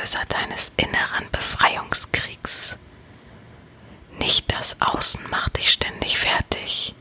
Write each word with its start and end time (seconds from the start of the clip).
Auslöser 0.00 0.24
deines 0.28 0.72
inneren 0.78 1.30
Befreiungskriegs. 1.30 2.78
Nicht 4.18 4.50
das 4.50 4.80
Außen 4.80 5.28
macht 5.28 5.58
dich 5.58 5.70
ständig 5.70 6.18
fertig. 6.18 6.94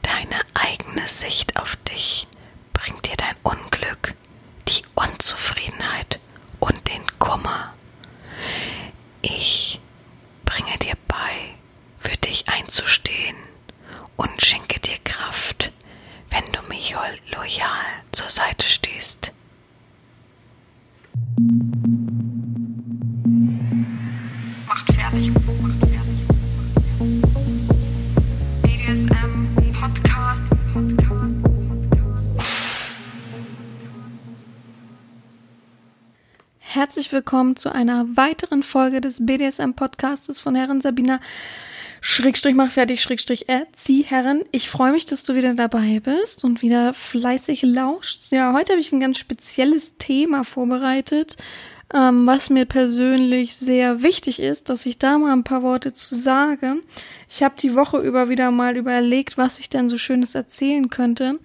Deine 0.00 0.40
eigene 0.54 1.06
Sicht 1.06 1.58
auf 1.58 1.76
dich 1.76 2.26
bringt 2.72 3.06
dir 3.06 3.16
dein 3.16 3.36
Unglück, 3.42 4.14
die 4.68 4.82
Unzufriedenheit 4.94 6.18
und 6.60 6.88
den 6.88 7.04
Kummer. 7.18 7.74
Ich 9.20 9.80
bringe 10.46 10.78
dir 10.78 10.96
bei, 11.06 11.56
für 11.98 12.16
dich 12.16 12.48
einzustehen 12.48 13.36
und 14.16 14.42
schenke 14.42 14.80
dir 14.80 14.96
Kraft, 15.04 15.72
wenn 16.30 16.50
du 16.52 16.62
mir 16.68 17.18
loyal 17.32 17.84
zur 18.12 18.30
Seite 18.30 18.66
stehst. 18.66 19.33
Herzlich 36.84 37.12
willkommen 37.12 37.56
zu 37.56 37.72
einer 37.72 38.04
weiteren 38.14 38.62
Folge 38.62 39.00
des 39.00 39.24
BDSM-Podcastes 39.24 40.42
von 40.42 40.54
Herren 40.54 40.82
Sabina. 40.82 41.18
Schrägstrich 42.02 42.54
mach 42.54 42.70
fertig, 42.70 43.00
Schrägstrich 43.00 43.48
erzieh 43.48 44.02
Herren. 44.02 44.42
Ich 44.52 44.68
freue 44.68 44.92
mich, 44.92 45.06
dass 45.06 45.24
du 45.24 45.34
wieder 45.34 45.54
dabei 45.54 46.00
bist 46.00 46.44
und 46.44 46.60
wieder 46.60 46.92
fleißig 46.92 47.62
lauschst. 47.62 48.32
Ja, 48.32 48.52
heute 48.52 48.72
habe 48.72 48.82
ich 48.82 48.92
ein 48.92 49.00
ganz 49.00 49.16
spezielles 49.16 49.96
Thema 49.96 50.44
vorbereitet, 50.44 51.38
ähm, 51.94 52.26
was 52.26 52.50
mir 52.50 52.66
persönlich 52.66 53.56
sehr 53.56 54.02
wichtig 54.02 54.38
ist, 54.38 54.68
dass 54.68 54.84
ich 54.84 54.98
da 54.98 55.16
mal 55.16 55.32
ein 55.32 55.42
paar 55.42 55.62
Worte 55.62 55.94
zu 55.94 56.14
sage. 56.14 56.82
Ich 57.30 57.42
habe 57.42 57.54
die 57.58 57.74
Woche 57.74 57.96
über 57.96 58.28
wieder 58.28 58.50
mal 58.50 58.76
überlegt, 58.76 59.38
was 59.38 59.58
ich 59.58 59.70
denn 59.70 59.88
so 59.88 59.96
Schönes 59.96 60.34
erzählen 60.34 60.90
könnte 60.90 61.38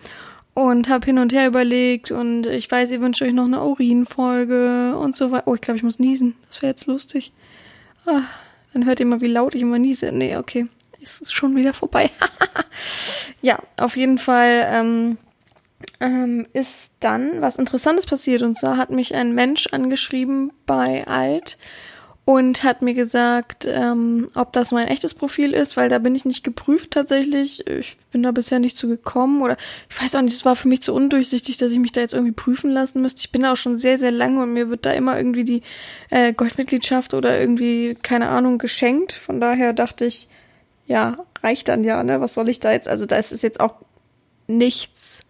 und 0.59 0.89
habe 0.89 1.05
hin 1.05 1.19
und 1.19 1.31
her 1.31 1.47
überlegt 1.47 2.11
und 2.11 2.45
ich 2.45 2.69
weiß, 2.69 2.91
ihr 2.91 2.99
wünscht 2.99 3.21
euch 3.21 3.31
noch 3.31 3.45
eine 3.45 3.63
Urinfolge 3.63 4.93
und 4.97 5.15
so 5.15 5.31
weiter. 5.31 5.47
Oh, 5.47 5.55
ich 5.55 5.61
glaube, 5.61 5.77
ich 5.77 5.83
muss 5.83 5.99
niesen. 5.99 6.35
Das 6.47 6.61
wäre 6.61 6.71
jetzt 6.71 6.85
lustig. 6.85 7.31
Ah, 8.05 8.23
dann 8.73 8.85
hört 8.85 8.99
ihr 8.99 9.05
mal, 9.05 9.21
wie 9.21 9.27
laut 9.27 9.55
ich 9.55 9.61
immer 9.61 9.80
niese. 9.80 10.11
Nee, 10.11 10.35
okay. 10.35 10.67
Ist 10.99 11.33
schon 11.33 11.55
wieder 11.55 11.73
vorbei. 11.73 12.11
ja, 13.41 13.57
auf 13.77 13.95
jeden 13.95 14.17
Fall 14.17 14.67
ähm, 14.69 15.17
ähm, 16.02 16.45
ist 16.52 16.95
dann 16.99 17.39
was 17.41 17.55
Interessantes 17.55 18.05
passiert. 18.05 18.41
Und 18.41 18.57
zwar 18.57 18.75
hat 18.75 18.89
mich 18.89 19.15
ein 19.15 19.33
Mensch 19.33 19.67
angeschrieben 19.67 20.52
bei 20.65 21.07
Alt 21.07 21.55
und 22.30 22.63
hat 22.63 22.83
mir 22.83 22.94
gesagt, 22.94 23.66
ähm, 23.67 24.27
ob 24.35 24.53
das 24.53 24.72
mein 24.72 24.88
echtes 24.88 25.16
Profil 25.16 25.52
ist, 25.52 25.75
weil 25.77 25.89
da 25.89 25.97
bin 25.97 26.13
ich 26.13 26.25
nicht 26.25 26.44
geprüft 26.44 26.91
tatsächlich. 26.91 27.66
Ich 27.66 27.97
bin 28.11 28.21
da 28.21 28.31
bisher 28.31 28.59
nicht 28.59 28.77
zu 28.77 28.88
gekommen 28.88 29.41
oder 29.41 29.58
ich 29.89 29.99
weiß 29.99 30.13
auch 30.13 30.21
nicht, 30.21 30.36
es 30.36 30.45
war 30.45 30.55
für 30.55 30.67
mich 30.67 30.83
zu 30.83 30.94
undurchsichtig, 30.94 31.58
dass 31.58 31.71
ich 31.71 31.80
mich 31.80 31.91
da 31.91 32.02
jetzt 32.02 32.13
irgendwie 32.13 32.33
prüfen 32.33 32.69
lassen 32.69 33.02
müsste. 33.02 33.21
Ich 33.21 33.31
bin 33.31 33.41
da 33.41 33.53
auch 33.53 33.58
schon 33.58 33.80
sehr, 33.80 33.97
sehr 33.97 34.11
lange 34.11 34.44
und 34.44 34.53
mir 34.53 34.69
wird 34.69 34.86
da 34.86 34.91
immer 34.91 35.17
irgendwie 35.17 35.44
die 35.44 35.63
äh, 36.11 36.31
Goldmitgliedschaft 36.31 37.16
oder 37.16 37.39
irgendwie, 37.39 37.97
keine 37.99 38.30
Ahnung, 38.30 38.59
geschenkt. 38.59 39.11
Von 39.11 39.41
daher 39.41 39.73
dachte 39.73 40.05
ich, 40.05 40.30
ja, 40.86 41.25
reicht 41.41 41.67
dann 41.67 41.83
ja, 41.83 42.03
ne? 42.03 42.21
Was 42.21 42.36
soll 42.36 42.47
ich 42.49 42.59
da 42.59 42.71
jetzt? 42.71 42.88
Also 42.88 43.08
da 43.08 43.16
ist 43.16 43.41
jetzt 43.41 43.59
auch 43.59 43.73
nichts 44.45 45.21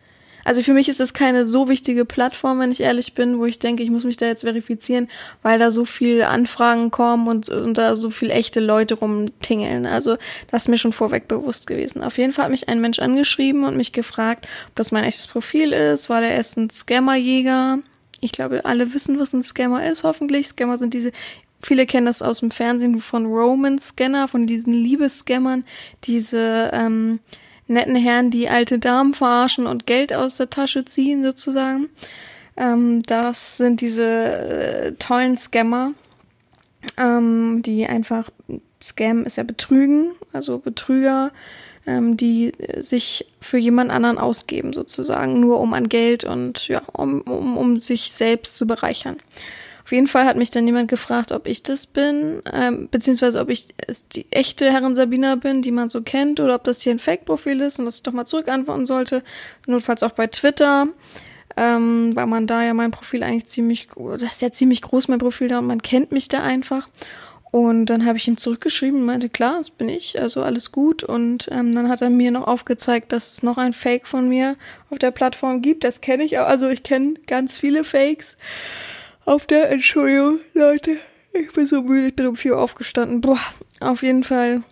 also 0.43 0.63
für 0.63 0.73
mich 0.73 0.89
ist 0.89 0.99
es 0.99 1.13
keine 1.13 1.45
so 1.45 1.69
wichtige 1.69 2.05
Plattform, 2.05 2.59
wenn 2.59 2.71
ich 2.71 2.81
ehrlich 2.81 3.13
bin, 3.13 3.39
wo 3.39 3.45
ich 3.45 3.59
denke, 3.59 3.83
ich 3.83 3.91
muss 3.91 4.03
mich 4.03 4.17
da 4.17 4.25
jetzt 4.25 4.43
verifizieren, 4.43 5.07
weil 5.41 5.59
da 5.59 5.71
so 5.71 5.85
viele 5.85 6.27
Anfragen 6.27 6.91
kommen 6.91 7.27
und, 7.27 7.49
und 7.49 7.77
da 7.77 7.95
so 7.95 8.09
viele 8.09 8.33
echte 8.33 8.59
Leute 8.59 8.95
rumtingeln. 8.95 9.85
Also 9.85 10.17
das 10.51 10.63
ist 10.63 10.69
mir 10.69 10.77
schon 10.77 10.93
vorweg 10.93 11.27
bewusst 11.27 11.67
gewesen. 11.67 12.03
Auf 12.03 12.17
jeden 12.17 12.33
Fall 12.33 12.45
hat 12.45 12.51
mich 12.51 12.69
ein 12.69 12.81
Mensch 12.81 12.99
angeschrieben 12.99 13.63
und 13.63 13.77
mich 13.77 13.91
gefragt, 13.91 14.47
ob 14.69 14.75
das 14.75 14.91
mein 14.91 15.03
echtes 15.03 15.27
Profil 15.27 15.73
ist, 15.73 16.09
weil 16.09 16.23
er 16.23 16.39
ist 16.39 16.57
ein 16.57 16.69
Scammerjäger. 16.69 17.79
Ich 18.21 18.31
glaube, 18.31 18.65
alle 18.65 18.93
wissen, 18.93 19.19
was 19.19 19.33
ein 19.33 19.43
Scammer 19.43 19.89
ist, 19.89 20.03
hoffentlich. 20.03 20.47
Scammer 20.47 20.77
sind 20.77 20.93
diese 20.93 21.11
Viele 21.61 21.85
kennen 21.85 22.05
das 22.05 22.21
aus 22.21 22.39
dem 22.39 22.51
Fernsehen 22.51 22.99
von 22.99 23.25
Roman 23.25 23.79
Scanner, 23.79 24.29
von 24.29 24.47
diesen 24.47 24.71
Liebesscammern, 24.71 25.65
diese 26.05 26.71
ähm, 26.71 27.19
netten 27.69 27.95
Herren, 27.95 28.31
die 28.31 28.49
alte 28.49 28.79
Damen 28.79 29.13
verarschen 29.13 29.67
und 29.67 29.85
Geld 29.85 30.13
aus 30.13 30.37
der 30.37 30.49
Tasche 30.49 30.85
ziehen, 30.85 31.23
sozusagen. 31.23 31.89
Ähm, 32.57 33.01
das 33.03 33.57
sind 33.57 33.81
diese 33.81 34.05
äh, 34.05 34.91
tollen 34.93 35.37
Scammer, 35.37 35.93
ähm, 36.97 37.61
die 37.63 37.87
einfach, 37.87 38.29
Scam 38.81 39.25
ist 39.25 39.37
ja 39.37 39.43
Betrügen, 39.43 40.11
also 40.33 40.57
Betrüger, 40.57 41.31
ähm, 41.85 42.17
die 42.17 42.51
sich 42.77 43.25
für 43.39 43.57
jemand 43.57 43.91
anderen 43.91 44.17
ausgeben, 44.17 44.73
sozusagen, 44.73 45.39
nur 45.39 45.59
um 45.59 45.73
an 45.73 45.89
Geld 45.89 46.23
und 46.25 46.67
ja, 46.67 46.81
um, 46.93 47.21
um, 47.21 47.57
um 47.57 47.79
sich 47.79 48.11
selbst 48.11 48.57
zu 48.57 48.67
bereichern. 48.67 49.17
Auf 49.89 49.93
jeden 49.93 50.05
Fall 50.05 50.25
hat 50.25 50.37
mich 50.37 50.51
dann 50.51 50.67
jemand 50.67 50.87
gefragt, 50.87 51.31
ob 51.31 51.47
ich 51.47 51.63
das 51.63 51.87
bin, 51.87 52.43
ähm, 52.53 52.89
beziehungsweise 52.91 53.39
ob 53.39 53.49
ich 53.49 53.69
die 54.13 54.31
echte 54.31 54.71
Herrin 54.71 54.93
Sabina 54.93 55.33
bin, 55.33 55.63
die 55.63 55.71
man 55.71 55.89
so 55.89 56.03
kennt, 56.03 56.39
oder 56.39 56.53
ob 56.53 56.63
das 56.63 56.83
hier 56.83 56.91
ein 56.91 56.99
Fake-Profil 56.99 57.59
ist 57.61 57.79
und 57.79 57.85
dass 57.85 57.95
ich 57.95 58.03
doch 58.03 58.13
mal 58.13 58.25
zurückantworten 58.25 58.85
sollte. 58.85 59.23
Notfalls 59.65 60.03
auch 60.03 60.11
bei 60.11 60.27
Twitter, 60.27 60.89
ähm, 61.57 62.11
weil 62.15 62.27
man 62.27 62.45
da 62.45 62.63
ja 62.63 62.75
mein 62.75 62.91
Profil 62.91 63.23
eigentlich 63.23 63.47
ziemlich, 63.47 63.87
das 63.97 64.21
ist 64.21 64.43
ja 64.43 64.51
ziemlich 64.51 64.83
groß, 64.83 65.07
mein 65.07 65.17
Profil 65.17 65.47
da, 65.47 65.57
und 65.57 65.65
man 65.65 65.81
kennt 65.81 66.11
mich 66.11 66.27
da 66.27 66.43
einfach. 66.43 66.87
Und 67.49 67.87
dann 67.87 68.05
habe 68.05 68.19
ich 68.19 68.27
ihm 68.27 68.37
zurückgeschrieben 68.37 68.99
und 68.99 69.05
meinte, 69.07 69.27
klar, 69.27 69.57
das 69.57 69.71
bin 69.71 69.89
ich, 69.89 70.21
also 70.21 70.43
alles 70.43 70.71
gut. 70.71 71.03
Und 71.03 71.49
ähm, 71.51 71.73
dann 71.73 71.89
hat 71.89 72.03
er 72.03 72.11
mir 72.11 72.29
noch 72.29 72.45
aufgezeigt, 72.45 73.11
dass 73.11 73.31
es 73.31 73.41
noch 73.41 73.57
ein 73.57 73.73
Fake 73.73 74.07
von 74.07 74.29
mir 74.29 74.55
auf 74.91 74.99
der 74.99 75.09
Plattform 75.09 75.63
gibt. 75.63 75.83
Das 75.83 75.99
kenne 75.99 76.25
ich 76.25 76.37
auch. 76.37 76.45
Also 76.45 76.69
ich 76.69 76.83
kenne 76.83 77.15
ganz 77.25 77.57
viele 77.57 77.83
Fakes 77.83 78.37
auf 79.29 79.45
der 79.45 79.69
Entschuldigung, 79.69 80.39
Leute. 80.55 80.97
Ich 81.33 81.53
bin 81.53 81.67
so 81.67 81.83
müde, 81.83 82.07
ich 82.07 82.15
bin 82.15 82.25
um 82.25 82.35
vier 82.35 82.53
Uhr 82.53 82.61
aufgestanden. 82.61 83.21
Boah, 83.21 83.37
auf 83.79 84.01
jeden 84.01 84.23
Fall 84.23 84.63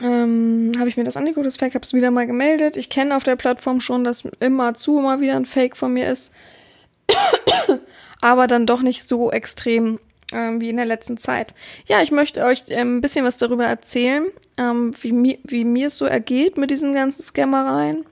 ähm, 0.00 0.72
habe 0.78 0.88
ich 0.88 0.96
mir 0.96 1.04
das 1.04 1.18
angeguckt, 1.18 1.44
das 1.44 1.58
Fake, 1.58 1.74
habe 1.74 1.84
es 1.84 1.92
wieder 1.92 2.10
mal 2.10 2.26
gemeldet. 2.26 2.78
Ich 2.78 2.88
kenne 2.88 3.14
auf 3.14 3.22
der 3.22 3.36
Plattform 3.36 3.82
schon, 3.82 4.02
dass 4.02 4.24
immer 4.40 4.72
zu 4.72 4.98
immer 4.98 5.20
wieder 5.20 5.36
ein 5.36 5.44
Fake 5.44 5.76
von 5.76 5.92
mir 5.92 6.08
ist. 6.08 6.32
Aber 8.22 8.46
dann 8.46 8.66
doch 8.66 8.80
nicht 8.80 9.06
so 9.06 9.30
extrem 9.30 10.00
ähm, 10.32 10.62
wie 10.62 10.70
in 10.70 10.78
der 10.78 10.86
letzten 10.86 11.18
Zeit. 11.18 11.52
Ja, 11.86 12.00
ich 12.00 12.12
möchte 12.12 12.42
euch 12.44 12.64
ähm, 12.68 12.96
ein 12.96 13.00
bisschen 13.02 13.26
was 13.26 13.36
darüber 13.36 13.66
erzählen, 13.66 14.24
ähm, 14.56 14.92
wie, 15.02 15.12
mi 15.12 15.38
wie 15.44 15.66
mir 15.66 15.88
es 15.88 15.98
so 15.98 16.06
ergeht 16.06 16.56
mit 16.56 16.70
diesen 16.70 16.94
ganzen 16.94 17.22
Scammereien. 17.22 18.06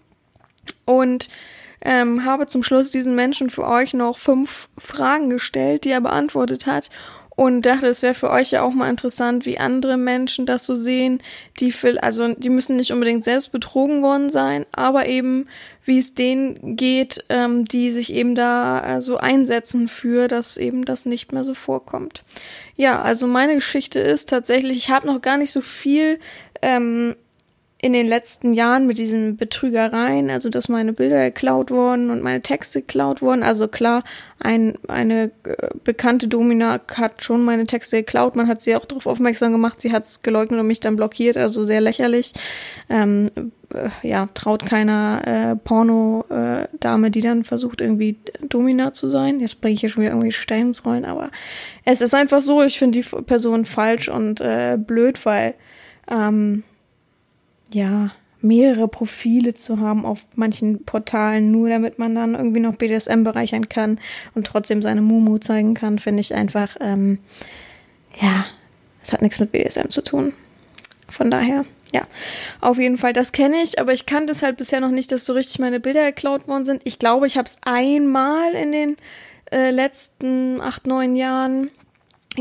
Und 0.85 1.31
ähm, 1.81 2.25
habe 2.25 2.47
zum 2.47 2.63
Schluss 2.63 2.91
diesen 2.91 3.15
Menschen 3.15 3.51
für 3.51 3.67
euch 3.67 3.95
noch 3.95 4.19
fünf 4.19 4.69
Fragen 4.79 5.31
gestellt, 5.31 5.85
die 5.85 5.91
er 5.91 6.01
beantwortet 6.01 6.67
hat 6.67 6.91
und 7.39 7.67
dachte, 7.67 7.87
es 7.87 8.03
wäre 8.03 8.15
für 8.15 8.31
euch 8.31 8.51
ja 8.51 8.63
auch 8.63 8.73
mal 8.73 8.91
interessant, 8.91 9.47
wie 9.47 9.61
andere 9.61 9.97
Menschen 9.97 10.45
das 10.45 10.67
so 10.67 10.75
sehen, 10.75 11.23
die 11.61 11.71
viel, 11.71 11.97
also 11.97 12.35
die 12.35 12.49
müssen 12.49 12.75
nicht 12.75 12.93
unbedingt 12.93 13.23
selbst 13.23 13.53
betrogen 13.53 14.03
worden 14.03 14.29
sein, 14.29 14.67
aber 14.73 15.07
eben 15.07 15.47
wie 15.85 16.01
es 16.01 16.15
denen 16.15 16.75
geht, 16.75 17.25
ähm, 17.29 17.65
die 17.65 17.93
sich 17.93 18.13
eben 18.13 18.35
da 18.35 18.97
äh, 18.97 19.03
so 19.03 19.19
einsetzen 19.19 19.87
für, 19.87 20.27
dass 20.27 20.57
eben 20.57 20.85
das 20.85 21.07
nicht 21.07 21.31
mehr 21.31 21.45
so 21.45 21.55
vorkommt. 21.55 22.25
Ja, 22.75 23.03
also 23.03 23.29
meine 23.29 23.55
Geschichte 23.55 24.01
ist 24.01 24.29
tatsächlich, 24.29 24.77
ich 24.77 24.91
habe 24.91 25.07
noch 25.07 25.23
gar 25.23 25.37
nicht 25.37 25.53
so 25.53 25.61
viel 25.61 26.19
ähm, 26.61 27.15
in 27.81 27.93
den 27.93 28.09
letzten 28.09 28.55
Jahren 28.55 28.89
mit 28.89 28.99
diesen 28.99 29.37
Betrügereien, 29.37 30.31
also 30.31 30.51
dass 30.51 30.69
meine 30.69 30.93
Bilder 30.93 31.27
geklaut 31.27 31.71
wurden 31.71 32.11
und 32.11 32.25
meine 32.25 32.43
Texte 32.43 32.81
geklaut 32.81 33.23
wurden. 33.23 33.45
Also 33.45 33.69
klar, 33.69 34.03
ein, 34.41 34.77
eine 34.89 35.31
äh, 35.45 35.69
bekannte 35.85 36.27
Domina 36.27 36.81
hat 36.95 37.23
schon 37.23 37.45
meine 37.45 37.67
Texte 37.67 37.99
geklaut. 37.99 38.35
Man 38.35 38.49
hat 38.49 38.63
sie 38.63 38.75
auch 38.75 38.85
darauf 38.85 39.07
aufmerksam 39.07 39.53
gemacht. 39.53 39.79
Sie 39.79 39.93
hat 39.93 40.07
es 40.07 40.23
geleugnet 40.23 40.59
und 40.59 40.67
mich 40.67 40.81
dann 40.81 40.97
blockiert. 40.97 41.37
Also 41.37 41.63
sehr 41.63 41.81
lächerlich. 41.81 42.33
Ähm, 42.89 43.31
äh, 43.73 43.91
ja, 44.03 44.29
traut 44.35 44.67
keiner 44.67 45.23
äh, 45.25 45.57
Porno-Dame, 45.57 47.07
äh, 47.07 47.11
die 47.11 47.21
dann 47.21 47.45
versucht, 47.45 47.81
irgendwie 47.81 48.19
Domina 48.41 48.93
zu 48.93 49.09
sein. 49.09 49.39
Jetzt 49.39 49.61
bringe 49.61 49.75
ich 49.75 49.81
hier 49.81 49.89
schon 49.89 50.03
wieder 50.03 50.13
irgendwie 50.13 50.33
Steine 50.33 50.69
ins 50.69 50.85
Rollen. 50.85 51.05
Aber 51.05 51.31
es 51.85 52.01
ist 52.01 52.15
einfach 52.15 52.43
so, 52.43 52.61
ich 52.61 52.77
finde 52.77 53.01
die 53.01 53.23
Person 53.23 53.67
falsch 53.67 54.09
und 54.09 54.41
äh, 54.41 54.77
blöd, 54.81 55.25
weil 55.25 55.55
ähm, 56.11 56.65
ja, 57.73 58.11
mehrere 58.41 58.89
Profile 58.89 59.55
zu 59.55 59.81
haben 59.81 60.05
auf 60.05 60.27
manchen 60.35 60.85
Portalen, 60.85 61.51
nur 61.51 61.69
damit 61.69 61.99
man 61.99 62.15
dann 62.15 62.35
irgendwie 62.35 62.61
noch 62.61 62.77
BDSM 62.77 63.25
bereichern 63.25 63.69
kann 63.69 63.99
und 64.35 64.47
trotzdem 64.47 64.83
seine 64.83 65.01
Mumu 65.01 65.39
zeigen 65.39 65.75
kann, 65.75 65.99
finde 65.99 66.21
ich 66.21 66.35
einfach, 66.35 66.77
ähm, 66.81 67.19
ja, 68.21 68.47
es 69.03 69.13
hat 69.13 69.23
nichts 69.23 69.41
mit 69.41 69.53
BDSM 69.53 69.89
zu 69.89 70.03
tun. 70.03 70.33
Von 71.09 71.31
daher, 71.31 71.65
ja, 71.93 72.07
auf 72.61 72.79
jeden 72.79 72.99
Fall, 72.99 73.13
das 73.13 73.33
kenne 73.33 73.63
ich, 73.63 73.81
aber 73.81 73.93
ich 73.93 74.07
kannte 74.07 74.33
es 74.33 74.43
halt 74.43 74.57
bisher 74.57 74.81
noch 74.81 74.91
nicht, 74.91 75.11
dass 75.11 75.25
so 75.25 75.33
richtig 75.33 75.59
meine 75.59 75.81
Bilder 75.81 76.07
geklaut 76.07 76.47
worden 76.47 76.65
sind. 76.65 76.83
Ich 76.85 76.99
glaube, 76.99 77.27
ich 77.27 77.39
habe 77.39 77.47
es 77.47 77.57
einmal 77.63 78.53
in 78.53 78.73
den 78.73 78.97
äh, 79.51 79.71
letzten 79.71 80.61
acht, 80.61 80.87
neun 80.87 81.17
Jahren 81.17 81.71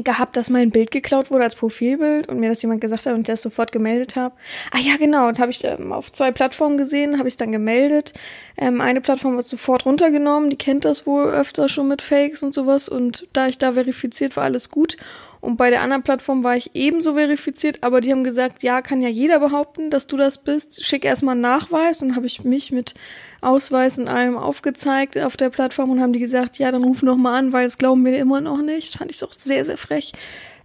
gehabt, 0.05 0.37
dass 0.37 0.49
mein 0.49 0.71
Bild 0.71 0.91
geklaut 0.91 1.31
wurde 1.31 1.43
als 1.43 1.55
Profilbild 1.55 2.27
und 2.29 2.39
mir 2.39 2.49
das 2.49 2.61
jemand 2.61 2.81
gesagt 2.81 3.05
hat 3.05 3.13
und 3.13 3.21
ich 3.21 3.27
das 3.27 3.41
sofort 3.41 3.71
gemeldet 3.71 4.15
habe. 4.15 4.35
Ah 4.71 4.79
ja, 4.79 4.97
genau, 4.97 5.27
und 5.27 5.39
habe 5.39 5.51
ich 5.51 5.63
ähm, 5.63 5.91
auf 5.91 6.11
zwei 6.11 6.31
Plattformen 6.31 6.77
gesehen, 6.77 7.17
habe 7.17 7.27
ich 7.27 7.37
dann 7.37 7.51
gemeldet. 7.51 8.13
Ähm, 8.57 8.81
eine 8.81 9.01
Plattform 9.01 9.35
wird 9.35 9.45
sofort 9.45 9.85
runtergenommen, 9.85 10.49
die 10.49 10.57
kennt 10.57 10.85
das 10.85 11.05
wohl 11.05 11.25
öfter 11.25 11.69
schon 11.69 11.87
mit 11.87 12.01
Fakes 12.01 12.43
und 12.43 12.53
sowas 12.53 12.89
und 12.89 13.27
da 13.33 13.47
ich 13.47 13.57
da 13.57 13.73
verifiziert 13.73 14.35
war, 14.35 14.43
alles 14.43 14.69
gut. 14.69 14.97
Und 15.39 15.57
bei 15.57 15.69
der 15.69 15.81
anderen 15.81 16.03
Plattform 16.03 16.43
war 16.43 16.55
ich 16.55 16.71
ebenso 16.73 17.13
verifiziert, 17.13 17.83
aber 17.83 18.01
die 18.01 18.11
haben 18.11 18.23
gesagt, 18.23 18.63
ja, 18.63 18.81
kann 18.81 19.01
ja 19.01 19.09
jeder 19.09 19.39
behaupten, 19.39 19.89
dass 19.89 20.07
du 20.07 20.17
das 20.17 20.39
bist. 20.39 20.83
Schick 20.83 21.05
erstmal 21.05 21.33
einen 21.33 21.41
Nachweis 21.41 22.01
und 22.01 22.15
habe 22.15 22.25
ich 22.25 22.43
mich 22.43 22.71
mit 22.71 22.95
Ausweis 23.41 23.99
und 23.99 24.07
allem 24.07 24.35
aufgezeigt 24.35 25.17
auf 25.17 25.37
der 25.37 25.49
Plattform 25.49 25.91
und 25.91 26.01
haben 26.01 26.13
die 26.13 26.19
gesagt, 26.19 26.57
ja, 26.57 26.71
dann 26.71 26.83
ruf 26.83 27.03
noch 27.03 27.17
mal 27.17 27.37
an, 27.37 27.53
weil 27.53 27.65
das 27.65 27.77
glauben 27.77 28.03
wir 28.03 28.17
immer 28.17 28.41
noch 28.41 28.61
nicht. 28.61 28.89
Das 28.93 28.99
fand 28.99 29.11
ich 29.11 29.23
auch 29.23 29.33
sehr, 29.33 29.63
sehr 29.63 29.77
frech. 29.77 30.13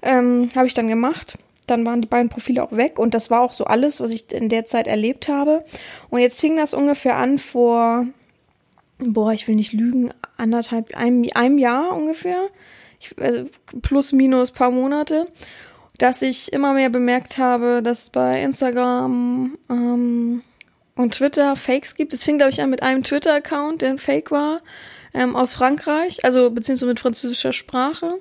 Ähm, 0.00 0.50
habe 0.56 0.66
ich 0.66 0.74
dann 0.74 0.88
gemacht. 0.88 1.38
Dann 1.66 1.86
waren 1.86 2.02
die 2.02 2.08
beiden 2.08 2.28
Profile 2.28 2.64
auch 2.64 2.72
weg 2.72 2.98
und 2.98 3.14
das 3.14 3.30
war 3.30 3.40
auch 3.40 3.52
so 3.52 3.64
alles, 3.64 4.00
was 4.00 4.12
ich 4.12 4.32
in 4.32 4.48
der 4.48 4.64
Zeit 4.64 4.86
erlebt 4.86 5.28
habe. 5.28 5.64
Und 6.10 6.20
jetzt 6.20 6.40
fing 6.40 6.56
das 6.56 6.74
ungefähr 6.74 7.16
an 7.16 7.38
vor, 7.38 8.06
boah, 8.98 9.32
ich 9.32 9.46
will 9.46 9.54
nicht 9.54 9.72
lügen, 9.72 10.12
anderthalb, 10.36 10.96
einem, 10.96 11.24
einem 11.34 11.58
Jahr 11.58 11.94
ungefähr. 11.94 12.48
Ich, 13.02 13.20
also 13.20 13.48
plus, 13.82 14.12
minus 14.12 14.50
paar 14.50 14.70
Monate 14.70 15.26
dass 16.02 16.20
ich 16.20 16.52
immer 16.52 16.72
mehr 16.72 16.90
bemerkt 16.90 17.38
habe, 17.38 17.80
dass 17.80 18.10
bei 18.10 18.42
Instagram 18.42 19.56
ähm, 19.70 20.42
und 20.96 21.14
Twitter 21.14 21.54
Fakes 21.54 21.94
gibt. 21.94 22.12
Es 22.12 22.24
fing, 22.24 22.38
glaube 22.38 22.50
ich, 22.50 22.60
an 22.60 22.70
mit 22.70 22.82
einem 22.82 23.04
Twitter-Account, 23.04 23.82
der 23.82 23.90
ein 23.90 23.98
Fake 23.98 24.32
war, 24.32 24.62
ähm, 25.14 25.36
aus 25.36 25.54
Frankreich, 25.54 26.24
also 26.24 26.50
beziehungsweise 26.50 26.88
mit 26.88 26.98
französischer 26.98 27.52
Sprache, 27.52 28.14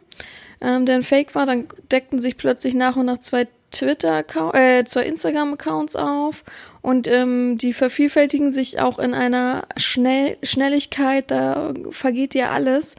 ähm, 0.61 0.85
der 0.85 0.95
ein 0.95 1.03
Fake 1.03 1.33
war. 1.33 1.47
Dann 1.47 1.67
deckten 1.91 2.21
sich 2.21 2.37
plötzlich 2.37 2.75
nach 2.75 2.97
und 2.97 3.07
nach 3.07 3.17
zwei 3.17 3.47
Twitter, 3.71 4.23
äh, 4.53 4.83
zwei 4.83 5.03
Instagram-Accounts 5.05 5.95
auf 5.95 6.43
und 6.81 7.07
ähm, 7.07 7.57
die 7.57 7.73
vervielfältigen 7.73 8.51
sich 8.51 8.79
auch 8.79 8.99
in 8.99 9.15
einer 9.15 9.63
Schnell 9.77 10.37
Schnelligkeit, 10.43 11.31
da 11.31 11.73
vergeht 11.89 12.35
ja 12.35 12.51
alles. 12.51 12.95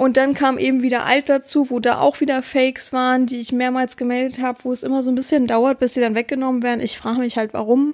Und 0.00 0.16
dann 0.16 0.32
kam 0.32 0.56
eben 0.56 0.80
wieder 0.80 1.04
alt 1.04 1.28
dazu, 1.28 1.68
wo 1.68 1.78
da 1.78 2.00
auch 2.00 2.22
wieder 2.22 2.42
Fakes 2.42 2.94
waren, 2.94 3.26
die 3.26 3.38
ich 3.38 3.52
mehrmals 3.52 3.98
gemeldet 3.98 4.40
habe, 4.40 4.60
wo 4.62 4.72
es 4.72 4.82
immer 4.82 5.02
so 5.02 5.10
ein 5.10 5.14
bisschen 5.14 5.46
dauert, 5.46 5.78
bis 5.78 5.92
sie 5.92 6.00
dann 6.00 6.14
weggenommen 6.14 6.62
werden. 6.62 6.80
Ich 6.80 6.96
frage 6.96 7.18
mich 7.18 7.36
halt, 7.36 7.52
warum, 7.52 7.92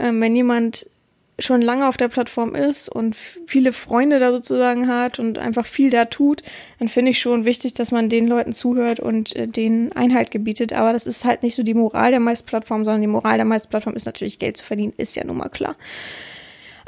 ähm, 0.00 0.20
wenn 0.20 0.34
jemand 0.34 0.90
schon 1.38 1.62
lange 1.62 1.86
auf 1.86 1.96
der 1.96 2.08
Plattform 2.08 2.56
ist 2.56 2.88
und 2.88 3.14
viele 3.14 3.72
Freunde 3.72 4.18
da 4.18 4.32
sozusagen 4.32 4.88
hat 4.88 5.20
und 5.20 5.38
einfach 5.38 5.64
viel 5.64 5.90
da 5.90 6.06
tut, 6.06 6.42
dann 6.80 6.88
finde 6.88 7.12
ich 7.12 7.20
schon 7.20 7.44
wichtig, 7.44 7.72
dass 7.72 7.92
man 7.92 8.08
den 8.08 8.26
Leuten 8.26 8.52
zuhört 8.52 8.98
und 8.98 9.36
äh, 9.36 9.46
denen 9.46 9.92
Einhalt 9.92 10.32
gebietet. 10.32 10.72
Aber 10.72 10.92
das 10.92 11.06
ist 11.06 11.24
halt 11.24 11.44
nicht 11.44 11.54
so 11.54 11.62
die 11.62 11.74
Moral 11.74 12.10
der 12.10 12.18
meisten 12.18 12.48
Plattformen, 12.48 12.84
sondern 12.84 13.00
die 13.00 13.06
Moral 13.06 13.36
der 13.36 13.46
meisten 13.46 13.70
Plattformen 13.70 13.94
ist 13.94 14.06
natürlich 14.06 14.40
Geld 14.40 14.56
zu 14.56 14.64
verdienen, 14.64 14.92
ist 14.96 15.14
ja 15.14 15.22
nun 15.22 15.36
mal 15.36 15.50
klar. 15.50 15.76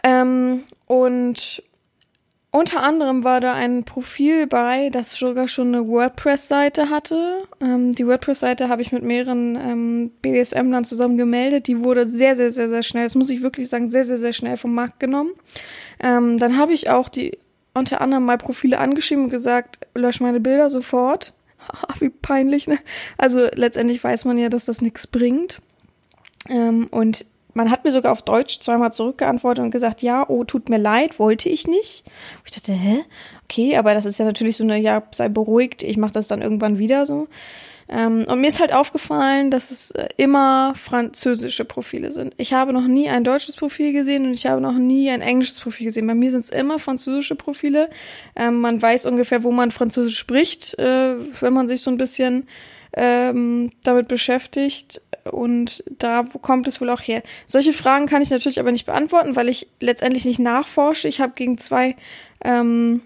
Ähm, 0.03 0.65
und 0.87 1.63
unter 2.57 2.83
anderem 2.83 3.23
war 3.25 3.41
da 3.41 3.53
ein 3.53 3.85
Profil 3.85 4.47
bei, 4.47 4.89
das 4.91 5.13
sogar 5.13 5.49
schon 5.49 5.69
eine 5.69 5.87
WordPress-Seite 5.87 6.91
hatte. 6.91 7.43
Ähm, 7.61 7.95
die 7.95 8.07
WordPress-Seite 8.07 8.69
habe 8.69 8.83
ich 8.83 8.93
mit 8.93 9.03
mehreren 9.03 9.57
ähm, 9.57 10.11
BDSM-Lern 10.23 10.85
zusammen 10.85 11.19
gemeldet. 11.19 11.67
Die 11.67 11.83
wurde 11.83 12.07
sehr, 12.07 12.35
sehr, 12.35 12.51
sehr, 12.51 12.69
sehr 12.69 12.83
schnell, 12.83 13.05
das 13.05 13.15
muss 13.15 13.31
ich 13.31 13.43
wirklich 13.43 13.69
sagen, 13.69 13.91
sehr, 13.91 14.05
sehr, 14.05 14.17
sehr 14.17 14.33
schnell 14.33 14.57
vom 14.57 14.75
Markt 14.75 15.01
genommen. 15.01 15.31
Ähm, 16.01 16.39
dann 16.39 16.57
habe 16.57 16.73
ich 16.73 16.91
auch 16.91 17.09
die 17.09 17.39
unter 17.75 18.01
anderem 18.01 18.25
mal 18.25 18.39
Profile 18.39 18.79
angeschrieben 18.79 19.25
und 19.25 19.31
gesagt, 19.31 19.79
lösch 19.95 20.21
meine 20.21 20.41
Bilder 20.41 20.71
sofort. 20.71 21.35
Wie 22.01 22.09
peinlich, 22.09 22.67
ne? 22.67 22.79
Also 23.19 23.49
letztendlich 23.55 24.03
weiß 24.03 24.25
man 24.25 24.39
ja, 24.39 24.49
dass 24.49 24.65
das 24.65 24.81
nichts 24.81 25.07
bringt. 25.07 25.61
Ähm, 26.49 26.87
und 26.91 27.27
man 27.57 27.71
hat 27.71 27.85
mir 27.85 27.93
sogar 27.93 28.13
auf 28.13 28.21
Deutsch 28.21 28.61
zweimal 28.61 28.93
zurückgeantwortet 28.93 29.65
und 29.65 29.71
gesagt, 29.71 30.03
ja, 30.03 30.29
oh, 30.29 30.45
tut 30.45 30.69
mir 30.69 30.77
leid, 30.77 31.19
wollte 31.19 31.49
ich 31.49 31.67
nicht. 31.67 32.05
Ich 32.45 32.53
dachte, 32.53 32.73
hä? 32.73 33.03
Okay, 33.45 33.79
aber 33.79 33.95
das 33.95 34.05
ist 34.05 34.19
ja 34.19 34.27
natürlich 34.27 34.57
so 34.57 34.65
eine, 34.65 34.77
ja, 34.77 35.03
sei 35.11 35.31
beruhigt, 35.31 35.83
ich 35.83 35.97
mache 35.97 36.13
das 36.13 36.29
dann 36.29 36.43
irgendwann 36.43 36.79
wieder 36.79 37.07
so. 37.07 37.29
Ähm, 37.89 38.25
und 38.29 38.41
mir 38.41 38.49
ist 38.49 38.61
halt 38.61 38.75
aufgefallen, 38.75 39.51
dass 39.51 39.71
es 39.71 39.93
äh, 39.93 40.09
immer 40.17 40.75
französische 40.75 41.65
Profile 41.65 42.13
sind. 42.13 42.35
Ich 42.37 42.53
habe 42.53 42.75
noch 42.75 42.87
nie 42.87 43.09
ein 43.09 43.25
deutsches 43.25 43.57
Profil 43.57 43.93
gesehen 43.93 44.27
und 44.27 44.33
ich 44.33 44.47
habe 44.47 44.61
noch 44.61 44.73
nie 44.75 45.09
ein 45.09 45.23
englisches 45.23 45.61
Profil 45.61 45.87
gesehen. 45.87 46.07
Bei 46.07 46.15
mir 46.15 46.33
sind 46.33 46.45
es 46.45 46.51
immer 46.51 46.79
französische 46.79 47.37
Profile. 47.37 47.89
Ähm, 48.35 48.61
man 48.61 48.83
weiß 48.83 49.07
ungefähr, 49.07 49.45
wo 49.45 49.53
man 49.53 49.71
Französisch 49.71 50.19
spricht, 50.19 50.79
äh, 50.79 51.15
wenn 51.41 51.55
man 51.55 51.69
sich 51.69 51.81
so 51.81 51.91
ein 51.91 51.97
bisschen 51.97 52.49
ähm, 52.97 53.71
damit 53.83 54.09
beschäftigt 54.09 55.01
und 55.31 55.85
da 55.99 56.25
kommt 56.43 56.69
es 56.69 56.81
wohl 56.81 56.91
auch 56.91 57.01
her. 57.01 57.23
Solche 57.47 57.73
Fragen 57.73 58.07
kann 58.07 58.23
ich 58.23 58.31
natürlich 58.31 58.61
aber 58.61 58.73
nicht 58.73 58.87
beantworten, 58.87 59.37
weil 59.37 59.49
ich 59.49 59.69
letztendlich 59.81 60.25
nicht 60.25 60.39
nachforsche. 60.39 61.09
Ich 61.09 61.21
habe 61.21 61.33
gegen 61.35 61.59
zwei 61.59 61.97
ähm, 62.45 63.03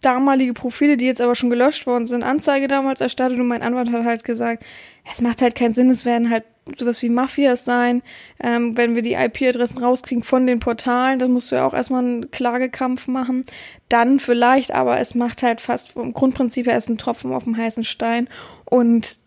damalige 0.00 0.54
Profile, 0.54 0.96
die 0.96 1.06
jetzt 1.06 1.20
aber 1.20 1.34
schon 1.34 1.50
gelöscht 1.50 1.86
worden 1.86 2.06
sind, 2.06 2.22
Anzeige 2.22 2.68
damals 2.68 3.00
erstattet 3.00 3.38
und 3.38 3.48
mein 3.48 3.62
Anwalt 3.62 3.92
hat 3.92 4.04
halt 4.04 4.24
gesagt, 4.24 4.64
es 5.10 5.20
macht 5.20 5.42
halt 5.42 5.54
keinen 5.54 5.74
Sinn, 5.74 5.90
es 5.90 6.04
werden 6.04 6.30
halt 6.30 6.44
sowas 6.76 7.02
wie 7.02 7.08
Mafias 7.08 7.64
sein, 7.64 8.02
ähm, 8.42 8.76
wenn 8.76 8.94
wir 8.94 9.02
die 9.02 9.14
IP-Adressen 9.14 9.78
rauskriegen 9.78 10.22
von 10.22 10.46
den 10.46 10.60
Portalen, 10.60 11.18
dann 11.18 11.32
musst 11.32 11.50
du 11.50 11.56
ja 11.56 11.66
auch 11.66 11.74
erstmal 11.74 12.04
einen 12.04 12.30
Klagekampf 12.30 13.08
machen, 13.08 13.44
dann 13.88 14.20
vielleicht, 14.20 14.72
aber 14.72 14.98
es 15.00 15.14
macht 15.14 15.42
halt 15.42 15.60
fast 15.60 15.90
vom 15.90 16.12
Grundprinzip 16.12 16.66
her 16.66 16.76
ist 16.76 16.88
ein 16.88 16.98
Tropfen 16.98 17.32
auf 17.32 17.44
dem 17.44 17.56
heißen 17.56 17.84
Stein 17.84 18.28
und 18.64 19.18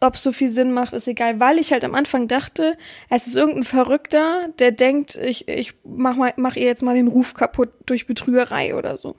ob 0.00 0.14
es 0.14 0.22
so 0.22 0.32
viel 0.32 0.50
Sinn 0.50 0.72
macht, 0.72 0.94
ist 0.94 1.08
egal, 1.08 1.40
weil 1.40 1.58
ich 1.58 1.72
halt 1.72 1.84
am 1.84 1.94
Anfang 1.94 2.26
dachte, 2.26 2.76
es 3.10 3.26
ist 3.26 3.36
irgendein 3.36 3.64
Verrückter, 3.64 4.48
der 4.58 4.72
denkt, 4.72 5.16
ich, 5.16 5.46
ich 5.46 5.74
mach, 5.84 6.16
mal, 6.16 6.32
mach 6.36 6.56
ihr 6.56 6.64
jetzt 6.64 6.82
mal 6.82 6.94
den 6.94 7.08
Ruf 7.08 7.34
kaputt 7.34 7.68
durch 7.84 8.06
Betrügerei 8.06 8.74
oder 8.74 8.96
so. 8.96 9.16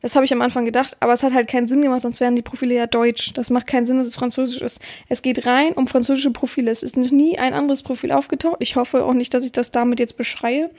Das 0.00 0.16
habe 0.16 0.24
ich 0.24 0.32
am 0.32 0.42
Anfang 0.42 0.64
gedacht, 0.64 0.96
aber 1.00 1.14
es 1.14 1.22
hat 1.22 1.32
halt 1.32 1.48
keinen 1.48 1.66
Sinn 1.66 1.80
gemacht, 1.80 2.02
sonst 2.02 2.20
wären 2.20 2.36
die 2.36 2.42
Profile 2.42 2.74
ja 2.74 2.86
deutsch. 2.86 3.32
Das 3.34 3.48
macht 3.48 3.66
keinen 3.66 3.86
Sinn, 3.86 3.96
dass 3.96 4.06
es 4.06 4.16
französisch 4.16 4.60
ist. 4.60 4.80
Es 5.08 5.22
geht 5.22 5.46
rein 5.46 5.72
um 5.72 5.86
französische 5.86 6.30
Profile. 6.30 6.70
Es 6.70 6.82
ist 6.82 6.96
noch 6.96 7.10
nie 7.10 7.38
ein 7.38 7.54
anderes 7.54 7.82
Profil 7.82 8.12
aufgetaucht. 8.12 8.56
Ich 8.58 8.76
hoffe 8.76 9.04
auch 9.04 9.14
nicht, 9.14 9.32
dass 9.32 9.44
ich 9.44 9.52
das 9.52 9.72
damit 9.72 10.00
jetzt 10.00 10.18
beschreie. 10.18 10.70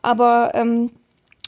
Aber 0.00 0.52
ähm, 0.54 0.90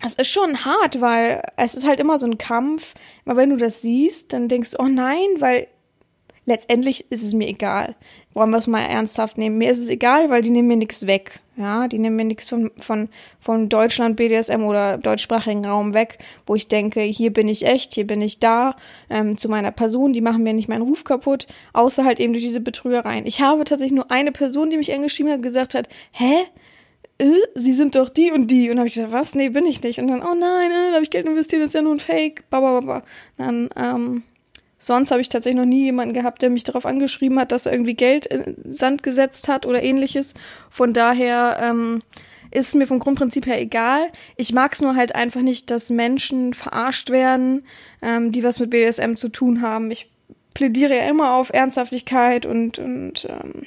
es 0.04 0.16
ist 0.16 0.28
schon 0.28 0.66
hart, 0.66 1.00
weil 1.00 1.42
es 1.56 1.74
ist 1.74 1.86
halt 1.86 1.98
immer 1.98 2.18
so 2.18 2.26
ein 2.26 2.36
Kampf. 2.36 2.94
Aber 3.24 3.36
wenn 3.36 3.48
du 3.48 3.56
das 3.56 3.80
siehst, 3.80 4.34
dann 4.34 4.48
denkst 4.48 4.72
du, 4.72 4.80
oh 4.80 4.88
nein, 4.88 5.28
weil 5.38 5.66
letztendlich 6.46 7.10
ist 7.10 7.22
es 7.22 7.34
mir 7.34 7.48
egal. 7.48 7.94
Wollen 8.32 8.50
wir 8.50 8.58
es 8.58 8.66
mal 8.66 8.80
ernsthaft 8.80 9.38
nehmen? 9.38 9.58
Mir 9.58 9.70
ist 9.70 9.78
es 9.78 9.88
egal, 9.88 10.30
weil 10.30 10.42
die 10.42 10.50
nehmen 10.50 10.68
mir 10.68 10.76
nichts 10.76 11.06
weg. 11.06 11.40
Ja, 11.56 11.86
die 11.86 11.98
nehmen 11.98 12.16
mir 12.16 12.24
nichts 12.24 12.48
von, 12.48 12.72
von, 12.78 13.08
von 13.38 13.68
Deutschland, 13.68 14.16
BDSM 14.16 14.64
oder 14.64 14.98
deutschsprachigen 14.98 15.64
Raum 15.64 15.94
weg, 15.94 16.18
wo 16.46 16.56
ich 16.56 16.66
denke, 16.66 17.00
hier 17.00 17.32
bin 17.32 17.46
ich 17.46 17.64
echt, 17.64 17.94
hier 17.94 18.06
bin 18.06 18.20
ich 18.20 18.40
da, 18.40 18.74
ähm, 19.08 19.38
zu 19.38 19.48
meiner 19.48 19.70
Person, 19.70 20.12
die 20.12 20.20
machen 20.20 20.42
mir 20.42 20.52
nicht 20.52 20.68
meinen 20.68 20.82
Ruf 20.82 21.04
kaputt, 21.04 21.46
außer 21.72 22.04
halt 22.04 22.18
eben 22.18 22.32
durch 22.32 22.42
diese 22.44 22.60
Betrügereien. 22.60 23.24
Ich 23.24 23.40
habe 23.40 23.62
tatsächlich 23.62 23.94
nur 23.94 24.10
eine 24.10 24.32
Person, 24.32 24.68
die 24.68 24.76
mich 24.76 24.92
angeschrieben 24.92 25.32
hat, 25.32 25.42
gesagt 25.42 25.74
hat, 25.74 25.88
hä? 26.10 26.44
Äh, 27.18 27.30
sie 27.54 27.72
sind 27.72 27.94
doch 27.94 28.08
die 28.08 28.32
und 28.32 28.48
die. 28.48 28.70
Und 28.70 28.78
habe 28.78 28.88
ich 28.88 28.94
gesagt, 28.94 29.12
was? 29.12 29.36
Nee, 29.36 29.50
bin 29.50 29.66
ich 29.66 29.80
nicht. 29.80 30.00
Und 30.00 30.08
dann, 30.08 30.22
oh 30.22 30.34
nein, 30.34 30.72
äh, 30.72 30.88
da 30.88 30.94
habe 30.94 31.04
ich 31.04 31.10
Geld 31.10 31.26
investiert, 31.26 31.62
das 31.62 31.68
ist 31.68 31.74
ja 31.74 31.82
nur 31.82 31.94
ein 31.94 32.00
Fake. 32.00 32.50
Babababa. 32.50 33.04
Dann, 33.36 33.70
ähm, 33.76 34.24
Sonst 34.84 35.10
habe 35.10 35.22
ich 35.22 35.30
tatsächlich 35.30 35.58
noch 35.58 35.66
nie 35.66 35.84
jemanden 35.84 36.12
gehabt, 36.12 36.42
der 36.42 36.50
mich 36.50 36.62
darauf 36.62 36.84
angeschrieben 36.84 37.38
hat, 37.38 37.52
dass 37.52 37.64
er 37.64 37.72
irgendwie 37.72 37.94
Geld 37.94 38.26
in 38.26 38.54
Sand 38.70 39.02
gesetzt 39.02 39.48
hat 39.48 39.64
oder 39.64 39.82
ähnliches. 39.82 40.34
Von 40.68 40.92
daher 40.92 41.58
ähm, 41.62 42.02
ist 42.50 42.68
es 42.68 42.74
mir 42.74 42.86
vom 42.86 42.98
Grundprinzip 42.98 43.46
her 43.46 43.58
egal. 43.58 44.08
Ich 44.36 44.52
mag 44.52 44.74
es 44.74 44.82
nur 44.82 44.94
halt 44.94 45.14
einfach 45.14 45.40
nicht, 45.40 45.70
dass 45.70 45.88
Menschen 45.88 46.52
verarscht 46.52 47.08
werden, 47.08 47.62
ähm, 48.02 48.30
die 48.30 48.42
was 48.42 48.60
mit 48.60 48.68
BDSM 48.68 49.14
zu 49.14 49.30
tun 49.30 49.62
haben. 49.62 49.90
Ich 49.90 50.10
plädiere 50.52 50.96
ja 50.96 51.08
immer 51.08 51.32
auf 51.32 51.50
Ernsthaftigkeit 51.50 52.44
und, 52.44 52.78
und 52.78 53.26
ähm, 53.30 53.62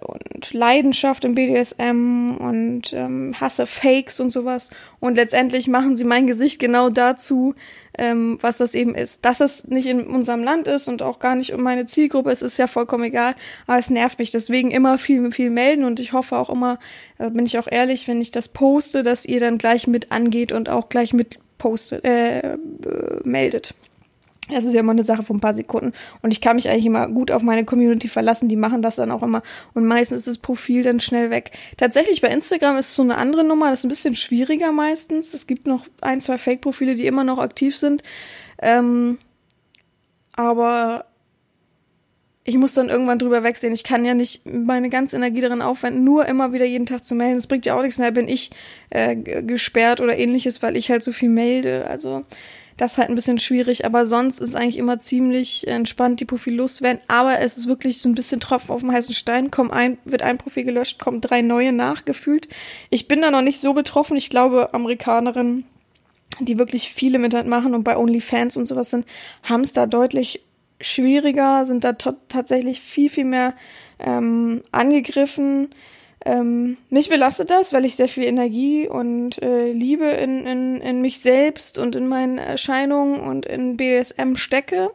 und 0.00 0.52
Leidenschaft 0.52 1.24
im 1.24 1.34
BDSM 1.34 2.36
und 2.38 2.92
ähm, 2.92 3.34
hasse 3.38 3.66
Fakes 3.66 4.20
und 4.20 4.30
sowas. 4.30 4.70
Und 4.98 5.16
letztendlich 5.16 5.68
machen 5.68 5.96
sie 5.96 6.04
mein 6.04 6.26
Gesicht 6.26 6.58
genau 6.58 6.88
dazu, 6.90 7.54
ähm, 8.00 8.38
was 8.40 8.56
das 8.56 8.74
eben 8.74 8.94
ist. 8.94 9.24
Dass 9.26 9.40
es 9.40 9.68
nicht 9.68 9.86
in 9.86 10.06
unserem 10.06 10.42
Land 10.42 10.66
ist 10.66 10.88
und 10.88 11.02
auch 11.02 11.18
gar 11.18 11.34
nicht 11.34 11.52
um 11.52 11.62
meine 11.62 11.84
Zielgruppe 11.84 12.32
ist, 12.32 12.40
ist 12.40 12.58
ja 12.58 12.66
vollkommen 12.66 13.04
egal. 13.04 13.34
Aber 13.66 13.78
es 13.78 13.90
nervt 13.90 14.18
mich. 14.18 14.30
Deswegen 14.30 14.70
immer 14.70 14.96
viel, 14.96 15.30
viel 15.32 15.50
melden 15.50 15.84
und 15.84 16.00
ich 16.00 16.14
hoffe 16.14 16.36
auch 16.36 16.48
immer, 16.48 16.78
da 17.18 17.28
bin 17.28 17.44
ich 17.44 17.58
auch 17.58 17.68
ehrlich, 17.70 18.08
wenn 18.08 18.20
ich 18.20 18.30
das 18.30 18.48
poste, 18.48 19.02
dass 19.02 19.26
ihr 19.26 19.38
dann 19.38 19.58
gleich 19.58 19.86
mit 19.86 20.10
angeht 20.10 20.50
und 20.50 20.70
auch 20.70 20.88
gleich 20.88 21.12
mit 21.12 21.38
postet, 21.58 22.04
äh, 22.04 22.38
äh 22.38 22.56
meldet. 23.22 23.74
Das 24.50 24.64
ist 24.64 24.72
ja 24.72 24.80
immer 24.80 24.92
eine 24.92 25.04
Sache 25.04 25.22
von 25.22 25.36
ein 25.36 25.40
paar 25.40 25.54
Sekunden. 25.54 25.92
Und 26.22 26.30
ich 26.30 26.40
kann 26.40 26.56
mich 26.56 26.68
eigentlich 26.68 26.86
immer 26.86 27.08
gut 27.08 27.30
auf 27.30 27.42
meine 27.42 27.64
Community 27.64 28.08
verlassen. 28.08 28.48
Die 28.48 28.56
machen 28.56 28.82
das 28.82 28.96
dann 28.96 29.10
auch 29.10 29.22
immer. 29.22 29.42
Und 29.74 29.86
meistens 29.86 30.20
ist 30.20 30.28
das 30.28 30.38
Profil 30.38 30.82
dann 30.82 31.00
schnell 31.00 31.30
weg. 31.30 31.52
Tatsächlich 31.76 32.20
bei 32.20 32.28
Instagram 32.28 32.76
ist 32.76 32.88
es 32.88 32.94
so 32.94 33.02
eine 33.02 33.16
andere 33.16 33.44
Nummer. 33.44 33.70
Das 33.70 33.80
ist 33.80 33.84
ein 33.84 33.90
bisschen 33.90 34.16
schwieriger 34.16 34.72
meistens. 34.72 35.34
Es 35.34 35.46
gibt 35.46 35.66
noch 35.66 35.86
ein, 36.00 36.20
zwei 36.20 36.38
Fake-Profile, 36.38 36.94
die 36.94 37.06
immer 37.06 37.24
noch 37.24 37.38
aktiv 37.38 37.76
sind. 37.76 38.02
Ähm, 38.60 39.18
aber 40.32 41.06
ich 42.44 42.56
muss 42.56 42.74
dann 42.74 42.88
irgendwann 42.88 43.18
drüber 43.18 43.42
wegsehen. 43.42 43.72
Ich 43.72 43.84
kann 43.84 44.04
ja 44.04 44.14
nicht 44.14 44.46
meine 44.46 44.88
ganze 44.88 45.16
Energie 45.16 45.40
darin 45.40 45.62
aufwenden, 45.62 46.04
nur 46.04 46.26
immer 46.26 46.52
wieder 46.52 46.64
jeden 46.64 46.86
Tag 46.86 47.04
zu 47.04 47.14
melden. 47.14 47.36
Das 47.36 47.46
bringt 47.46 47.66
ja 47.66 47.76
auch 47.76 47.82
nichts. 47.82 47.98
Da 47.98 48.10
bin 48.10 48.28
ich 48.28 48.50
äh, 48.90 49.14
gesperrt 49.16 50.00
oder 50.00 50.18
ähnliches, 50.18 50.62
weil 50.62 50.76
ich 50.76 50.90
halt 50.90 51.02
so 51.02 51.12
viel 51.12 51.28
melde. 51.28 51.86
Also 51.86 52.22
das 52.80 52.92
ist 52.92 52.98
halt 52.98 53.10
ein 53.10 53.14
bisschen 53.14 53.38
schwierig, 53.38 53.84
aber 53.84 54.06
sonst 54.06 54.40
ist 54.40 54.56
eigentlich 54.56 54.78
immer 54.78 54.98
ziemlich 54.98 55.68
entspannt, 55.68 56.18
die 56.20 56.24
Profile 56.24 56.56
loszuwerden. 56.56 57.02
Aber 57.08 57.38
es 57.38 57.58
ist 57.58 57.68
wirklich 57.68 57.98
so 57.98 58.08
ein 58.08 58.14
bisschen 58.14 58.40
Tropfen 58.40 58.70
auf 58.70 58.80
dem 58.80 58.90
heißen 58.90 59.14
Stein. 59.14 59.50
Komm 59.50 59.70
ein, 59.70 59.98
wird 60.06 60.22
ein 60.22 60.38
Profil 60.38 60.64
gelöscht, 60.64 60.98
kommen 60.98 61.20
drei 61.20 61.42
neue 61.42 61.72
nachgefühlt. 61.72 62.48
Ich 62.88 63.06
bin 63.06 63.20
da 63.20 63.30
noch 63.30 63.42
nicht 63.42 63.60
so 63.60 63.74
betroffen. 63.74 64.16
Ich 64.16 64.30
glaube, 64.30 64.72
Amerikanerinnen, 64.72 65.66
die 66.38 66.56
wirklich 66.56 66.90
viele 66.90 67.22
Internet 67.22 67.48
machen 67.48 67.74
und 67.74 67.84
bei 67.84 67.98
OnlyFans 67.98 68.56
und 68.56 68.64
sowas 68.64 68.88
sind, 68.88 69.04
haben 69.42 69.60
es 69.60 69.74
da 69.74 69.84
deutlich 69.84 70.40
schwieriger, 70.80 71.66
sind 71.66 71.84
da 71.84 71.92
tatsächlich 71.92 72.80
viel, 72.80 73.10
viel 73.10 73.26
mehr 73.26 73.52
ähm, 73.98 74.62
angegriffen. 74.72 75.68
Ähm, 76.26 76.76
mich 76.90 77.08
belastet 77.08 77.50
das, 77.50 77.72
weil 77.72 77.84
ich 77.86 77.96
sehr 77.96 78.08
viel 78.08 78.24
Energie 78.24 78.86
und 78.86 79.42
äh, 79.42 79.72
Liebe 79.72 80.04
in, 80.04 80.46
in, 80.46 80.80
in 80.80 81.00
mich 81.00 81.20
selbst 81.20 81.78
und 81.78 81.96
in 81.96 82.08
meine 82.08 82.44
Erscheinungen 82.44 83.20
und 83.20 83.46
in 83.46 83.76
BDSM 83.78 84.34
stecke. 84.34 84.90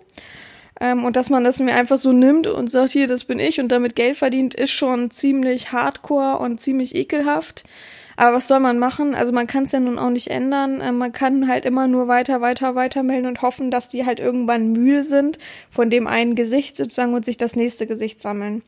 Ähm, 0.80 1.04
und 1.04 1.16
dass 1.16 1.30
man 1.30 1.44
das 1.44 1.60
mir 1.60 1.74
einfach 1.74 1.98
so 1.98 2.12
nimmt 2.12 2.48
und 2.48 2.70
sagt, 2.70 2.92
hier, 2.92 3.08
das 3.08 3.24
bin 3.24 3.40
ich 3.40 3.60
und 3.60 3.72
damit 3.72 3.96
Geld 3.96 4.18
verdient, 4.18 4.54
ist 4.54 4.72
schon 4.72 5.10
ziemlich 5.10 5.72
hardcore 5.72 6.38
und 6.40 6.60
ziemlich 6.60 6.94
ekelhaft. 6.96 7.64
Aber 8.18 8.38
was 8.38 8.48
soll 8.48 8.60
man 8.62 8.80
machen? 8.80 9.14
Also 9.14 9.34
man 9.34 9.48
kann 9.48 9.64
es 9.64 9.74
ja 9.74 9.80
nun 9.80 10.00
auch 10.00 10.10
nicht 10.10 10.30
ändern. 10.30 10.80
Äh, 10.80 10.92
man 10.92 11.12
kann 11.12 11.48
halt 11.48 11.66
immer 11.66 11.88
nur 11.88 12.08
weiter, 12.08 12.42
weiter, 12.42 12.76
weiter 12.76 13.04
melden 13.04 13.28
und 13.28 13.42
hoffen, 13.42 13.72
dass 13.72 13.90
die 13.90 14.06
halt 14.06 14.20
irgendwann 14.20 14.72
müde 14.72 15.04
sind 15.04 15.38
von 15.70 15.90
dem 15.90 16.08
einen 16.08 16.36
Gesicht 16.36 16.76
sozusagen 16.76 17.14
und 17.14 17.26
sich 17.26 17.38
das 17.38 17.56
nächste 17.56 17.88
Gesicht 17.88 18.22
sammeln. 18.22 18.62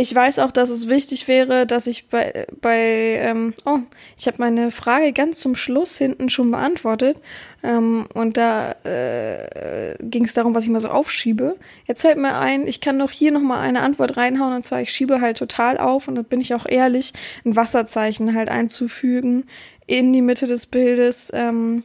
Ich 0.00 0.14
weiß 0.14 0.38
auch, 0.38 0.52
dass 0.52 0.70
es 0.70 0.88
wichtig 0.88 1.26
wäre, 1.26 1.66
dass 1.66 1.88
ich 1.88 2.08
bei, 2.08 2.46
bei 2.60 3.18
ähm, 3.20 3.52
oh, 3.64 3.80
ich 4.16 4.28
habe 4.28 4.36
meine 4.38 4.70
Frage 4.70 5.12
ganz 5.12 5.40
zum 5.40 5.56
Schluss 5.56 5.98
hinten 5.98 6.30
schon 6.30 6.52
beantwortet. 6.52 7.16
Ähm, 7.64 8.06
und 8.14 8.36
da 8.36 8.76
äh, 8.84 9.96
ging 10.00 10.24
es 10.24 10.34
darum, 10.34 10.54
was 10.54 10.62
ich 10.62 10.70
mal 10.70 10.78
so 10.78 10.90
aufschiebe. 10.90 11.56
Jetzt 11.84 12.02
fällt 12.02 12.16
mir 12.16 12.36
ein, 12.38 12.68
ich 12.68 12.80
kann 12.80 12.96
doch 12.96 13.10
hier 13.10 13.32
nochmal 13.32 13.58
eine 13.58 13.80
Antwort 13.80 14.16
reinhauen, 14.16 14.54
und 14.54 14.62
zwar, 14.62 14.80
ich 14.80 14.92
schiebe 14.92 15.20
halt 15.20 15.36
total 15.36 15.78
auf, 15.78 16.06
und 16.06 16.14
da 16.14 16.22
bin 16.22 16.40
ich 16.40 16.54
auch 16.54 16.66
ehrlich, 16.68 17.12
ein 17.44 17.56
Wasserzeichen 17.56 18.36
halt 18.36 18.50
einzufügen 18.50 19.46
in 19.88 20.12
die 20.12 20.22
Mitte 20.22 20.46
des 20.46 20.66
Bildes. 20.66 21.32
Ähm, 21.34 21.82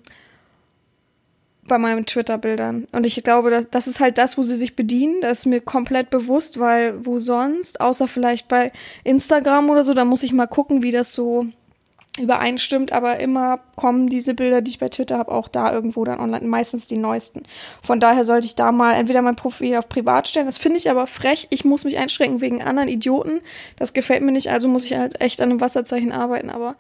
bei 1.68 1.78
meinen 1.78 2.06
Twitter-Bildern. 2.06 2.88
Und 2.92 3.06
ich 3.06 3.22
glaube, 3.24 3.50
das, 3.50 3.68
das 3.72 3.88
ist 3.88 4.00
halt 4.00 4.18
das, 4.18 4.38
wo 4.38 4.44
sie 4.44 4.56
sich 4.56 4.76
bedienen. 4.76 5.22
Das 5.22 5.40
ist 5.40 5.46
mir 5.46 5.62
komplett 5.62 6.10
bewusst, 6.10 6.60
weil 6.60 7.06
wo 7.06 7.20
sonst, 7.20 7.80
außer 7.82 8.08
vielleicht 8.08 8.48
bei 8.48 8.72
Instagram 9.04 9.70
oder 9.70 9.84
so, 9.84 9.94
da 9.94 10.06
muss 10.06 10.24
ich 10.24 10.34
mal 10.34 10.48
gucken, 10.48 10.82
wie 10.82 10.92
das 10.92 11.14
so 11.14 11.48
übereinstimmt, 12.20 12.92
aber 12.92 13.20
immer 13.20 13.60
kommen 13.76 14.08
diese 14.08 14.36
Bilder, 14.36 14.62
die 14.62 14.70
ich 14.70 14.80
bei 14.80 14.90
Twitter 14.90 15.18
habe, 15.18 15.32
auch 15.32 15.48
da 15.48 15.74
irgendwo 15.74 16.06
dann 16.06 16.20
online, 16.20 16.46
meistens 16.46 16.86
die 16.86 16.98
neuesten. 16.98 17.42
Von 17.82 18.00
daher 18.00 18.24
sollte 18.24 18.46
ich 18.46 18.54
da 18.54 18.72
mal 18.72 18.94
entweder 18.94 19.24
mein 19.24 19.36
Profil 19.36 19.76
auf 19.78 19.90
privat 19.90 20.28
stellen, 20.28 20.46
das 20.46 20.60
finde 20.60 20.78
ich 20.78 20.92
aber 20.92 21.08
frech, 21.08 21.48
ich 21.50 21.66
muss 21.66 21.86
mich 21.86 21.98
einschränken 21.98 22.40
wegen 22.40 22.62
anderen 22.62 22.88
Idioten, 22.88 23.42
das 23.78 23.94
gefällt 23.94 24.22
mir 24.22 24.32
nicht, 24.32 24.52
also 24.52 24.68
muss 24.68 24.86
ich 24.86 24.96
halt 24.96 25.22
echt 25.22 25.42
an 25.42 25.50
einem 25.50 25.62
Wasserzeichen 25.62 26.12
arbeiten, 26.12 26.52
aber 26.52 26.76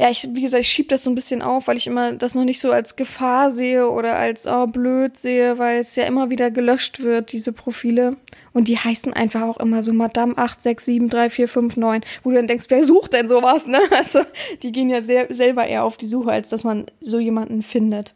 ja, 0.00 0.08
ich, 0.08 0.26
wie 0.32 0.40
gesagt, 0.40 0.62
ich 0.62 0.72
schieb 0.72 0.88
das 0.88 1.04
so 1.04 1.10
ein 1.10 1.14
bisschen 1.14 1.42
auf, 1.42 1.68
weil 1.68 1.76
ich 1.76 1.86
immer 1.86 2.12
das 2.12 2.34
noch 2.34 2.44
nicht 2.44 2.58
so 2.58 2.72
als 2.72 2.96
Gefahr 2.96 3.50
sehe 3.50 3.86
oder 3.86 4.16
als 4.16 4.46
oh, 4.46 4.66
blöd 4.66 5.18
sehe, 5.18 5.58
weil 5.58 5.80
es 5.80 5.94
ja 5.94 6.04
immer 6.04 6.30
wieder 6.30 6.50
gelöscht 6.50 7.02
wird, 7.02 7.32
diese 7.32 7.52
Profile. 7.52 8.16
Und 8.54 8.68
die 8.68 8.78
heißen 8.78 9.12
einfach 9.12 9.42
auch 9.42 9.58
immer 9.58 9.82
so 9.82 9.92
Madame 9.92 10.32
86734559, 10.36 12.02
wo 12.22 12.30
du 12.30 12.36
dann 12.36 12.46
denkst, 12.46 12.64
wer 12.70 12.82
sucht 12.82 13.12
denn 13.12 13.28
sowas, 13.28 13.66
ne? 13.66 13.78
Also, 13.90 14.20
die 14.62 14.72
gehen 14.72 14.88
ja 14.88 15.02
sehr, 15.02 15.26
selber 15.28 15.66
eher 15.66 15.84
auf 15.84 15.98
die 15.98 16.08
Suche, 16.08 16.30
als 16.30 16.48
dass 16.48 16.64
man 16.64 16.86
so 17.02 17.18
jemanden 17.18 17.62
findet. 17.62 18.14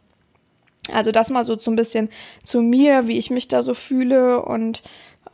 Also 0.91 1.11
das 1.11 1.29
mal 1.29 1.45
so, 1.45 1.55
so 1.59 1.69
ein 1.69 1.75
bisschen 1.75 2.09
zu 2.43 2.63
mir, 2.63 3.07
wie 3.07 3.19
ich 3.19 3.29
mich 3.29 3.47
da 3.47 3.61
so 3.61 3.75
fühle 3.75 4.41
und 4.41 4.81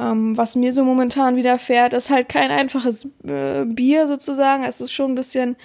ähm, 0.02 0.36
was 0.36 0.58
mir 0.58 0.74
so 0.74 0.84
momentan 0.84 1.38
widerfährt, 1.38 1.94
ist 1.94 2.10
halt 2.10 2.28
kein 2.28 2.52
einfaches 2.52 3.08
äh, 3.26 3.64
Bier 3.64 4.08
sozusagen. 4.08 4.66
Es 4.66 4.82
ist 4.82 4.92
schon 4.92 5.12
ein 5.12 5.16
bisschen 5.16 5.56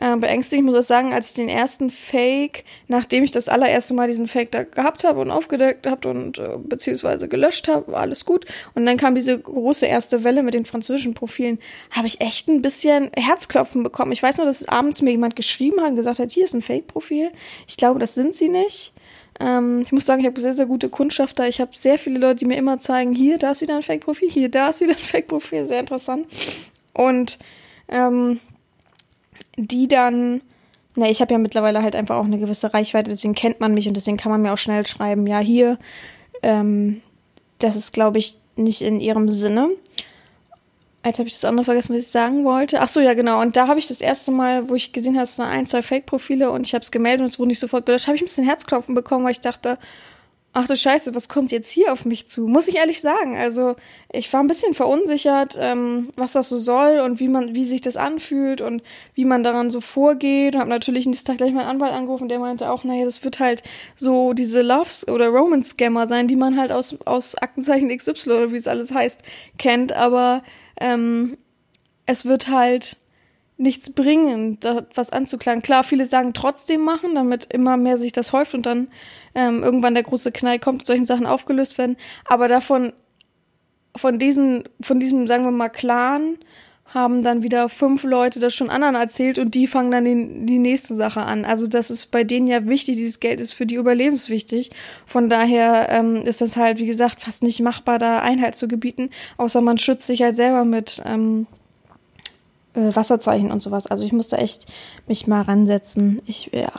äh, 0.00 0.16
beängstigend. 0.16 0.66
Ich 0.66 0.72
muss 0.72 0.84
auch 0.84 0.88
sagen, 0.88 1.12
als 1.12 1.28
ich 1.28 1.34
den 1.34 1.48
ersten 1.48 1.90
Fake, 1.90 2.64
nachdem 2.88 3.24
ich 3.24 3.30
das 3.30 3.48
allererste 3.48 3.94
Mal 3.94 4.08
diesen 4.08 4.26
Fake 4.26 4.50
da 4.50 4.64
gehabt 4.64 5.04
habe 5.04 5.20
und 5.20 5.30
aufgedeckt 5.30 5.86
habe 5.86 6.08
und 6.08 6.38
äh, 6.38 6.56
beziehungsweise 6.58 7.28
gelöscht 7.28 7.68
habe, 7.68 7.92
war 7.92 8.00
alles 8.00 8.24
gut. 8.24 8.44
Und 8.74 8.86
dann 8.86 8.96
kam 8.96 9.14
diese 9.14 9.38
große 9.38 9.86
erste 9.86 10.24
Welle 10.24 10.42
mit 10.42 10.54
den 10.54 10.64
französischen 10.64 11.14
Profilen, 11.14 11.58
habe 11.90 12.06
ich 12.06 12.20
echt 12.20 12.48
ein 12.48 12.62
bisschen 12.62 13.10
Herzklopfen 13.16 13.82
bekommen. 13.82 14.12
Ich 14.12 14.22
weiß 14.22 14.38
nur, 14.38 14.46
dass 14.46 14.68
abends 14.68 15.02
mir 15.02 15.10
jemand 15.10 15.36
geschrieben 15.36 15.80
hat 15.80 15.90
und 15.90 15.96
gesagt 15.96 16.18
hat, 16.18 16.32
hier 16.32 16.44
ist 16.44 16.54
ein 16.54 16.62
Fake-Profil. 16.62 17.30
Ich 17.68 17.76
glaube, 17.76 18.00
das 18.00 18.14
sind 18.14 18.34
sie 18.34 18.48
nicht. 18.48 18.92
Ähm, 19.40 19.82
ich 19.84 19.92
muss 19.92 20.06
sagen, 20.06 20.20
ich 20.20 20.26
habe 20.26 20.40
sehr, 20.40 20.54
sehr 20.54 20.66
gute 20.66 20.88
Kundschafter. 20.88 21.48
Ich 21.48 21.60
habe 21.60 21.70
sehr 21.74 21.98
viele 21.98 22.18
Leute, 22.18 22.40
die 22.40 22.46
mir 22.46 22.56
immer 22.56 22.78
zeigen, 22.78 23.14
hier, 23.14 23.38
da 23.38 23.52
ist 23.52 23.60
wieder 23.60 23.76
ein 23.76 23.82
Fake-Profil, 23.82 24.30
hier, 24.30 24.48
da 24.48 24.70
ist 24.70 24.80
wieder 24.80 24.92
ein 24.92 24.98
Fake-Profil. 24.98 25.66
Sehr 25.66 25.80
interessant. 25.80 26.26
Und 26.92 27.38
ähm, 27.88 28.40
die 29.56 29.88
dann, 29.88 30.40
na, 30.96 31.08
ich 31.08 31.20
habe 31.20 31.32
ja 31.32 31.38
mittlerweile 31.38 31.82
halt 31.82 31.96
einfach 31.96 32.16
auch 32.16 32.24
eine 32.24 32.38
gewisse 32.38 32.72
Reichweite, 32.74 33.10
deswegen 33.10 33.34
kennt 33.34 33.60
man 33.60 33.74
mich 33.74 33.88
und 33.88 33.96
deswegen 33.96 34.16
kann 34.16 34.32
man 34.32 34.42
mir 34.42 34.52
auch 34.52 34.58
schnell 34.58 34.86
schreiben, 34.86 35.26
ja, 35.26 35.38
hier, 35.38 35.78
ähm, 36.42 37.02
das 37.58 37.76
ist, 37.76 37.92
glaube 37.92 38.18
ich, 38.18 38.38
nicht 38.56 38.82
in 38.82 39.00
ihrem 39.00 39.30
Sinne. 39.30 39.70
Jetzt 41.04 41.18
habe 41.18 41.28
ich 41.28 41.34
das 41.34 41.44
andere 41.44 41.64
vergessen, 41.64 41.94
was 41.94 42.04
ich 42.04 42.10
sagen 42.10 42.44
wollte. 42.44 42.80
Ach 42.80 42.88
so, 42.88 43.00
ja, 43.00 43.12
genau. 43.12 43.40
Und 43.40 43.56
da 43.56 43.68
habe 43.68 43.78
ich 43.78 43.88
das 43.88 44.00
erste 44.00 44.30
Mal, 44.30 44.70
wo 44.70 44.74
ich 44.74 44.92
gesehen 44.92 45.16
habe, 45.16 45.24
es 45.24 45.36
sind 45.36 45.44
ein, 45.44 45.66
zwei 45.66 45.82
Fake-Profile 45.82 46.50
und 46.50 46.66
ich 46.66 46.74
habe 46.74 46.82
es 46.82 46.90
gemeldet 46.90 47.20
und 47.20 47.26
es 47.26 47.38
wurde 47.38 47.48
nicht 47.48 47.58
sofort 47.58 47.84
gelöscht, 47.84 48.06
habe 48.06 48.16
ich 48.16 48.22
ein 48.22 48.26
bisschen 48.26 48.46
Herzklopfen 48.46 48.94
bekommen, 48.94 49.24
weil 49.24 49.32
ich 49.32 49.40
dachte, 49.40 49.78
ach 50.54 50.68
du 50.68 50.76
Scheiße, 50.76 51.14
was 51.14 51.28
kommt 51.28 51.50
jetzt 51.50 51.70
hier 51.70 51.92
auf 51.92 52.04
mich 52.04 52.26
zu? 52.26 52.46
Muss 52.46 52.68
ich 52.68 52.76
ehrlich 52.76 53.00
sagen. 53.00 53.36
Also 53.36 53.74
ich 54.12 54.32
war 54.32 54.40
ein 54.40 54.46
bisschen 54.46 54.72
verunsichert, 54.72 55.58
ähm, 55.60 56.10
was 56.16 56.32
das 56.32 56.48
so 56.48 56.56
soll 56.56 57.00
und 57.00 57.18
wie 57.18 57.28
man, 57.28 57.54
wie 57.54 57.64
sich 57.64 57.80
das 57.80 57.96
anfühlt 57.96 58.60
und 58.60 58.82
wie 59.14 59.24
man 59.24 59.42
daran 59.42 59.70
so 59.70 59.80
vorgeht. 59.80 60.54
Und 60.54 60.60
habe 60.60 60.70
natürlich 60.70 61.06
nächsten 61.06 61.26
Tag 61.26 61.38
gleich 61.38 61.52
meinen 61.52 61.66
Anwalt 61.66 61.92
angerufen, 61.92 62.28
der 62.28 62.38
meinte 62.38 62.70
auch, 62.70 62.84
naja, 62.84 63.04
das 63.04 63.24
wird 63.24 63.40
halt 63.40 63.62
so 63.96 64.32
diese 64.32 64.62
Loves 64.62 65.06
oder 65.08 65.28
Romance-Scammer 65.28 66.06
sein, 66.06 66.28
die 66.28 66.36
man 66.36 66.56
halt 66.56 66.70
aus, 66.70 66.96
aus 67.04 67.34
Aktenzeichen 67.34 67.94
XY 67.94 68.30
oder 68.30 68.52
wie 68.52 68.56
es 68.56 68.68
alles 68.68 68.94
heißt, 68.94 69.20
kennt. 69.58 69.92
Aber 69.92 70.44
ähm, 70.80 71.36
es 72.06 72.24
wird 72.24 72.48
halt 72.48 72.96
nichts 73.56 73.90
bringen, 73.90 74.58
da 74.60 74.86
was 74.94 75.10
anzuklagen. 75.10 75.62
Klar, 75.62 75.84
viele 75.84 76.06
sagen 76.06 76.34
trotzdem 76.34 76.80
machen, 76.80 77.14
damit 77.14 77.46
immer 77.52 77.76
mehr 77.76 77.96
sich 77.96 78.12
das 78.12 78.32
häuft 78.32 78.54
und 78.54 78.66
dann 78.66 78.88
ähm, 79.34 79.62
irgendwann 79.62 79.94
der 79.94 80.02
große 80.02 80.32
Knall 80.32 80.58
kommt 80.58 80.82
und 80.82 80.86
solchen 80.86 81.06
Sachen 81.06 81.26
aufgelöst 81.26 81.78
werden. 81.78 81.96
Aber 82.24 82.48
davon, 82.48 82.92
von 83.96 84.18
diesen, 84.18 84.64
von 84.80 84.98
diesem, 84.98 85.26
sagen 85.26 85.44
wir 85.44 85.52
mal, 85.52 85.68
Clan 85.68 86.38
haben 86.86 87.24
dann 87.24 87.42
wieder 87.42 87.68
fünf 87.68 88.04
Leute 88.04 88.38
das 88.38 88.54
schon 88.54 88.70
anderen 88.70 88.94
erzählt 88.94 89.38
und 89.38 89.54
die 89.54 89.66
fangen 89.66 89.90
dann 89.90 90.04
die, 90.04 90.46
die 90.46 90.58
nächste 90.58 90.94
Sache 90.94 91.22
an. 91.22 91.44
Also 91.44 91.66
das 91.66 91.90
ist 91.90 92.10
bei 92.10 92.22
denen 92.22 92.46
ja 92.46 92.66
wichtig, 92.66 92.96
dieses 92.96 93.18
Geld 93.18 93.40
ist 93.40 93.52
für 93.52 93.66
die 93.66 93.74
überlebenswichtig. 93.74 94.70
Von 95.04 95.28
daher 95.28 95.88
ähm, 95.90 96.24
ist 96.24 96.40
das 96.40 96.56
halt, 96.56 96.78
wie 96.78 96.86
gesagt, 96.86 97.20
fast 97.20 97.42
nicht 97.42 97.60
machbar, 97.60 97.98
da 97.98 98.20
Einhalt 98.20 98.54
zu 98.54 98.68
gebieten, 98.68 99.10
außer 99.38 99.60
man 99.60 99.78
schützt 99.78 100.06
sich 100.06 100.22
halt 100.22 100.36
selber 100.36 100.64
mit 100.64 101.02
ähm, 101.04 101.46
äh, 102.74 102.94
Wasserzeichen 102.94 103.50
und 103.50 103.60
sowas. 103.60 103.86
Also 103.86 104.04
ich 104.04 104.12
musste 104.12 104.38
echt 104.38 104.66
mich 105.06 105.26
mal 105.26 105.42
ransetzen. 105.42 106.22
Ich, 106.26 106.50
ja. 106.52 106.72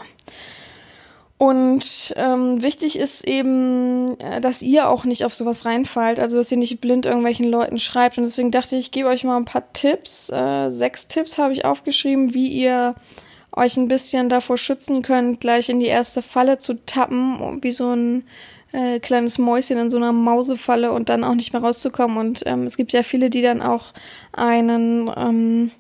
Und 1.38 2.14
ähm, 2.16 2.64
wichtig 2.64 2.98
ist 2.98 3.28
eben, 3.28 4.18
äh, 4.20 4.40
dass 4.40 4.62
ihr 4.62 4.88
auch 4.90 5.04
nicht 5.04 5.25
auf 5.25 5.34
sowas 5.34 5.66
reinfallt, 5.66 6.20
also 6.20 6.38
dass 6.38 6.52
ihr 6.52 6.58
nicht 6.58 6.80
blind 6.80 7.06
irgendwelchen 7.06 7.46
Leuten 7.46 7.78
schreibt. 7.78 8.18
Und 8.18 8.24
deswegen 8.24 8.52
dachte 8.52 8.78
ich, 8.78 8.86
ich 8.86 8.92
gebe 8.92 9.10
euch 9.10 9.25
mal 9.25 9.36
ein 9.36 9.46
paar 9.46 9.74
Tipps. 9.74 10.30
Äh, 10.30 10.72
sechs 10.72 11.08
Tipps 11.10 11.38
habe 11.38 11.52
ich 11.52 11.66
aufgeschrieben, 11.66 12.34
wie 12.34 12.48
ihr 12.48 12.96
euch 13.52 13.75
ein 13.78 13.90
bisschen 13.90 14.30
davor 14.30 14.58
schützen 14.58 15.02
könnt, 15.02 15.42
gleich 15.42 15.70
in 15.70 15.80
die 15.80 15.88
erste 15.88 16.22
Falle 16.22 16.58
zu 16.58 16.86
tappen, 16.86 17.62
wie 17.62 17.72
so 17.72 17.94
ein 17.94 18.24
äh, 18.72 19.00
kleines 19.00 19.38
Mäuschen 19.38 19.78
in 19.78 19.90
so 19.90 19.98
einer 19.98 20.12
Mausefalle 20.14 20.92
und 20.92 21.10
dann 21.10 21.24
auch 21.24 21.36
nicht 21.36 21.54
mehr 21.54 21.62
rauszukommen. 21.62 22.18
Und 22.18 22.44
ähm, 22.46 22.64
es 22.64 22.78
gibt 22.78 22.94
ja 22.94 23.04
viele, 23.04 23.30
die 23.30 23.42
dann 23.42 23.62
auch 23.62 23.94
einen 24.34 25.12
ähm, 25.16 25.72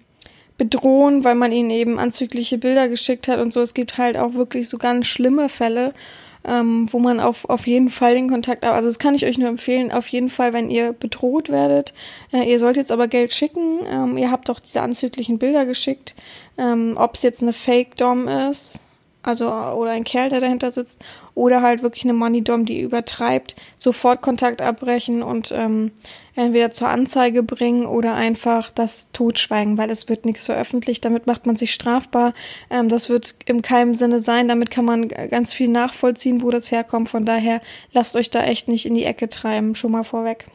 bedrohen, 0.57 1.23
weil 1.23 1.35
man 1.35 1.51
ihnen 1.51 1.69
eben 1.69 1.99
anzügliche 1.99 2.57
Bilder 2.57 2.87
geschickt 2.87 3.27
hat 3.27 3.39
und 3.39 3.51
so. 3.51 3.61
Es 3.61 3.73
gibt 3.73 3.97
halt 3.97 4.17
auch 4.17 4.33
wirklich 4.33 4.69
so 4.69 4.77
ganz 4.77 5.07
schlimme 5.07 5.49
Fälle, 5.49 5.93
ähm, 6.47 6.87
wo 6.91 6.99
man 6.99 7.19
auf, 7.19 7.49
auf 7.49 7.67
jeden 7.67 7.89
Fall 7.89 8.13
den 8.13 8.29
Kontakt, 8.29 8.63
also 8.63 8.87
das 8.87 8.99
kann 8.99 9.15
ich 9.15 9.25
euch 9.25 9.37
nur 9.37 9.49
empfehlen, 9.49 9.91
auf 9.91 10.07
jeden 10.07 10.29
Fall, 10.29 10.53
wenn 10.53 10.69
ihr 10.69 10.93
bedroht 10.93 11.49
werdet. 11.49 11.93
Äh, 12.31 12.49
ihr 12.49 12.59
sollt 12.59 12.77
jetzt 12.77 12.91
aber 12.91 13.07
Geld 13.07 13.33
schicken. 13.33 13.79
Ähm, 13.89 14.17
ihr 14.17 14.31
habt 14.31 14.49
doch 14.49 14.59
diese 14.59 14.81
anzüglichen 14.81 15.39
Bilder 15.39 15.65
geschickt. 15.65 16.15
Ähm, 16.57 16.95
Ob 16.97 17.15
es 17.15 17.23
jetzt 17.23 17.41
eine 17.41 17.53
Fake-Dom 17.53 18.27
ist, 18.27 18.81
also 19.25 19.49
oder 19.49 19.91
ein 19.91 20.03
Kerl, 20.03 20.29
der 20.29 20.39
dahinter 20.39 20.71
sitzt, 20.71 21.03
oder 21.33 21.61
halt 21.61 21.81
wirklich 21.81 22.03
eine 22.03 22.13
Money-Dom, 22.13 22.65
die 22.65 22.79
übertreibt, 22.81 23.55
sofort 23.77 24.21
Kontakt 24.21 24.61
abbrechen 24.61 25.23
und 25.23 25.51
ähm, 25.51 25.91
entweder 26.35 26.71
zur 26.71 26.89
Anzeige 26.89 27.43
bringen 27.43 27.85
oder 27.85 28.13
einfach 28.13 28.69
das 28.69 29.11
totschweigen, 29.11 29.77
weil 29.77 29.89
es 29.89 30.07
wird 30.09 30.25
nichts 30.25 30.45
veröffentlicht, 30.45 31.03
damit 31.03 31.27
macht 31.27 31.45
man 31.45 31.55
sich 31.55 31.73
strafbar. 31.73 32.33
Ähm, 32.69 32.87
das 32.87 33.09
wird 33.09 33.35
im 33.45 33.61
keinem 33.61 33.95
Sinne 33.95 34.21
sein, 34.21 34.47
damit 34.47 34.69
kann 34.69 34.85
man 34.85 35.07
ganz 35.07 35.53
viel 35.53 35.69
nachvollziehen, 35.69 36.41
wo 36.41 36.51
das 36.51 36.71
herkommt. 36.71 37.09
Von 37.09 37.25
daher 37.25 37.61
lasst 37.93 38.15
euch 38.15 38.29
da 38.29 38.43
echt 38.43 38.67
nicht 38.67 38.85
in 38.85 38.95
die 38.95 39.05
Ecke 39.05 39.27
treiben, 39.27 39.75
schon 39.75 39.91
mal 39.91 40.03
vorweg. 40.03 40.45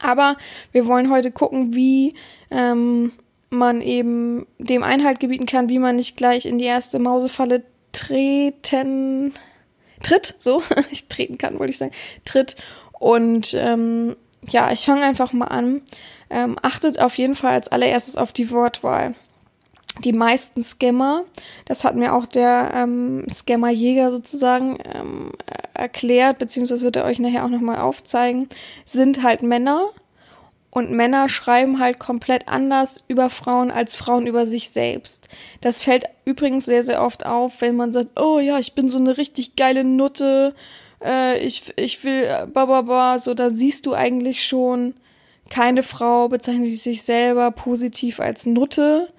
Aber 0.00 0.36
wir 0.72 0.86
wollen 0.86 1.10
heute 1.10 1.30
gucken, 1.30 1.74
wie 1.74 2.14
ähm, 2.50 3.12
man 3.50 3.82
eben 3.82 4.46
dem 4.58 4.82
Einhalt 4.82 5.20
gebieten 5.20 5.46
kann, 5.46 5.68
wie 5.68 5.78
man 5.78 5.96
nicht 5.96 6.16
gleich 6.16 6.46
in 6.46 6.58
die 6.58 6.64
erste 6.64 6.98
Mausefalle 6.98 7.62
treten, 7.92 9.34
tritt, 10.02 10.34
so, 10.38 10.62
ich 10.90 11.08
treten 11.08 11.38
kann, 11.38 11.58
wollte 11.58 11.70
ich 11.70 11.78
sagen, 11.78 11.92
tritt. 12.24 12.56
Und 12.98 13.54
ähm, 13.54 14.16
ja, 14.48 14.72
ich 14.72 14.84
fange 14.84 15.04
einfach 15.04 15.32
mal 15.32 15.46
an. 15.46 15.82
Ähm, 16.30 16.56
achtet 16.62 16.98
auf 16.98 17.18
jeden 17.18 17.34
Fall 17.34 17.52
als 17.52 17.68
allererstes 17.68 18.16
auf 18.16 18.32
die 18.32 18.50
Wortwahl. 18.50 19.14
Die 20.04 20.14
meisten 20.14 20.62
Scammer, 20.62 21.24
das 21.66 21.84
hat 21.84 21.96
mir 21.96 22.14
auch 22.14 22.24
der 22.24 22.72
ähm, 22.74 23.26
Scammer-Jäger 23.28 24.10
sozusagen 24.10 24.78
ähm, 24.84 25.32
erklärt, 25.74 26.38
beziehungsweise 26.38 26.84
wird 26.84 26.96
er 26.96 27.04
euch 27.04 27.18
nachher 27.18 27.44
auch 27.44 27.50
nochmal 27.50 27.78
aufzeigen, 27.78 28.48
sind 28.86 29.22
halt 29.22 29.42
Männer, 29.42 29.90
und 30.72 30.90
Männer 30.90 31.28
schreiben 31.28 31.78
halt 31.78 31.98
komplett 31.98 32.48
anders 32.48 33.04
über 33.06 33.28
Frauen 33.28 33.70
als 33.70 33.94
Frauen 33.94 34.26
über 34.26 34.46
sich 34.46 34.70
selbst. 34.70 35.28
Das 35.60 35.82
fällt 35.82 36.06
übrigens 36.24 36.64
sehr, 36.64 36.82
sehr 36.82 37.02
oft 37.02 37.26
auf, 37.26 37.60
wenn 37.60 37.76
man 37.76 37.92
sagt, 37.92 38.18
oh 38.18 38.38
ja, 38.38 38.58
ich 38.58 38.72
bin 38.72 38.88
so 38.88 38.96
eine 38.96 39.18
richtig 39.18 39.54
geile 39.54 39.84
Nutte, 39.84 40.54
äh, 41.04 41.38
ich, 41.44 41.74
ich 41.76 42.02
will 42.04 42.24
äh, 42.24 42.46
bababa, 42.46 43.18
so, 43.18 43.34
da 43.34 43.50
siehst 43.50 43.84
du 43.84 43.92
eigentlich 43.92 44.46
schon, 44.46 44.94
keine 45.50 45.82
Frau 45.82 46.28
bezeichnet 46.28 46.74
sich 46.78 47.02
selber 47.02 47.50
positiv 47.50 48.18
als 48.18 48.46
Nutte. 48.46 49.10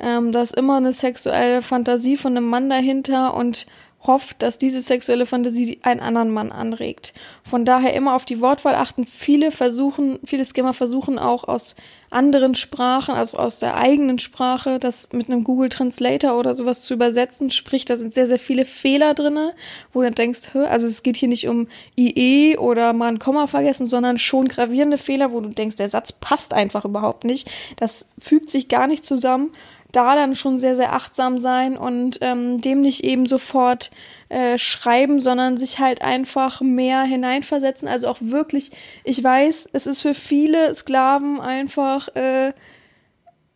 Ähm, 0.00 0.32
da 0.32 0.42
ist 0.42 0.56
immer 0.56 0.76
eine 0.78 0.92
sexuelle 0.92 1.62
Fantasie 1.62 2.16
von 2.16 2.36
einem 2.36 2.48
Mann 2.48 2.68
dahinter 2.68 3.34
und 3.34 3.66
hofft, 4.06 4.42
dass 4.42 4.58
diese 4.58 4.80
sexuelle 4.80 5.26
Fantasie 5.26 5.78
einen 5.82 6.00
anderen 6.00 6.30
Mann 6.30 6.52
anregt. 6.52 7.14
Von 7.42 7.64
daher 7.64 7.94
immer 7.94 8.14
auf 8.14 8.24
die 8.24 8.40
Wortwahl 8.40 8.74
achten. 8.74 9.06
Viele 9.06 9.50
versuchen, 9.50 10.18
viele 10.24 10.44
Scammer 10.44 10.72
versuchen 10.72 11.18
auch 11.18 11.44
aus 11.44 11.76
anderen 12.10 12.54
Sprachen, 12.54 13.14
also 13.14 13.38
aus 13.38 13.58
der 13.58 13.76
eigenen 13.76 14.18
Sprache, 14.18 14.78
das 14.78 15.12
mit 15.12 15.28
einem 15.28 15.44
Google 15.44 15.68
Translator 15.68 16.38
oder 16.38 16.54
sowas 16.54 16.82
zu 16.82 16.94
übersetzen. 16.94 17.50
Sprich, 17.50 17.84
da 17.84 17.96
sind 17.96 18.14
sehr, 18.14 18.26
sehr 18.26 18.38
viele 18.38 18.64
Fehler 18.64 19.14
drinne, 19.14 19.54
wo 19.92 20.02
du 20.02 20.10
denkst, 20.10 20.54
also 20.54 20.86
es 20.86 21.02
geht 21.02 21.16
hier 21.16 21.28
nicht 21.28 21.48
um 21.48 21.68
IE 21.98 22.56
oder 22.58 22.92
mal 22.92 23.08
ein 23.08 23.18
Komma 23.18 23.46
vergessen, 23.46 23.86
sondern 23.86 24.18
schon 24.18 24.48
gravierende 24.48 24.98
Fehler, 24.98 25.32
wo 25.32 25.40
du 25.40 25.48
denkst, 25.48 25.76
der 25.76 25.88
Satz 25.88 26.12
passt 26.12 26.54
einfach 26.54 26.84
überhaupt 26.84 27.24
nicht. 27.24 27.50
Das 27.76 28.06
fügt 28.18 28.50
sich 28.50 28.68
gar 28.68 28.86
nicht 28.86 29.04
zusammen 29.04 29.50
da 29.96 30.14
dann 30.14 30.36
schon 30.36 30.58
sehr, 30.58 30.76
sehr 30.76 30.92
achtsam 30.92 31.40
sein 31.40 31.76
und 31.76 32.18
ähm, 32.20 32.60
dem 32.60 32.82
nicht 32.82 33.02
eben 33.02 33.24
sofort 33.24 33.90
äh, 34.28 34.58
schreiben, 34.58 35.22
sondern 35.22 35.56
sich 35.56 35.78
halt 35.78 36.02
einfach 36.02 36.60
mehr 36.60 37.02
hineinversetzen. 37.02 37.88
Also 37.88 38.08
auch 38.08 38.18
wirklich, 38.20 38.72
ich 39.04 39.24
weiß, 39.24 39.70
es 39.72 39.86
ist 39.86 40.02
für 40.02 40.12
viele 40.12 40.74
Sklaven 40.74 41.40
einfach 41.40 42.08
äh, 42.14 42.52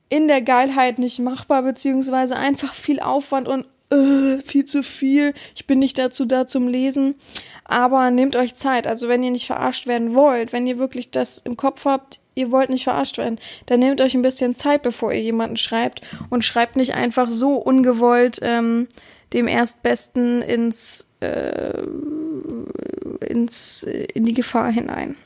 in 0.08 0.28
der 0.28 0.40
Geilheit 0.40 0.98
nicht 0.98 1.18
machbar, 1.18 1.62
beziehungsweise 1.62 2.36
einfach 2.36 2.72
viel 2.72 3.00
Aufwand 3.00 3.46
und 3.46 3.66
äh, 3.92 4.38
viel 4.38 4.64
zu 4.64 4.82
viel. 4.82 5.34
Ich 5.54 5.66
bin 5.66 5.78
nicht 5.78 5.98
dazu 5.98 6.24
da 6.24 6.46
zum 6.46 6.68
Lesen. 6.68 7.16
Aber 7.64 8.10
nehmt 8.10 8.34
euch 8.34 8.54
Zeit. 8.54 8.86
Also 8.86 9.08
wenn 9.08 9.22
ihr 9.22 9.30
nicht 9.30 9.46
verarscht 9.46 9.86
werden 9.86 10.14
wollt, 10.14 10.52
wenn 10.52 10.66
ihr 10.66 10.78
wirklich 10.78 11.10
das 11.10 11.38
im 11.38 11.56
Kopf 11.56 11.84
habt, 11.84 12.19
ihr 12.34 12.50
wollt 12.50 12.70
nicht 12.70 12.84
verarscht 12.84 13.18
werden, 13.18 13.38
dann 13.66 13.80
nehmt 13.80 14.00
euch 14.00 14.14
ein 14.14 14.22
bisschen 14.22 14.54
Zeit, 14.54 14.82
bevor 14.82 15.12
ihr 15.12 15.22
jemanden 15.22 15.56
schreibt 15.56 16.02
und 16.30 16.44
schreibt 16.44 16.76
nicht 16.76 16.94
einfach 16.94 17.28
so 17.28 17.54
ungewollt 17.54 18.38
ähm, 18.42 18.88
dem 19.32 19.46
Erstbesten 19.46 20.42
ins, 20.42 21.08
äh, 21.20 21.82
ins, 23.26 23.82
in 23.82 24.24
die 24.24 24.34
Gefahr 24.34 24.72
hinein. 24.72 25.16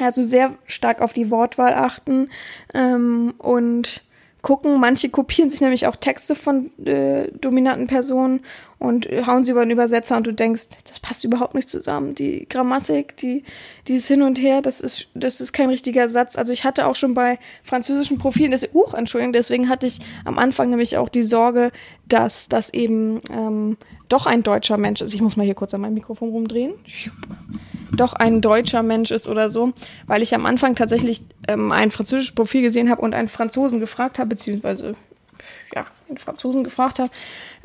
Also 0.00 0.22
sehr 0.22 0.54
stark 0.66 1.00
auf 1.00 1.12
die 1.12 1.30
Wortwahl 1.30 1.74
achten 1.74 2.30
ähm, 2.74 3.34
und 3.38 4.02
gucken. 4.42 4.80
Manche 4.80 5.08
kopieren 5.08 5.48
sich 5.48 5.60
nämlich 5.60 5.86
auch 5.86 5.96
Texte 5.96 6.34
von 6.34 6.70
äh, 6.84 7.28
dominanten 7.40 7.86
Personen 7.86 8.40
und 8.78 9.06
hauen 9.26 9.44
sie 9.44 9.52
über 9.52 9.62
einen 9.62 9.70
Übersetzer 9.70 10.16
und 10.16 10.26
du 10.26 10.34
denkst, 10.34 10.68
das 10.88 10.98
passt 10.98 11.22
überhaupt 11.22 11.54
nicht 11.54 11.70
zusammen. 11.70 12.16
Die 12.16 12.48
Grammatik, 12.48 13.16
die, 13.16 13.44
dieses 13.86 14.08
Hin 14.08 14.22
und 14.22 14.40
Her, 14.40 14.60
das 14.60 14.80
ist, 14.80 15.08
das 15.14 15.40
ist 15.40 15.52
kein 15.52 15.70
richtiger 15.70 16.08
Satz. 16.08 16.36
Also 16.36 16.52
ich 16.52 16.64
hatte 16.64 16.86
auch 16.86 16.96
schon 16.96 17.14
bei 17.14 17.38
französischen 17.62 18.18
Profilen, 18.18 18.50
das 18.50 18.68
uh, 18.74 18.84
Entschuldigung, 18.96 19.32
deswegen 19.32 19.68
hatte 19.68 19.86
ich 19.86 20.00
am 20.24 20.38
Anfang 20.38 20.70
nämlich 20.70 20.96
auch 20.96 21.08
die 21.08 21.22
Sorge, 21.22 21.70
dass 22.08 22.48
das 22.48 22.74
eben 22.74 23.20
ähm, 23.30 23.76
doch 24.08 24.26
ein 24.26 24.42
deutscher 24.42 24.76
Mensch 24.76 25.00
ist. 25.00 25.14
Ich 25.14 25.20
muss 25.20 25.36
mal 25.36 25.44
hier 25.44 25.54
kurz 25.54 25.72
an 25.72 25.80
meinem 25.80 25.94
Mikrofon 25.94 26.30
rumdrehen 26.30 26.74
doch 27.96 28.12
ein 28.12 28.40
deutscher 28.40 28.82
Mensch 28.82 29.10
ist 29.10 29.28
oder 29.28 29.48
so, 29.48 29.72
weil 30.06 30.22
ich 30.22 30.34
am 30.34 30.46
Anfang 30.46 30.74
tatsächlich 30.74 31.22
ähm, 31.48 31.72
ein 31.72 31.90
französisches 31.90 32.34
Profil 32.34 32.62
gesehen 32.62 32.90
habe 32.90 33.02
und 33.02 33.14
einen 33.14 33.28
Franzosen 33.28 33.80
gefragt 33.80 34.18
habe, 34.18 34.30
beziehungsweise 34.30 34.94
ja, 35.74 35.84
einen 36.08 36.18
Franzosen 36.18 36.64
gefragt 36.64 36.98
habe 36.98 37.10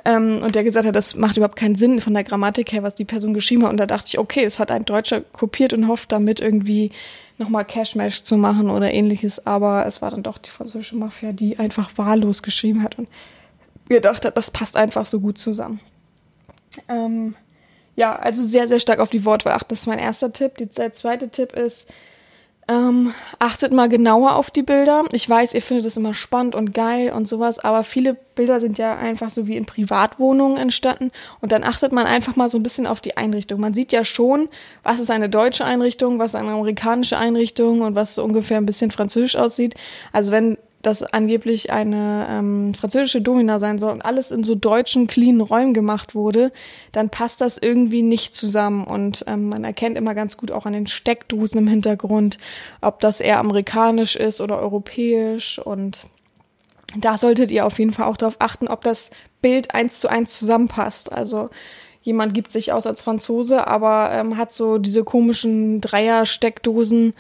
ähm, 0.05 0.41
und 0.41 0.55
der 0.55 0.63
gesagt 0.63 0.85
hat, 0.87 0.95
das 0.95 1.15
macht 1.15 1.37
überhaupt 1.37 1.57
keinen 1.57 1.75
Sinn 1.75 2.01
von 2.01 2.13
der 2.13 2.23
Grammatik 2.23 2.71
her, 2.71 2.83
was 2.83 2.95
die 2.95 3.05
Person 3.05 3.33
geschrieben 3.33 3.63
hat 3.63 3.71
und 3.71 3.77
da 3.77 3.85
dachte 3.85 4.07
ich, 4.07 4.19
okay, 4.19 4.43
es 4.43 4.59
hat 4.59 4.71
ein 4.71 4.85
Deutscher 4.85 5.21
kopiert 5.21 5.73
und 5.73 5.87
hofft 5.87 6.11
damit 6.11 6.39
irgendwie 6.39 6.91
nochmal 7.37 7.65
Cashmash 7.65 8.23
zu 8.23 8.37
machen 8.37 8.69
oder 8.69 8.93
ähnliches, 8.93 9.45
aber 9.45 9.85
es 9.85 10.01
war 10.01 10.11
dann 10.11 10.23
doch 10.23 10.37
die 10.37 10.49
französische 10.49 10.95
Mafia, 10.95 11.31
die 11.31 11.59
einfach 11.59 11.91
wahllos 11.97 12.41
geschrieben 12.41 12.83
hat 12.83 12.97
und 12.97 13.07
gedacht 13.89 14.25
hat, 14.25 14.35
das 14.37 14.51
passt 14.51 14.75
einfach 14.75 15.05
so 15.05 15.19
gut 15.19 15.37
zusammen. 15.37 15.79
Ähm, 16.89 17.35
ja, 17.97 18.15
also 18.15 18.43
sehr, 18.43 18.67
sehr 18.67 18.79
stark 18.79 18.99
auf 18.99 19.09
die 19.09 19.25
Wortwahl 19.25 19.53
achten. 19.53 19.69
Das 19.69 19.79
ist 19.79 19.87
mein 19.87 19.99
erster 19.99 20.31
Tipp. 20.31 20.53
Der 20.57 20.93
zweite 20.93 21.29
Tipp 21.29 21.53
ist, 21.53 21.91
ähm, 22.67 23.11
achtet 23.39 23.71
mal 23.71 23.89
genauer 23.89 24.35
auf 24.35 24.51
die 24.51 24.61
Bilder. 24.61 25.05
Ich 25.13 25.27
weiß, 25.27 25.55
ihr 25.55 25.63
findet 25.63 25.87
das 25.87 25.97
immer 25.97 26.13
spannend 26.13 26.53
und 26.53 26.73
geil 26.75 27.11
und 27.11 27.27
sowas, 27.27 27.57
aber 27.57 27.83
viele 27.83 28.13
Bilder 28.35 28.59
sind 28.59 28.77
ja 28.77 28.95
einfach 28.95 29.31
so 29.31 29.47
wie 29.47 29.55
in 29.55 29.65
Privatwohnungen 29.65 30.57
entstanden 30.57 31.11
und 31.41 31.51
dann 31.51 31.63
achtet 31.63 31.91
man 31.91 32.05
einfach 32.05 32.35
mal 32.35 32.51
so 32.51 32.59
ein 32.59 32.63
bisschen 32.63 32.85
auf 32.85 33.01
die 33.01 33.17
Einrichtung. 33.17 33.59
Man 33.59 33.73
sieht 33.73 33.91
ja 33.91 34.05
schon, 34.05 34.47
was 34.83 34.99
ist 34.99 35.09
eine 35.09 35.29
deutsche 35.29 35.65
Einrichtung, 35.65 36.19
was 36.19 36.35
eine 36.35 36.51
amerikanische 36.51 37.17
Einrichtung 37.17 37.81
und 37.81 37.95
was 37.95 38.13
so 38.13 38.23
ungefähr 38.23 38.57
ein 38.57 38.65
bisschen 38.67 38.91
französisch 38.91 39.37
aussieht. 39.37 39.73
Also 40.11 40.31
wenn 40.31 40.57
das 40.81 41.01
angeblich 41.01 41.71
eine 41.71 42.27
ähm, 42.29 42.73
französische 42.73 43.21
Domina 43.21 43.59
sein 43.59 43.79
soll 43.79 43.91
und 43.91 44.03
alles 44.03 44.31
in 44.31 44.43
so 44.43 44.55
deutschen, 44.55 45.07
cleanen 45.07 45.41
Räumen 45.41 45.73
gemacht 45.73 46.13
wurde, 46.13 46.51
dann 46.91 47.09
passt 47.09 47.41
das 47.41 47.57
irgendwie 47.57 48.03
nicht 48.03 48.33
zusammen. 48.33 48.83
Und 48.85 49.23
ähm, 49.27 49.49
man 49.49 49.63
erkennt 49.63 49.97
immer 49.97 50.13
ganz 50.13 50.37
gut 50.37 50.51
auch 50.51 50.65
an 50.65 50.73
den 50.73 50.87
Steckdosen 50.87 51.59
im 51.59 51.67
Hintergrund, 51.67 52.37
ob 52.81 52.99
das 52.99 53.21
eher 53.21 53.39
amerikanisch 53.39 54.15
ist 54.15 54.39
oder 54.39 54.59
europäisch. 54.59 55.59
Und 55.59 56.05
da 56.95 57.17
solltet 57.17 57.51
ihr 57.51 57.65
auf 57.65 57.79
jeden 57.79 57.93
Fall 57.93 58.05
auch 58.05 58.17
darauf 58.17 58.37
achten, 58.39 58.67
ob 58.67 58.81
das 58.81 59.09
Bild 59.41 59.73
eins 59.73 59.99
zu 59.99 60.07
eins 60.07 60.37
zusammenpasst. 60.37 61.11
Also 61.11 61.49
jemand 62.01 62.33
gibt 62.33 62.51
sich 62.51 62.71
aus 62.71 62.85
als 62.85 63.01
Franzose, 63.01 63.67
aber 63.67 64.11
ähm, 64.13 64.37
hat 64.37 64.51
so 64.51 64.77
diese 64.77 65.03
komischen 65.03 65.81
Dreier-Steckdosen 65.81 67.13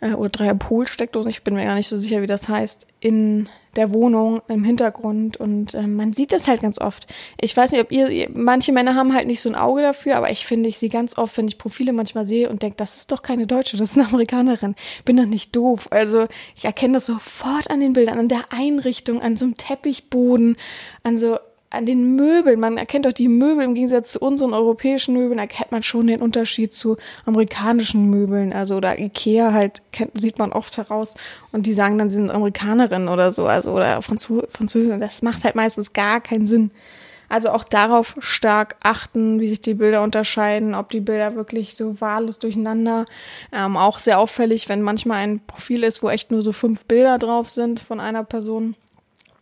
äh, 0.00 0.12
oder 0.12 0.30
Dreier-Pol-Steckdosen, 0.30 1.30
ich 1.30 1.42
bin 1.42 1.54
mir 1.54 1.64
gar 1.64 1.74
nicht 1.74 1.88
so 1.88 1.96
sicher, 1.96 2.22
wie 2.22 2.26
das 2.26 2.48
heißt, 2.48 2.86
in 3.00 3.48
der 3.76 3.94
Wohnung 3.94 4.42
im 4.48 4.64
Hintergrund 4.64 5.36
und 5.36 5.74
äh, 5.74 5.86
man 5.86 6.12
sieht 6.12 6.32
das 6.32 6.48
halt 6.48 6.62
ganz 6.62 6.80
oft. 6.80 7.06
Ich 7.40 7.56
weiß 7.56 7.72
nicht, 7.72 7.80
ob 7.80 7.92
ihr, 7.92 8.28
manche 8.34 8.72
Männer 8.72 8.94
haben 8.94 9.14
halt 9.14 9.26
nicht 9.26 9.40
so 9.40 9.48
ein 9.48 9.54
Auge 9.54 9.82
dafür, 9.82 10.16
aber 10.16 10.30
ich 10.30 10.46
finde, 10.46 10.68
ich 10.68 10.78
sehe 10.78 10.88
ganz 10.88 11.16
oft, 11.16 11.36
wenn 11.36 11.46
ich 11.46 11.58
Profile 11.58 11.92
manchmal 11.92 12.26
sehe 12.26 12.50
und 12.50 12.62
denke, 12.62 12.76
das 12.76 12.96
ist 12.96 13.12
doch 13.12 13.22
keine 13.22 13.46
Deutsche, 13.46 13.76
das 13.76 13.92
ist 13.92 13.98
eine 13.98 14.08
Amerikanerin. 14.08 14.74
Bin 15.04 15.16
doch 15.16 15.26
nicht 15.26 15.54
doof. 15.54 15.86
Also 15.90 16.26
ich 16.56 16.64
erkenne 16.64 16.94
das 16.94 17.06
sofort 17.06 17.70
an 17.70 17.80
den 17.80 17.92
Bildern, 17.92 18.18
an 18.18 18.28
der 18.28 18.46
Einrichtung, 18.50 19.22
an 19.22 19.36
so 19.36 19.44
einem 19.44 19.56
Teppichboden, 19.56 20.56
an 21.04 21.18
so 21.18 21.38
an 21.70 21.84
den 21.84 22.16
Möbeln, 22.16 22.60
man 22.60 22.78
erkennt 22.78 23.06
auch 23.06 23.12
die 23.12 23.28
Möbel 23.28 23.64
im 23.64 23.74
Gegensatz 23.74 24.12
zu 24.12 24.20
unseren 24.20 24.54
europäischen 24.54 25.14
Möbeln, 25.14 25.38
erkennt 25.38 25.70
man 25.70 25.82
schon 25.82 26.06
den 26.06 26.22
Unterschied 26.22 26.72
zu 26.72 26.96
amerikanischen 27.26 28.08
Möbeln. 28.08 28.52
Also 28.52 28.76
oder 28.76 28.98
Ikea 28.98 29.52
halt 29.52 29.82
kennt, 29.92 30.18
sieht 30.18 30.38
man 30.38 30.52
oft 30.52 30.78
heraus 30.78 31.14
und 31.52 31.66
die 31.66 31.74
sagen 31.74 31.98
dann, 31.98 32.08
sie 32.08 32.16
sind 32.16 32.30
Amerikanerinnen 32.30 33.08
oder 33.08 33.32
so, 33.32 33.46
also 33.46 33.72
oder 33.72 34.00
Franzö 34.00 34.42
Französin. 34.48 35.00
Das 35.00 35.22
macht 35.22 35.44
halt 35.44 35.56
meistens 35.56 35.92
gar 35.92 36.20
keinen 36.20 36.46
Sinn. 36.46 36.70
Also 37.28 37.50
auch 37.50 37.64
darauf 37.64 38.16
stark 38.20 38.76
achten, 38.80 39.38
wie 39.38 39.48
sich 39.48 39.60
die 39.60 39.74
Bilder 39.74 40.02
unterscheiden, 40.02 40.74
ob 40.74 40.88
die 40.88 41.00
Bilder 41.00 41.34
wirklich 41.34 41.76
so 41.76 42.00
wahllos 42.00 42.38
durcheinander. 42.38 43.04
Ähm, 43.52 43.76
auch 43.76 43.98
sehr 43.98 44.18
auffällig, 44.18 44.70
wenn 44.70 44.80
manchmal 44.80 45.18
ein 45.18 45.40
Profil 45.46 45.82
ist, 45.82 46.02
wo 46.02 46.08
echt 46.08 46.30
nur 46.30 46.42
so 46.42 46.52
fünf 46.52 46.86
Bilder 46.86 47.18
drauf 47.18 47.50
sind 47.50 47.80
von 47.80 48.00
einer 48.00 48.24
Person. 48.24 48.74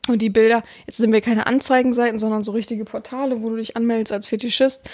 Und 0.08 0.22
die 0.22 0.30
Bilder, 0.30 0.62
jetzt 0.86 0.98
sind 0.98 1.12
wir 1.12 1.20
keine 1.20 1.46
Anzeigenseiten, 1.46 2.18
sondern 2.18 2.44
so 2.44 2.52
richtige 2.52 2.84
Portale, 2.84 3.42
wo 3.42 3.50
du 3.50 3.56
dich 3.56 3.76
anmeldest 3.76 4.12
als 4.12 4.26
Fetischist 4.26 4.88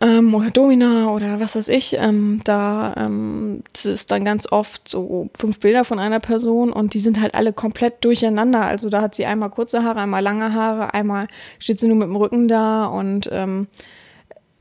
ähm, 0.00 0.34
oder 0.34 0.50
Domina 0.50 1.10
oder 1.10 1.38
was 1.40 1.54
weiß 1.54 1.68
ich. 1.68 1.96
Ähm, 1.98 2.40
da 2.44 2.94
ähm, 2.96 3.62
ist 3.84 4.10
dann 4.10 4.24
ganz 4.24 4.50
oft 4.50 4.88
so 4.88 5.30
fünf 5.36 5.60
Bilder 5.60 5.84
von 5.84 5.98
einer 5.98 6.20
Person 6.20 6.72
und 6.72 6.94
die 6.94 6.98
sind 6.98 7.20
halt 7.20 7.34
alle 7.34 7.52
komplett 7.52 8.04
durcheinander. 8.04 8.62
Also 8.62 8.88
da 8.88 9.02
hat 9.02 9.14
sie 9.14 9.26
einmal 9.26 9.50
kurze 9.50 9.84
Haare, 9.84 10.00
einmal 10.00 10.22
lange 10.22 10.52
Haare, 10.52 10.94
einmal 10.94 11.28
steht 11.58 11.78
sie 11.78 11.86
nur 11.86 11.96
mit 11.96 12.08
dem 12.08 12.16
Rücken 12.16 12.48
da 12.48 12.86
und 12.86 13.28
ähm, 13.32 13.68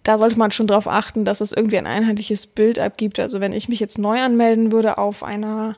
da 0.03 0.17
sollte 0.17 0.37
man 0.37 0.51
schon 0.51 0.67
darauf 0.67 0.87
achten, 0.87 1.25
dass 1.25 1.41
es 1.41 1.51
irgendwie 1.51 1.77
ein 1.77 1.87
einheitliches 1.87 2.47
Bild 2.47 2.79
abgibt. 2.79 3.19
Also 3.19 3.39
wenn 3.39 3.53
ich 3.53 3.69
mich 3.69 3.79
jetzt 3.79 3.99
neu 3.99 4.19
anmelden 4.19 4.71
würde 4.71 4.97
auf 4.97 5.23
einer 5.23 5.75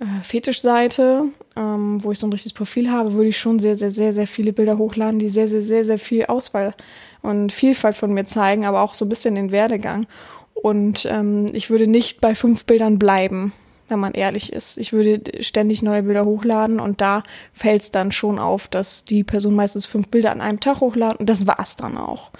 äh, 0.00 0.22
Fetischseite, 0.22 1.26
ähm, 1.56 2.02
wo 2.02 2.12
ich 2.12 2.18
so 2.18 2.26
ein 2.26 2.32
richtiges 2.32 2.52
Profil 2.52 2.90
habe, 2.90 3.14
würde 3.14 3.28
ich 3.28 3.38
schon 3.38 3.58
sehr, 3.58 3.76
sehr, 3.76 3.90
sehr, 3.90 4.12
sehr 4.12 4.26
viele 4.26 4.52
Bilder 4.52 4.78
hochladen, 4.78 5.18
die 5.18 5.28
sehr, 5.28 5.48
sehr, 5.48 5.62
sehr, 5.62 5.84
sehr 5.84 5.98
viel 5.98 6.26
Auswahl 6.26 6.74
und 7.22 7.52
Vielfalt 7.52 7.96
von 7.96 8.12
mir 8.12 8.24
zeigen, 8.24 8.64
aber 8.64 8.82
auch 8.82 8.94
so 8.94 9.04
ein 9.04 9.08
bisschen 9.08 9.34
den 9.34 9.52
Werdegang. 9.52 10.06
Und 10.54 11.06
ähm, 11.10 11.50
ich 11.52 11.70
würde 11.70 11.86
nicht 11.86 12.20
bei 12.20 12.34
fünf 12.34 12.64
Bildern 12.64 12.98
bleiben, 12.98 13.52
wenn 13.88 13.98
man 13.98 14.12
ehrlich 14.12 14.52
ist. 14.52 14.78
Ich 14.78 14.92
würde 14.92 15.42
ständig 15.42 15.82
neue 15.82 16.04
Bilder 16.04 16.24
hochladen 16.24 16.80
und 16.80 17.00
da 17.00 17.22
fällt 17.52 17.82
es 17.82 17.90
dann 17.90 18.12
schon 18.12 18.38
auf, 18.38 18.68
dass 18.68 19.04
die 19.04 19.24
Person 19.24 19.54
meistens 19.54 19.86
fünf 19.86 20.08
Bilder 20.08 20.32
an 20.32 20.40
einem 20.40 20.60
Tag 20.60 20.80
hochladen 20.80 21.18
und 21.18 21.28
das 21.28 21.46
war's 21.46 21.76
dann 21.76 21.96
auch. 21.96 22.30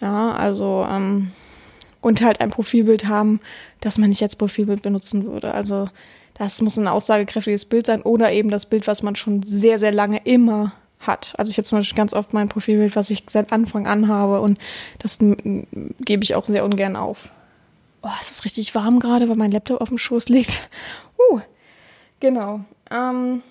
Ja, 0.00 0.32
also 0.32 0.86
ähm, 0.88 1.32
und 2.00 2.20
halt 2.22 2.40
ein 2.40 2.50
Profilbild 2.50 3.06
haben, 3.06 3.40
das 3.80 3.98
man 3.98 4.08
nicht 4.08 4.22
als 4.22 4.36
Profilbild 4.36 4.82
benutzen 4.82 5.24
würde. 5.24 5.54
Also 5.54 5.88
das 6.34 6.60
muss 6.62 6.76
ein 6.76 6.88
aussagekräftiges 6.88 7.66
Bild 7.66 7.86
sein 7.86 8.02
oder 8.02 8.32
eben 8.32 8.50
das 8.50 8.66
Bild, 8.66 8.86
was 8.86 9.02
man 9.02 9.16
schon 9.16 9.42
sehr, 9.42 9.78
sehr 9.78 9.92
lange 9.92 10.20
immer 10.24 10.72
hat. 11.00 11.34
Also 11.36 11.50
ich 11.50 11.58
habe 11.58 11.66
zum 11.66 11.78
Beispiel 11.78 11.96
ganz 11.96 12.14
oft 12.14 12.32
mein 12.32 12.48
Profilbild, 12.48 12.96
was 12.96 13.10
ich 13.10 13.24
seit 13.28 13.52
Anfang 13.52 13.86
an 13.86 14.08
habe 14.08 14.40
und 14.40 14.58
das 14.98 15.18
gebe 15.18 16.24
ich 16.24 16.34
auch 16.34 16.44
sehr 16.44 16.64
ungern 16.64 16.96
auf. 16.96 17.30
Oh, 18.02 18.10
es 18.20 18.30
ist 18.30 18.44
richtig 18.44 18.74
warm 18.74 18.98
gerade, 18.98 19.28
weil 19.28 19.36
mein 19.36 19.52
Laptop 19.52 19.80
auf 19.80 19.88
dem 19.88 19.98
Schoß 19.98 20.28
liegt. 20.28 20.68
Uh, 21.30 21.40
genau. 22.18 22.64
Ähm, 22.90 23.42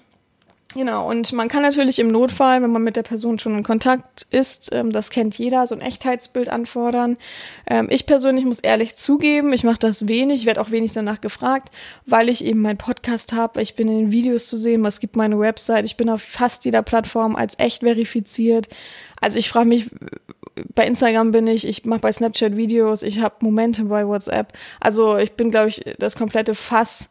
Genau, 0.74 1.10
und 1.10 1.34
man 1.34 1.50
kann 1.50 1.64
natürlich 1.64 2.00
im 2.00 2.08
Notfall, 2.08 2.62
wenn 2.62 2.72
man 2.72 2.84
mit 2.84 2.96
der 2.96 3.04
Person 3.04 3.40
schon 3.40 3.58
in 3.58 3.64
Kontakt 3.64 4.26
ist, 4.32 4.72
ähm, 4.72 4.92
das 4.92 5.10
kennt 5.10 5.38
jeder, 5.38 5.68
so 5.68 5.76
ein 5.76 5.82
Echtheitsbild 5.82 6.50
anfordern. 6.50 7.18
Ähm, 7.68 7.88
ich 7.90 8.06
persönlich 8.06 8.46
muss 8.46 8.60
ehrlich 8.60 8.96
zugeben, 8.96 9.52
ich 9.54 9.64
mache 9.64 9.80
das 9.80 10.08
wenig, 10.08 10.46
werde 10.46 10.62
auch 10.62 10.72
wenig 10.72 10.94
danach 10.94 11.20
gefragt, 11.20 11.72
weil 12.06 12.30
ich 12.30 12.46
eben 12.46 12.62
meinen 12.62 12.78
Podcast 12.78 13.34
habe, 13.34 13.62
ich 13.62 13.76
bin 13.76 13.90
in 13.90 13.98
den 13.98 14.12
Videos 14.12 14.48
zu 14.48 14.56
sehen, 14.56 14.86
es 14.86 15.00
gibt 15.00 15.16
meine 15.16 15.40
Website, 15.40 15.86
ich 15.86 15.98
bin 15.98 16.10
auf 16.10 16.22
fast 16.22 16.64
jeder 16.64 16.84
Plattform 16.84 17.36
als 17.36 17.60
echt 17.60 17.82
verifiziert. 17.82 18.68
Also 19.20 19.40
ich 19.40 19.50
frage 19.50 19.68
mich, 19.68 19.90
bei 20.74 20.86
Instagram 20.86 21.32
bin 21.32 21.48
ich, 21.48 21.68
ich 21.68 21.86
mache 21.86 22.02
bei 22.02 22.12
Snapchat 22.12 22.56
Videos, 22.56 23.04
ich 23.04 23.20
habe 23.20 23.36
Momente 23.42 23.86
bei 23.86 24.08
WhatsApp. 24.08 24.54
Also 24.80 25.18
ich 25.18 25.34
bin, 25.34 25.52
glaube 25.52 25.70
ich, 25.70 25.84
das 26.00 26.16
komplette 26.16 26.56
Fass 26.56 27.10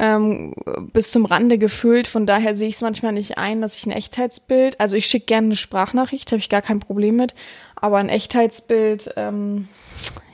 ähm, 0.00 0.54
bis 0.92 1.12
zum 1.12 1.26
Rande 1.26 1.58
gefüllt. 1.58 2.08
Von 2.08 2.26
daher 2.26 2.56
sehe 2.56 2.68
ich 2.68 2.76
es 2.76 2.80
manchmal 2.80 3.12
nicht 3.12 3.38
ein, 3.38 3.60
dass 3.60 3.76
ich 3.76 3.86
ein 3.86 3.92
Echtheitsbild, 3.92 4.80
also 4.80 4.96
ich 4.96 5.06
schicke 5.06 5.26
gerne 5.26 5.48
eine 5.48 5.56
Sprachnachricht, 5.56 6.32
habe 6.32 6.40
ich 6.40 6.48
gar 6.48 6.62
kein 6.62 6.80
Problem 6.80 7.16
mit, 7.16 7.34
aber 7.76 7.98
ein 7.98 8.08
Echtheitsbild, 8.08 9.12
ähm, 9.16 9.68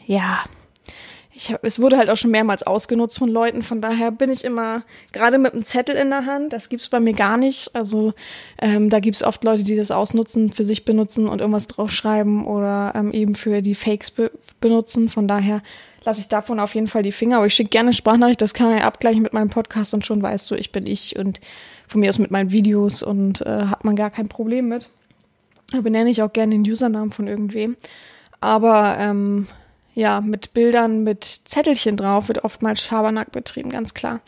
ja, 0.07 0.45
ich 1.35 1.53
hab, 1.53 1.65
es 1.65 1.81
wurde 1.81 1.99
halt 1.99 2.09
auch 2.09 2.17
schon 2.17 2.31
mehrmals 2.31 2.63
ausgenutzt 2.63 3.19
von 3.19 3.29
Leuten, 3.29 3.63
von 3.63 3.83
daher 3.83 4.11
bin 4.11 4.31
ich 4.31 4.45
immer 4.45 4.85
gerade 5.13 5.37
mit 5.37 5.53
einem 5.53 5.65
Zettel 5.65 5.97
in 5.97 6.09
der 6.09 6.25
Hand, 6.25 6.53
das 6.53 6.71
gibt's 6.71 6.89
bei 6.89 6.99
mir 6.99 7.13
gar 7.13 7.37
nicht. 7.37 7.75
Also 7.75 8.15
ähm, 8.59 8.89
da 8.89 9.01
gibt's 9.01 9.23
oft 9.23 9.45
Leute, 9.45 9.63
die 9.63 9.77
das 9.77 9.91
ausnutzen, 9.91 10.51
für 10.51 10.65
sich 10.65 10.87
benutzen 10.87 11.29
und 11.29 11.41
irgendwas 11.41 11.67
draufschreiben 11.67 12.47
oder 12.47 12.93
ähm, 12.95 13.13
eben 13.13 13.35
für 13.35 13.61
die 13.61 13.75
Fakes 13.75 14.13
be 14.13 14.31
benutzen. 14.61 15.11
Von 15.11 15.29
daher 15.29 15.61
lasse 16.07 16.21
ich 16.21 16.29
davon 16.29 16.61
auf 16.61 16.75
jeden 16.75 16.87
Fall 16.87 17.03
die 17.03 17.13
Finger. 17.13 17.39
Aber 17.39 17.47
ich 17.47 17.55
schicke 17.55 17.71
gerne 17.71 17.93
Sprachnachricht, 17.93 18.41
das 18.41 18.55
kann 18.55 18.69
man 18.69 18.79
ja 18.79 18.85
abgleichen 18.85 19.23
mit 19.23 19.33
meinem 19.33 19.51
Podcast 19.51 19.93
und 19.93 20.07
schon 20.07 20.23
weißt 20.23 20.51
du, 20.51 20.55
ich 20.55 20.73
bin 20.73 20.87
ich 20.87 21.19
und 21.19 21.41
von 21.89 22.01
mir 22.01 22.09
aus 22.09 22.19
mit 22.19 22.31
meinen 22.31 22.53
Videos 22.53 23.03
und 23.03 23.43
äh, 23.43 23.67
hat 23.67 23.85
man 23.85 23.97
gar 23.97 24.11
kein 24.11 24.29
Problem 24.29 24.69
mit. 24.69 24.89
Da 25.73 25.81
benenne 25.81 26.09
ich 26.09 26.23
auch 26.23 26.33
gerne 26.33 26.53
den 26.53 26.63
Usernamen 26.63 27.11
von 27.11 27.27
irgendwem. 27.27 27.77
Aber 28.41 28.97
ähm, 28.99 29.49
ja, 29.95 30.21
mit 30.21 30.55
Bildern, 30.55 31.03
mit 31.03 31.25
Zettelchen 31.25 31.97
drauf 31.97 32.29
wird 32.29 32.45
oftmals 32.45 32.83
Schabernack 32.83 33.33
betrieben, 33.33 33.71
ganz 33.71 33.93
klar. 33.95 34.21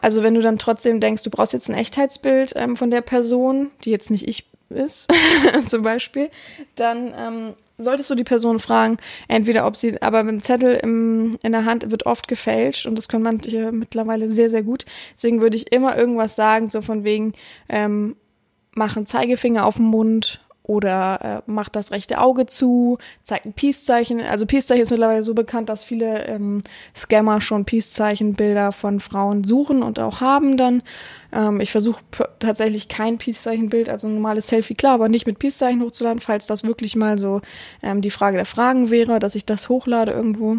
Also 0.00 0.22
wenn 0.22 0.34
du 0.34 0.40
dann 0.40 0.58
trotzdem 0.58 1.00
denkst, 1.00 1.22
du 1.22 1.30
brauchst 1.30 1.52
jetzt 1.52 1.68
ein 1.68 1.76
Echtheitsbild 1.76 2.54
ähm, 2.56 2.76
von 2.76 2.90
der 2.90 3.02
Person, 3.02 3.70
die 3.84 3.90
jetzt 3.90 4.10
nicht 4.10 4.26
ich 4.26 4.46
ist, 4.70 5.12
zum 5.66 5.82
Beispiel, 5.82 6.30
dann 6.76 7.12
ähm, 7.16 7.54
solltest 7.78 8.10
du 8.10 8.14
die 8.14 8.24
Person 8.24 8.58
fragen, 8.58 8.96
entweder 9.28 9.66
ob 9.66 9.76
sie, 9.76 10.00
aber 10.02 10.22
mit 10.24 10.32
dem 10.32 10.42
Zettel 10.42 10.74
im, 10.76 11.36
in 11.42 11.52
der 11.52 11.64
Hand 11.64 11.90
wird 11.90 12.06
oft 12.06 12.28
gefälscht 12.28 12.86
und 12.86 12.96
das 12.96 13.08
können 13.08 13.22
manche 13.22 13.72
mittlerweile 13.72 14.30
sehr, 14.30 14.50
sehr 14.50 14.62
gut. 14.62 14.84
Deswegen 15.14 15.40
würde 15.40 15.56
ich 15.56 15.72
immer 15.72 15.96
irgendwas 15.96 16.36
sagen, 16.36 16.68
so 16.68 16.80
von 16.80 17.04
wegen, 17.04 17.32
ähm, 17.68 18.16
machen 18.76 19.06
Zeigefinger 19.06 19.64
auf 19.64 19.76
den 19.76 19.86
Mund 19.86 20.40
oder 20.66 21.42
äh, 21.46 21.50
macht 21.50 21.76
das 21.76 21.92
rechte 21.92 22.20
Auge 22.20 22.46
zu, 22.46 22.98
zeigt 23.22 23.46
ein 23.46 23.52
Peace-Zeichen. 23.52 24.20
Also 24.20 24.46
Peace-Zeichen 24.46 24.82
ist 24.82 24.90
mittlerweile 24.90 25.22
so 25.22 25.32
bekannt, 25.32 25.68
dass 25.68 25.84
viele 25.84 26.26
ähm, 26.26 26.62
Scammer 26.94 27.40
schon 27.40 27.64
Peace-Zeichen-Bilder 27.64 28.72
von 28.72 29.00
Frauen 29.00 29.44
suchen 29.44 29.82
und 29.82 30.00
auch 30.00 30.20
haben 30.20 30.56
dann. 30.56 30.82
Ähm, 31.32 31.60
ich 31.60 31.70
versuche 31.70 32.02
tatsächlich 32.40 32.88
kein 32.88 33.18
Peace-Zeichen-Bild, 33.18 33.88
also 33.88 34.08
ein 34.08 34.14
normales 34.14 34.48
Selfie, 34.48 34.74
klar, 34.74 34.94
aber 34.94 35.08
nicht 35.08 35.26
mit 35.26 35.38
Peace-Zeichen 35.38 35.82
hochzuladen, 35.82 36.20
falls 36.20 36.46
das 36.46 36.64
wirklich 36.64 36.96
mal 36.96 37.16
so 37.18 37.42
ähm, 37.82 38.00
die 38.00 38.10
Frage 38.10 38.36
der 38.36 38.46
Fragen 38.46 38.90
wäre, 38.90 39.20
dass 39.20 39.36
ich 39.36 39.44
das 39.44 39.68
hochlade 39.68 40.12
irgendwo. 40.12 40.58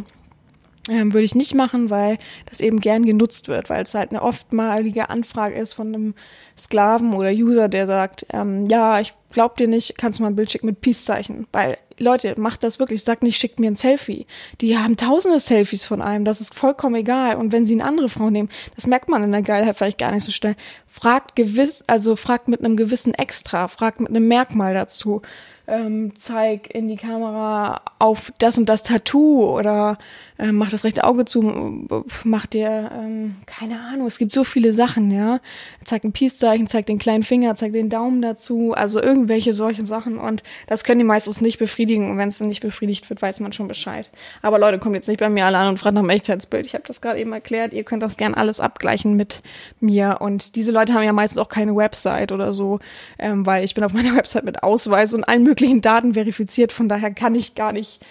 Ähm, 0.89 1.13
würde 1.13 1.26
ich 1.26 1.36
nicht 1.36 1.54
machen, 1.54 1.89
weil 1.89 2.17
das 2.45 2.62
eben 2.62 2.80
gern 2.80 3.06
genutzt 3.06 3.50
wird, 3.50 3.69
weil 3.69 3.84
es 3.84 3.93
halt 3.93 4.12
eine 4.12 4.21
oftmalige 4.21 5.10
Anfrage 5.10 5.56
ist 5.56 5.73
von 5.73 5.93
einem 5.93 6.13
Sklaven 6.58 7.13
oder 7.13 7.30
User, 7.30 7.67
der 7.67 7.88
sagt, 7.88 8.26
ähm, 8.32 8.65
ja, 8.67 9.00
ich 9.00 9.13
glaub 9.32 9.58
dir 9.58 9.67
nicht, 9.67 9.97
kannst 9.97 10.19
du 10.19 10.23
mal 10.23 10.30
ein 10.30 10.36
Bild 10.36 10.50
schicken 10.50 10.67
mit 10.67 10.80
Peace-Zeichen. 10.80 11.45
Weil, 11.52 11.78
Leute, 12.00 12.39
macht 12.39 12.63
das 12.63 12.80
wirklich, 12.80 13.04
sagt 13.04 13.21
nicht, 13.21 13.38
schickt 13.38 13.60
mir 13.60 13.69
ein 13.69 13.76
Selfie. 13.76 14.26
Die 14.62 14.78
haben 14.78 14.95
tausende 14.95 15.39
Selfies 15.39 15.86
von 15.86 16.02
einem, 16.02 16.23
das 16.23 16.39
ist 16.39 16.56
vollkommen 16.56 16.95
egal. 16.95 17.36
Und 17.36 17.52
wenn 17.52 17.65
sie 17.65 17.73
eine 17.73 17.86
andere 17.86 18.08
Frau 18.08 18.30
nehmen, 18.30 18.50
das 18.76 18.88
merkt 18.88 19.10
man 19.10 19.23
in 19.23 19.32
der 19.32 19.41
Geilheit 19.41 19.78
vielleicht 19.78 20.00
gar 20.00 20.12
nicht 20.12 20.23
so 20.23 20.32
schnell. 20.32 20.56
Fragt 20.88 21.36
gewiss, 21.36 21.84
also 21.88 22.15
fragt 22.15 22.47
mit 22.47 22.63
einem 22.63 22.78
gewissen 22.78 23.13
Extra, 23.13 23.67
fragt 23.67 24.00
mit 24.00 24.10
einem 24.10 24.28
Merkmal 24.28 24.73
dazu 24.73 25.21
ähm, 25.67 26.15
zeig 26.15 26.73
in 26.73 26.88
die 26.88 26.95
Kamera 26.95 27.82
auf 28.00 28.32
das 28.39 28.58
und 28.58 28.67
das 28.69 28.84
Tattoo 28.84 29.45
oder 29.45 29.97
äh, 30.39 30.52
mach 30.52 30.69
das 30.69 30.84
rechte 30.84 31.04
Auge 31.04 31.26
zu, 31.26 31.88
mach 32.23 32.45
dir, 32.45 32.91
ähm, 32.93 33.36
keine 33.45 33.80
Ahnung, 33.80 34.08
es 34.08 34.17
gibt 34.17 34.34
so 34.34 34.43
viele 34.43 34.73
Sachen, 34.73 35.12
ja. 35.12 35.39
Zeig 35.84 36.04
ein 36.04 36.12
Peace-Zeichen, 36.12 36.67
zeig 36.67 36.86
den 36.86 37.00
kleinen 37.00 37.23
Finger, 37.23 37.56
zeig 37.56 37.73
den 37.73 37.89
Daumen 37.89 38.21
dazu, 38.21 38.73
also 38.73 39.02
irgendwelche 39.02 39.54
solche 39.54 39.86
Sachen 39.86 40.17
und 40.17 40.43
das 40.67 40.84
können 40.84 41.00
die 41.00 41.06
meistens 41.06 41.41
nicht 41.41 41.58
befriedigen 41.58 42.12
und 42.12 42.17
wenn 42.17 42.30
es 42.30 42.38
dann 42.38 42.47
nicht 42.47 42.62
befriedigt 42.62 43.10
wird, 43.10 43.21
weiß 43.21 43.39
man 43.39 43.54
schon 43.54 43.67
Bescheid. 43.67 44.12
Aber 44.41 44.60
Leute, 44.60 44.80
kommt 44.80 44.95
jetzt 44.95 45.08
nicht 45.08 45.19
bei 45.19 45.30
mir 45.30 45.45
alle 45.45 45.58
an 45.58 45.69
und 45.69 45.80
fragt 45.80 45.95
nach 45.95 46.02
dem 46.02 46.10
Echtheitsbild. 46.10 46.65
Ich 46.65 46.73
habe 46.73 46.84
das 46.88 47.02
gerade 47.02 47.19
eben 47.19 47.34
erklärt, 47.34 47.73
ihr 47.73 47.84
könnt 47.84 48.04
das 48.04 48.17
gern 48.17 48.34
alles 48.34 48.60
abgleichen 48.60 49.15
mit 49.15 49.41
mir 49.80 50.17
und 50.19 50.56
diese 50.56 50.71
Leute 50.71 50.93
haben 50.93 51.04
ja 51.04 51.13
meistens 51.13 51.39
auch 51.39 51.50
keine 51.50 51.76
Website 51.76 52.32
oder 52.32 52.54
so, 52.54 52.80
ähm, 53.17 53.45
weil 53.45 53.63
ich 53.63 53.73
bin 53.73 53.84
auf 53.84 53.93
meiner 53.93 54.15
Website 54.15 54.45
mit 54.45 54.63
Ausweis 54.63 55.13
und 55.13 55.23
allen 55.23 55.43
möglichen 55.43 55.82
Daten 55.82 56.13
verifiziert, 56.13 56.71
von 56.71 56.89
daher 56.89 57.12
kann 57.12 57.36
ich 57.36 57.56
gar 57.56 57.71
nicht 57.71 58.02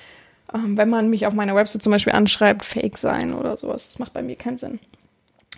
wenn 0.64 0.88
man 0.88 1.08
mich 1.08 1.26
auf 1.26 1.34
meiner 1.34 1.54
Website 1.54 1.82
zum 1.82 1.92
Beispiel 1.92 2.12
anschreibt, 2.12 2.64
fake 2.64 2.98
sein 2.98 3.34
oder 3.34 3.56
sowas. 3.56 3.88
Das 3.88 3.98
macht 3.98 4.12
bei 4.12 4.22
mir 4.22 4.36
keinen 4.36 4.58
Sinn. 4.58 4.78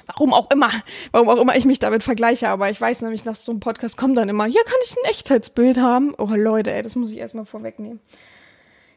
Warum 0.07 0.33
auch 0.33 0.51
immer, 0.51 0.71
warum 1.13 1.29
auch 1.29 1.41
immer 1.41 1.55
ich 1.57 1.67
mich 1.67 1.79
damit 1.79 2.03
vergleiche, 2.03 2.49
aber 2.49 2.71
ich 2.71 2.81
weiß 2.81 3.03
nämlich, 3.03 3.25
nach 3.27 3.37
so 3.37 3.53
einem 3.53 3.61
Podcast 3.61 3.97
kommt 3.97 4.17
dann 4.17 4.29
immer, 4.29 4.47
ja, 4.47 4.63
kann 4.65 4.79
ich 4.83 4.97
ein 4.97 5.11
Echtheitsbild 5.11 5.79
haben? 5.79 6.15
Oh 6.17 6.31
Leute, 6.35 6.73
ey, 6.73 6.83
das 6.83 6.97
muss 6.97 7.11
ich 7.11 7.19
erstmal 7.19 7.45
vorwegnehmen. 7.45 8.01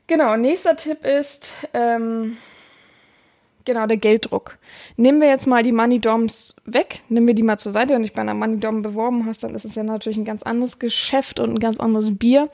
Genau, 0.07 0.35
nächster 0.37 0.75
Tipp 0.75 1.05
ist, 1.05 1.53
ähm, 1.73 2.37
Genau, 3.71 3.87
der 3.87 3.95
Gelddruck. 3.95 4.57
Nehmen 4.97 5.21
wir 5.21 5.29
jetzt 5.29 5.47
mal 5.47 5.63
die 5.63 5.71
Money 5.71 5.99
Doms 6.01 6.57
weg, 6.65 7.03
nehmen 7.07 7.25
wir 7.25 7.33
die 7.33 7.41
mal 7.41 7.57
zur 7.57 7.71
Seite. 7.71 7.93
Wenn 7.93 8.01
du 8.01 8.07
dich 8.07 8.13
bei 8.13 8.19
einer 8.19 8.33
Money 8.33 8.59
Dom 8.59 8.81
beworben 8.81 9.25
hast, 9.25 9.45
dann 9.45 9.55
ist 9.55 9.63
es 9.63 9.75
ja 9.75 9.83
natürlich 9.83 10.17
ein 10.17 10.25
ganz 10.25 10.43
anderes 10.43 10.77
Geschäft 10.77 11.39
und 11.39 11.51
ein 11.51 11.59
ganz 11.59 11.79
anderes 11.79 12.17
Bier. 12.17 12.49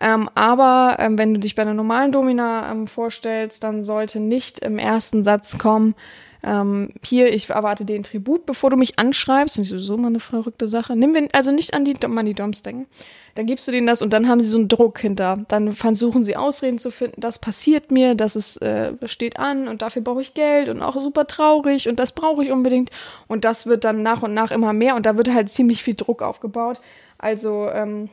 Ähm, 0.00 0.30
aber 0.36 0.98
ähm, 1.00 1.18
wenn 1.18 1.34
du 1.34 1.40
dich 1.40 1.56
bei 1.56 1.62
einer 1.62 1.74
normalen 1.74 2.12
Domina 2.12 2.70
ähm, 2.70 2.86
vorstellst, 2.86 3.64
dann 3.64 3.82
sollte 3.82 4.20
nicht 4.20 4.60
im 4.60 4.78
ersten 4.78 5.24
Satz 5.24 5.58
kommen, 5.58 5.96
ähm, 6.44 6.90
hier, 7.04 7.32
ich 7.32 7.48
erwarte 7.50 7.84
den 7.84 8.02
Tribut, 8.02 8.46
bevor 8.46 8.70
du 8.70 8.76
mich 8.76 8.98
anschreibst. 8.98 9.54
Finde 9.54 9.66
ich 9.66 9.70
sowieso 9.70 9.96
mal 9.96 10.08
eine 10.08 10.18
verrückte 10.20 10.66
Sache. 10.66 10.96
Nimm 10.96 11.14
wir, 11.14 11.28
also 11.32 11.52
nicht 11.52 11.74
an 11.74 11.84
die 11.84 11.94
Money 12.06 12.34
Doms 12.34 12.62
denken. 12.62 12.86
Dann 13.34 13.46
gibst 13.46 13.66
du 13.66 13.72
denen 13.72 13.86
das 13.86 14.02
und 14.02 14.12
dann 14.12 14.28
haben 14.28 14.40
sie 14.40 14.48
so 14.48 14.58
einen 14.58 14.68
Druck 14.68 14.98
hinter. 14.98 15.44
Dann 15.48 15.72
versuchen 15.72 16.24
sie 16.24 16.36
Ausreden 16.36 16.78
zu 16.78 16.90
finden, 16.90 17.20
das 17.20 17.38
passiert 17.38 17.90
mir, 17.90 18.14
das 18.14 18.36
ist, 18.36 18.60
äh, 18.60 18.92
steht 19.04 19.38
an 19.38 19.68
und 19.68 19.82
dafür 19.82 20.02
brauche 20.02 20.20
ich 20.20 20.34
Geld 20.34 20.68
und 20.68 20.82
auch 20.82 21.00
super 21.00 21.26
traurig 21.26 21.88
und 21.88 21.98
das 21.98 22.12
brauche 22.12 22.44
ich 22.44 22.50
unbedingt. 22.50 22.90
Und 23.28 23.44
das 23.44 23.66
wird 23.66 23.84
dann 23.84 24.02
nach 24.02 24.22
und 24.22 24.34
nach 24.34 24.50
immer 24.50 24.72
mehr 24.72 24.96
und 24.96 25.06
da 25.06 25.16
wird 25.16 25.32
halt 25.32 25.48
ziemlich 25.48 25.82
viel 25.82 25.94
Druck 25.94 26.22
aufgebaut. 26.22 26.80
Also, 27.18 27.68
ähm, 27.70 28.10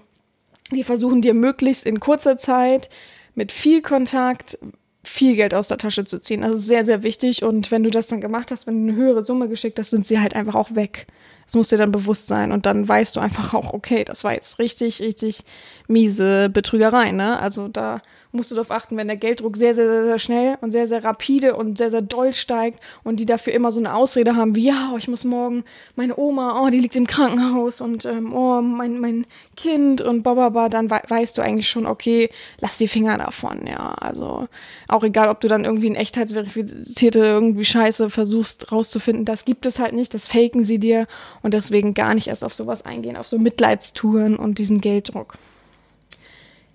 die 0.71 0.83
versuchen 0.83 1.23
dir 1.23 1.33
möglichst 1.33 1.85
in 1.85 1.99
kurzer 1.99 2.37
Zeit 2.37 2.89
mit 3.33 3.51
viel 3.51 3.81
Kontakt 3.81 4.59
viel 5.03 5.35
Geld 5.35 5.53
aus 5.53 5.69
der 5.69 5.77
Tasche 5.77 6.03
zu 6.05 6.19
ziehen. 6.19 6.41
Das 6.41 6.57
ist 6.57 6.67
sehr, 6.67 6.85
sehr 6.85 7.03
wichtig. 7.03 7.43
Und 7.43 7.71
wenn 7.71 7.83
du 7.83 7.89
das 7.89 8.07
dann 8.07 8.21
gemacht 8.21 8.51
hast, 8.51 8.67
wenn 8.67 8.85
du 8.85 8.91
eine 8.91 9.01
höhere 9.01 9.23
Summe 9.23 9.47
geschickt 9.47 9.79
hast, 9.79 9.91
sind 9.91 10.05
sie 10.05 10.19
halt 10.19 10.35
einfach 10.35 10.55
auch 10.55 10.75
weg. 10.75 11.07
Das 11.45 11.55
muss 11.55 11.69
dir 11.69 11.77
dann 11.77 11.91
bewusst 11.91 12.27
sein. 12.27 12.51
Und 12.51 12.65
dann 12.65 12.87
weißt 12.87 13.15
du 13.15 13.19
einfach 13.19 13.53
auch, 13.53 13.73
okay, 13.73 14.03
das 14.03 14.23
war 14.23 14.33
jetzt 14.33 14.59
richtig, 14.59 15.01
richtig 15.01 15.43
miese 15.89 16.49
Betrügerei, 16.49 17.11
ne? 17.11 17.39
Also 17.39 17.67
da 17.67 18.01
musst 18.31 18.51
du 18.51 18.55
darauf 18.55 18.69
achten, 18.69 18.95
wenn 18.95 19.07
der 19.07 19.17
Gelddruck 19.17 19.57
sehr, 19.57 19.73
sehr, 19.73 19.89
sehr, 19.89 20.05
sehr 20.05 20.19
schnell 20.19 20.57
und 20.61 20.69
sehr, 20.69 20.87
sehr 20.87 21.03
rapide 21.03 21.55
und 21.55 21.79
sehr, 21.79 21.89
sehr 21.89 22.03
doll 22.03 22.33
steigt 22.33 22.79
und 23.03 23.19
die 23.19 23.25
dafür 23.25 23.53
immer 23.53 23.71
so 23.71 23.79
eine 23.79 23.95
Ausrede 23.95 24.35
haben 24.35 24.55
wie, 24.55 24.67
ja, 24.67 24.93
ich 24.97 25.07
muss 25.07 25.23
morgen, 25.23 25.63
meine 25.95 26.17
Oma, 26.17 26.61
oh, 26.61 26.69
die 26.69 26.79
liegt 26.79 26.95
im 26.95 27.07
Krankenhaus 27.07 27.81
und 27.81 28.05
ähm, 28.05 28.33
oh, 28.33 28.61
mein, 28.61 28.99
mein 28.99 29.25
Kind 29.55 30.01
und 30.01 30.21
bababa, 30.21 30.69
dann 30.69 30.91
we 30.91 31.01
weißt 31.07 31.37
du 31.37 31.41
eigentlich 31.41 31.69
schon, 31.69 31.87
okay, 31.87 32.29
lass 32.59 32.77
die 32.77 32.87
Finger 32.87 33.17
davon, 33.17 33.65
ja. 33.65 33.93
Also 33.93 34.47
auch 34.87 35.03
egal, 35.03 35.29
ob 35.29 35.41
du 35.41 35.47
dann 35.47 35.65
irgendwie 35.65 35.89
ein 35.89 35.95
echtheitsverifizierte 35.95 37.19
irgendwie 37.19 37.65
Scheiße 37.65 38.11
versuchst 38.11 38.71
rauszufinden, 38.71 39.25
das 39.25 39.43
gibt 39.43 39.65
es 39.65 39.79
halt 39.79 39.93
nicht, 39.93 40.13
das 40.13 40.27
faken 40.27 40.63
sie 40.63 40.77
dir 40.77 41.07
und 41.41 41.55
deswegen 41.55 41.95
gar 41.95 42.13
nicht 42.13 42.27
erst 42.27 42.43
auf 42.43 42.53
sowas 42.53 42.85
eingehen, 42.85 43.17
auf 43.17 43.27
so 43.27 43.39
Mitleidstouren 43.39 44.35
und 44.35 44.59
diesen 44.59 44.81
Gelddruck. 44.81 45.35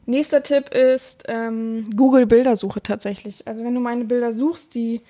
Nächster 0.07 0.43
Tipp 0.43 0.75
ist 0.75 1.25
ähm, 1.29 1.91
Google 1.97 2.27
Bildersuche 2.27 2.83
tatsächlich. 2.83 3.47
Also 3.47 3.65
wenn 3.65 3.75
du 3.75 3.81
meine 3.81 4.05
Bilder 4.05 4.33
suchst, 4.33 4.75
die 4.75 5.01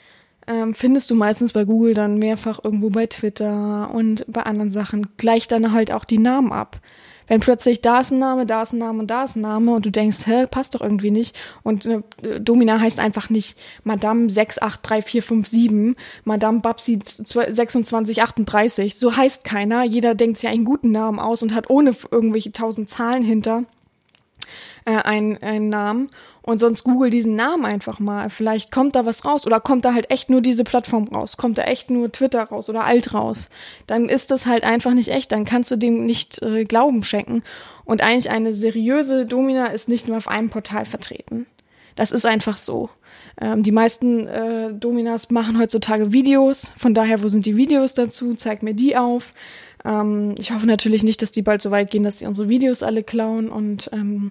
ähm, 0.46 0.74
findest 0.74 1.11
du 1.11 1.14
meistens 1.14 1.52
bei 1.52 1.64
Google 1.64 1.94
dann 1.94 2.18
mehrfach 2.18 2.61
irgendwo 2.62 2.90
bei 2.90 3.07
Twitter 3.07 3.90
und 3.92 4.24
bei 4.28 4.42
anderen 4.42 4.72
Sachen. 4.72 5.09
Gleich 5.16 5.48
dann 5.48 5.72
halt 5.72 5.90
auch 5.90 6.04
die 6.04 6.18
Namen 6.18 6.52
ab. 6.52 6.80
Wenn 7.26 7.40
plötzlich 7.40 7.80
da 7.80 8.00
ist 8.00 8.11
ein 8.11 8.18
Name, 8.18 8.44
da 8.44 8.61
ist 8.61 8.74
ein 8.74 8.78
Name 8.78 8.98
und 8.98 9.11
da 9.11 9.24
ist 9.24 9.37
ein 9.37 9.40
Name 9.40 9.72
und 9.72 9.87
du 9.87 9.90
denkst, 9.90 10.26
hä, 10.26 10.46
passt 10.46 10.74
doch 10.74 10.83
irgendwie 10.83 11.11
nicht. 11.11 11.35
Und 11.62 11.87
äh, 11.87 12.02
Domina 12.38 12.78
heißt 12.78 13.00
einfach 13.00 13.30
nicht 13.30 13.59
Madame 13.83 14.28
683457, 14.28 15.96
Madame 16.24 16.61
Babsi 16.61 16.98
2638. 16.98 18.96
So 18.96 19.16
heißt 19.16 19.44
keiner. 19.44 19.85
Jeder 19.85 20.14
denkt 20.14 20.37
sich 20.37 20.50
einen 20.50 20.66
guten 20.66 20.92
Namen 20.92 21.18
aus 21.18 21.42
und 21.42 21.54
hat 21.54 21.70
ohne 21.70 21.96
irgendwelche 22.11 22.52
tausend 22.52 22.90
Zahlen 22.90 23.22
hinter 23.22 23.64
äh, 24.85 24.93
einen, 24.93 25.37
einen 25.43 25.69
Namen 25.69 26.11
und 26.43 26.59
sonst 26.59 26.85
google 26.85 27.11
diesen 27.11 27.37
Namen 27.37 27.64
einfach 27.64 27.99
mal. 27.99 28.31
Vielleicht 28.31 28.71
kommt 28.71 28.97
da 28.97 29.07
was 29.07 29.25
raus 29.25 29.47
oder 29.47 29.61
kommt 29.61 29.85
da 29.85 29.95
halt 29.95 30.11
echt 30.11 30.31
nur 30.31 30.40
diese 30.40 30.64
Plattform 30.64 31.09
raus, 31.09 31.37
kommt 31.37 31.59
da 31.59 31.62
echt 31.62 31.90
nur 31.90 32.12
Twitter 32.12 32.43
raus 32.43 32.69
oder 32.69 32.85
Alt 32.85 33.14
raus. 33.14 33.49
Dann 33.87 34.09
ist 34.09 34.31
das 34.31 34.47
halt 34.47 34.64
einfach 34.64 34.93
nicht 34.93 35.09
echt, 35.09 35.33
dann 35.33 35.45
kannst 35.45 35.71
du 35.71 35.77
dem 35.77 36.05
nicht 36.05 36.43
äh, 36.43 36.64
Glauben 36.64 37.03
schenken. 37.03 37.43
Und 37.85 38.03
eigentlich 38.03 38.31
eine 38.31 38.55
seriöse 38.55 39.27
Domina 39.27 39.67
ist 39.67 39.88
nicht 39.88 40.09
nur 40.09 40.17
auf 40.17 40.29
einem 40.29 40.51
Portal 40.51 40.85
vertreten. 40.85 41.47
Das 41.97 42.11
ist 42.11 42.27
einfach 42.27 42.57
so. 42.57 42.90
Ähm, 43.40 43.62
die 43.62 43.73
meisten 43.73 44.27
äh, 44.27 44.73
Dominas 44.73 45.31
machen 45.31 45.59
heutzutage 45.59 46.12
Videos. 46.12 46.73
Von 46.77 46.95
daher, 46.95 47.23
wo 47.23 47.29
sind 47.29 47.47
die 47.47 47.57
Videos 47.57 47.95
dazu? 47.95 48.35
Zeig 48.35 48.62
mir 48.62 48.75
die 48.75 48.97
auf. 48.97 49.33
Ähm, 49.85 50.35
ich 50.38 50.53
hoffe 50.53 50.66
natürlich 50.66 51.03
nicht, 51.03 51.23
dass 51.23 51.33
die 51.33 51.42
bald 51.42 51.62
so 51.62 51.70
weit 51.70 51.90
gehen, 51.90 52.03
dass 52.03 52.18
sie 52.18 52.27
unsere 52.27 52.49
Videos 52.49 52.83
alle 52.83 53.03
klauen 53.03 53.49
und 53.49 53.90
ähm, 53.92 54.31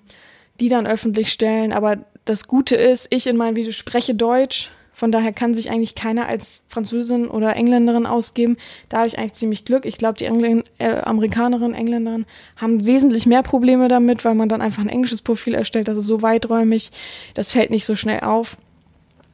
die 0.59 0.69
dann 0.69 0.87
öffentlich 0.87 1.31
stellen. 1.31 1.73
Aber 1.73 1.97
das 2.25 2.47
Gute 2.47 2.75
ist, 2.75 3.07
ich 3.13 3.27
in 3.27 3.37
meinem 3.37 3.55
Video 3.55 3.71
spreche 3.71 4.15
Deutsch. 4.15 4.71
Von 4.95 5.11
daher 5.11 5.33
kann 5.33 5.55
sich 5.55 5.71
eigentlich 5.71 5.95
keiner 5.95 6.27
als 6.27 6.63
Französin 6.69 7.27
oder 7.27 7.55
Engländerin 7.55 8.05
ausgeben. 8.05 8.57
Da 8.89 8.97
habe 8.97 9.07
ich 9.07 9.17
eigentlich 9.17 9.33
ziemlich 9.33 9.65
Glück. 9.65 9.85
Ich 9.85 9.97
glaube, 9.97 10.19
die 10.19 10.25
Engl 10.25 10.63
äh, 10.77 11.01
Amerikanerinnen, 11.01 11.73
Engländerin 11.73 12.25
haben 12.55 12.85
wesentlich 12.85 13.25
mehr 13.25 13.41
Probleme 13.41 13.87
damit, 13.87 14.23
weil 14.23 14.35
man 14.35 14.49
dann 14.49 14.61
einfach 14.61 14.83
ein 14.83 14.89
englisches 14.89 15.23
Profil 15.23 15.55
erstellt. 15.55 15.87
Das 15.87 15.97
ist 15.97 16.05
so 16.05 16.21
weiträumig. 16.21 16.91
Das 17.33 17.51
fällt 17.51 17.71
nicht 17.71 17.85
so 17.85 17.95
schnell 17.95 18.19
auf. 18.19 18.55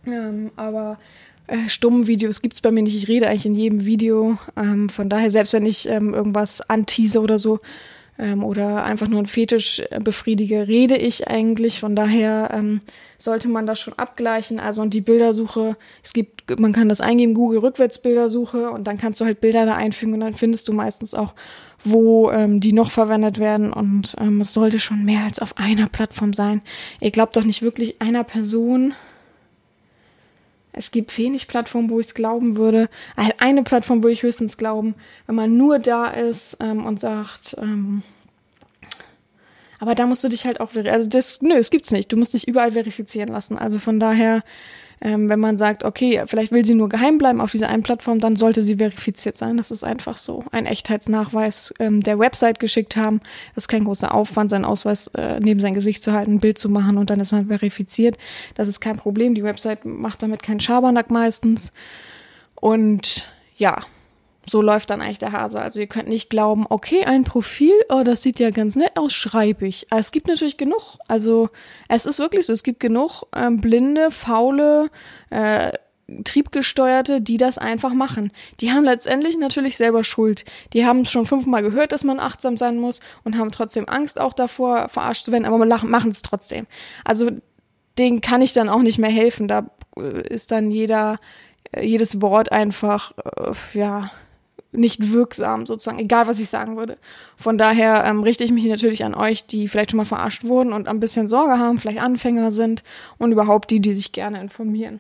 Ähm, 0.08 0.52
aber 0.56 0.98
äh, 1.50 1.70
stummen 1.70 2.08
Videos 2.08 2.42
gibt's 2.42 2.62
bei 2.62 2.72
mir 2.72 2.84
nicht. 2.84 2.96
Ich 2.96 3.08
rede 3.08 3.28
eigentlich 3.28 3.46
in 3.46 3.56
jedem 3.56 3.86
Video. 3.86 4.38
Ähm, 4.56 4.90
von 4.90 5.10
daher, 5.10 5.32
selbst 5.32 5.54
wenn 5.54 5.66
ich 5.66 5.88
ähm, 5.90 6.14
irgendwas 6.14 6.62
antease 6.62 7.22
oder 7.22 7.40
so, 7.40 7.60
ähm, 8.20 8.44
oder 8.44 8.84
einfach 8.84 9.08
nur 9.08 9.20
ein 9.20 9.26
Fetisch 9.26 9.82
äh, 9.90 10.00
befriedige, 10.00 10.68
rede 10.68 10.98
ich 10.98 11.28
eigentlich. 11.30 11.80
Von 11.80 11.96
daher 11.96 12.52
ähm, 12.54 12.82
sollte 13.18 13.48
man 13.48 13.66
das 13.66 13.80
schon 13.80 13.94
abgleichen. 13.94 14.60
Also 14.60 14.82
und 14.82 14.94
die 14.94 15.02
Bildersuche, 15.02 15.78
es 16.04 16.14
gibt, 16.14 16.60
man 16.60 16.74
kann 16.74 16.90
das 16.90 17.02
eingeben, 17.02 17.34
Google 17.34 17.60
Rückwärtsbildersuche 17.60 18.70
und 18.70 18.86
dann 18.86 18.98
kannst 18.98 19.22
du 19.22 19.26
halt 19.26 19.40
Bilder 19.40 19.66
da 19.66 19.76
einfügen 19.76 20.14
und 20.14 20.20
dann 20.20 20.34
findest 20.34 20.68
du 20.68 20.74
meistens 20.74 21.14
auch, 21.14 21.34
wo 21.84 22.30
ähm, 22.30 22.60
die 22.60 22.74
noch 22.74 22.92
verwendet 22.92 23.40
werden. 23.40 23.72
Und 23.72 24.16
ähm, 24.20 24.42
es 24.42 24.54
sollte 24.54 24.80
schon 24.80 25.06
mehr 25.06 25.24
als 25.24 25.40
auf 25.40 25.58
einer 25.58 25.88
Plattform 25.88 26.34
sein. 26.34 26.62
Ihr 27.00 27.12
glaubt 27.12 27.38
doch 27.38 27.46
nicht 27.46 27.62
wirklich 27.62 28.02
einer 28.02 28.26
Person. 28.26 28.94
Es 30.72 30.92
gibt 30.92 31.18
wenig 31.18 31.48
Plattformen, 31.48 31.90
wo 31.90 32.00
ich 32.00 32.08
es 32.08 32.14
glauben 32.14 32.56
würde. 32.56 32.90
Eine 33.38 33.64
Plattform 33.64 34.04
würde 34.04 34.14
ich 34.14 34.24
höchstens 34.24 34.58
glauben, 34.58 34.96
wenn 35.26 35.36
man 35.36 35.58
nur 35.58 35.80
da 35.80 36.08
ist 36.08 36.58
ähm, 36.60 36.86
und 36.86 37.00
sagt, 37.00 37.56
ähm, 37.60 38.04
aber 39.80 39.96
da 39.96 40.06
musst 40.06 40.24
du 40.24 40.30
dich 40.30 40.46
halt 40.46 40.60
auch, 40.60 40.76
also 40.76 41.10
das, 41.10 41.42
nö, 41.42 41.56
es 41.56 41.72
gibt's 41.72 41.92
nicht. 41.92 42.12
Du 42.12 42.18
musst 42.18 42.34
dich 42.34 42.48
überall 42.48 42.74
verifizieren 42.74 43.30
lassen. 43.30 43.58
Also 43.58 43.80
von 43.80 44.00
daher 44.00 44.44
ähm, 45.02 45.30
wenn 45.30 45.40
man 45.40 45.58
sagt, 45.58 45.84
okay, 45.84 46.24
vielleicht 46.28 46.52
will 46.52 46.66
sie 46.66 46.74
nur 46.74 46.90
geheim 46.90 47.18
bleiben 47.18 47.42
auf 47.42 47.52
dieser 47.52 47.70
einen 47.70 47.84
Plattform, 47.84 48.20
dann 48.20 48.36
sollte 48.36 48.64
sie 48.64 48.78
verifiziert 48.78 49.38
sein. 49.38 49.58
Das 49.58 49.72
ist 49.72 49.84
einfach 49.84 50.18
so. 50.18 50.44
Ein 50.52 50.66
Echtheitsnachweis 50.66 51.74
ähm, 51.80 52.04
der 52.04 52.20
Website 52.20 52.60
geschickt 52.60 52.96
haben. 52.96 53.22
Das 53.56 53.64
ist 53.64 53.68
kein 53.70 53.86
großer 53.86 54.14
Aufwand, 54.14 54.50
seinen 54.50 54.66
Ausweis 54.66 55.08
äh, 55.16 55.40
neben 55.40 55.60
sein 55.60 55.74
Gesicht 55.74 56.04
zu 56.04 56.14
halten, 56.14 56.34
ein 56.34 56.40
Bild 56.40 56.58
zu 56.58 56.70
machen 56.70 56.98
und 56.98 57.10
dann 57.10 57.20
ist 57.20 57.32
man 57.32 57.48
verifiziert. 57.48 58.18
Das 58.56 58.68
ist 58.68 58.82
kein 58.82 58.98
Problem. 58.98 59.36
Die 59.36 59.44
Website 59.44 59.86
macht 59.86 60.22
damit 60.22 60.44
keinen 60.44 60.60
Schabernack 60.60 61.10
meistens. 61.10 61.72
Und 62.56 63.32
ja, 63.56 63.84
so 64.50 64.62
läuft 64.62 64.90
dann 64.90 65.02
eigentlich 65.02 65.20
der 65.20 65.32
Hase. 65.32 65.62
Also 65.62 65.80
ihr 65.80 65.88
könnt 65.88 66.08
nicht 66.08 66.30
glauben, 66.30 66.66
okay, 66.70 67.06
ein 67.06 67.24
Profil, 67.24 67.74
oh, 67.90 68.04
das 68.04 68.24
sieht 68.24 68.40
ja 68.40 68.50
ganz 68.50 68.76
nett 68.76 68.98
aus, 68.98 69.14
schreibe 69.14 69.68
ich. 69.68 69.88
Es 69.90 70.12
gibt 70.12 70.28
natürlich 70.28 70.58
genug. 70.58 70.98
Also 71.08 71.50
es 71.88 72.06
ist 72.06 72.20
wirklich 72.20 72.46
so, 72.46 72.54
es 72.54 72.64
gibt 72.64 72.80
genug 72.80 73.24
ähm, 73.36 73.62
blinde, 73.62 74.12
faule, 74.12 74.90
äh, 75.30 75.72
Triebgesteuerte, 76.24 77.22
die 77.22 77.38
das 77.38 77.58
einfach 77.58 77.94
machen. 77.94 78.32
Die 78.60 78.72
haben 78.72 78.84
letztendlich 78.84 79.38
natürlich 79.38 79.78
selber 79.78 80.04
Schuld. 80.04 80.46
Die 80.74 80.86
haben 80.86 81.06
schon 81.06 81.26
fünfmal 81.26 81.62
gehört, 81.62 81.92
dass 81.92 82.04
man 82.04 82.20
achtsam 82.20 82.58
sein 82.58 82.78
muss 82.78 83.00
und 83.24 83.38
haben 83.38 83.52
trotzdem 83.52 83.88
Angst 83.88 84.20
auch 84.20 84.34
davor, 84.34 84.90
verarscht 84.90 85.26
zu 85.26 85.32
werden, 85.32 85.46
aber 85.46 85.64
machen 85.66 86.10
es 86.10 86.22
trotzdem. 86.22 86.68
Also 87.04 87.30
denen 87.98 88.22
kann 88.22 88.42
ich 88.42 88.54
dann 88.54 88.70
auch 88.70 88.82
nicht 88.82 88.98
mehr 88.98 89.10
helfen. 89.10 89.48
Da 89.48 89.70
äh, 89.98 90.28
ist 90.28 90.52
dann 90.52 90.72
jeder, 90.72 91.20
äh, 91.72 91.86
jedes 91.86 92.22
Wort 92.22 92.52
einfach, 92.52 93.14
äh, 93.18 93.78
ja, 93.78 94.12
nicht 94.72 95.12
wirksam, 95.12 95.66
sozusagen, 95.66 96.00
egal 96.00 96.28
was 96.28 96.40
ich 96.40 96.50
sagen 96.50 96.78
würde. 96.78 96.98
Von 97.38 97.58
daher 97.58 98.04
ähm, 98.06 98.22
richte 98.22 98.44
ich 98.44 98.52
mich 98.52 98.66
natürlich 98.66 99.04
an 99.04 99.16
euch, 99.16 99.48
die 99.48 99.68
vielleicht 99.68 99.92
schon 99.92 99.98
mal 99.98 100.06
verarscht 100.06 100.44
wurden 100.44 100.74
und 100.74 100.88
ein 100.88 101.00
bisschen 101.00 101.28
Sorge 101.28 101.58
haben, 101.58 101.80
vielleicht 101.80 102.02
Anfänger 102.02 102.52
sind 102.52 102.84
und 103.18 103.32
überhaupt 103.32 103.72
die, 103.72 103.80
die 103.80 103.94
sich 103.94 104.12
gerne 104.12 104.40
informieren. 104.40 105.00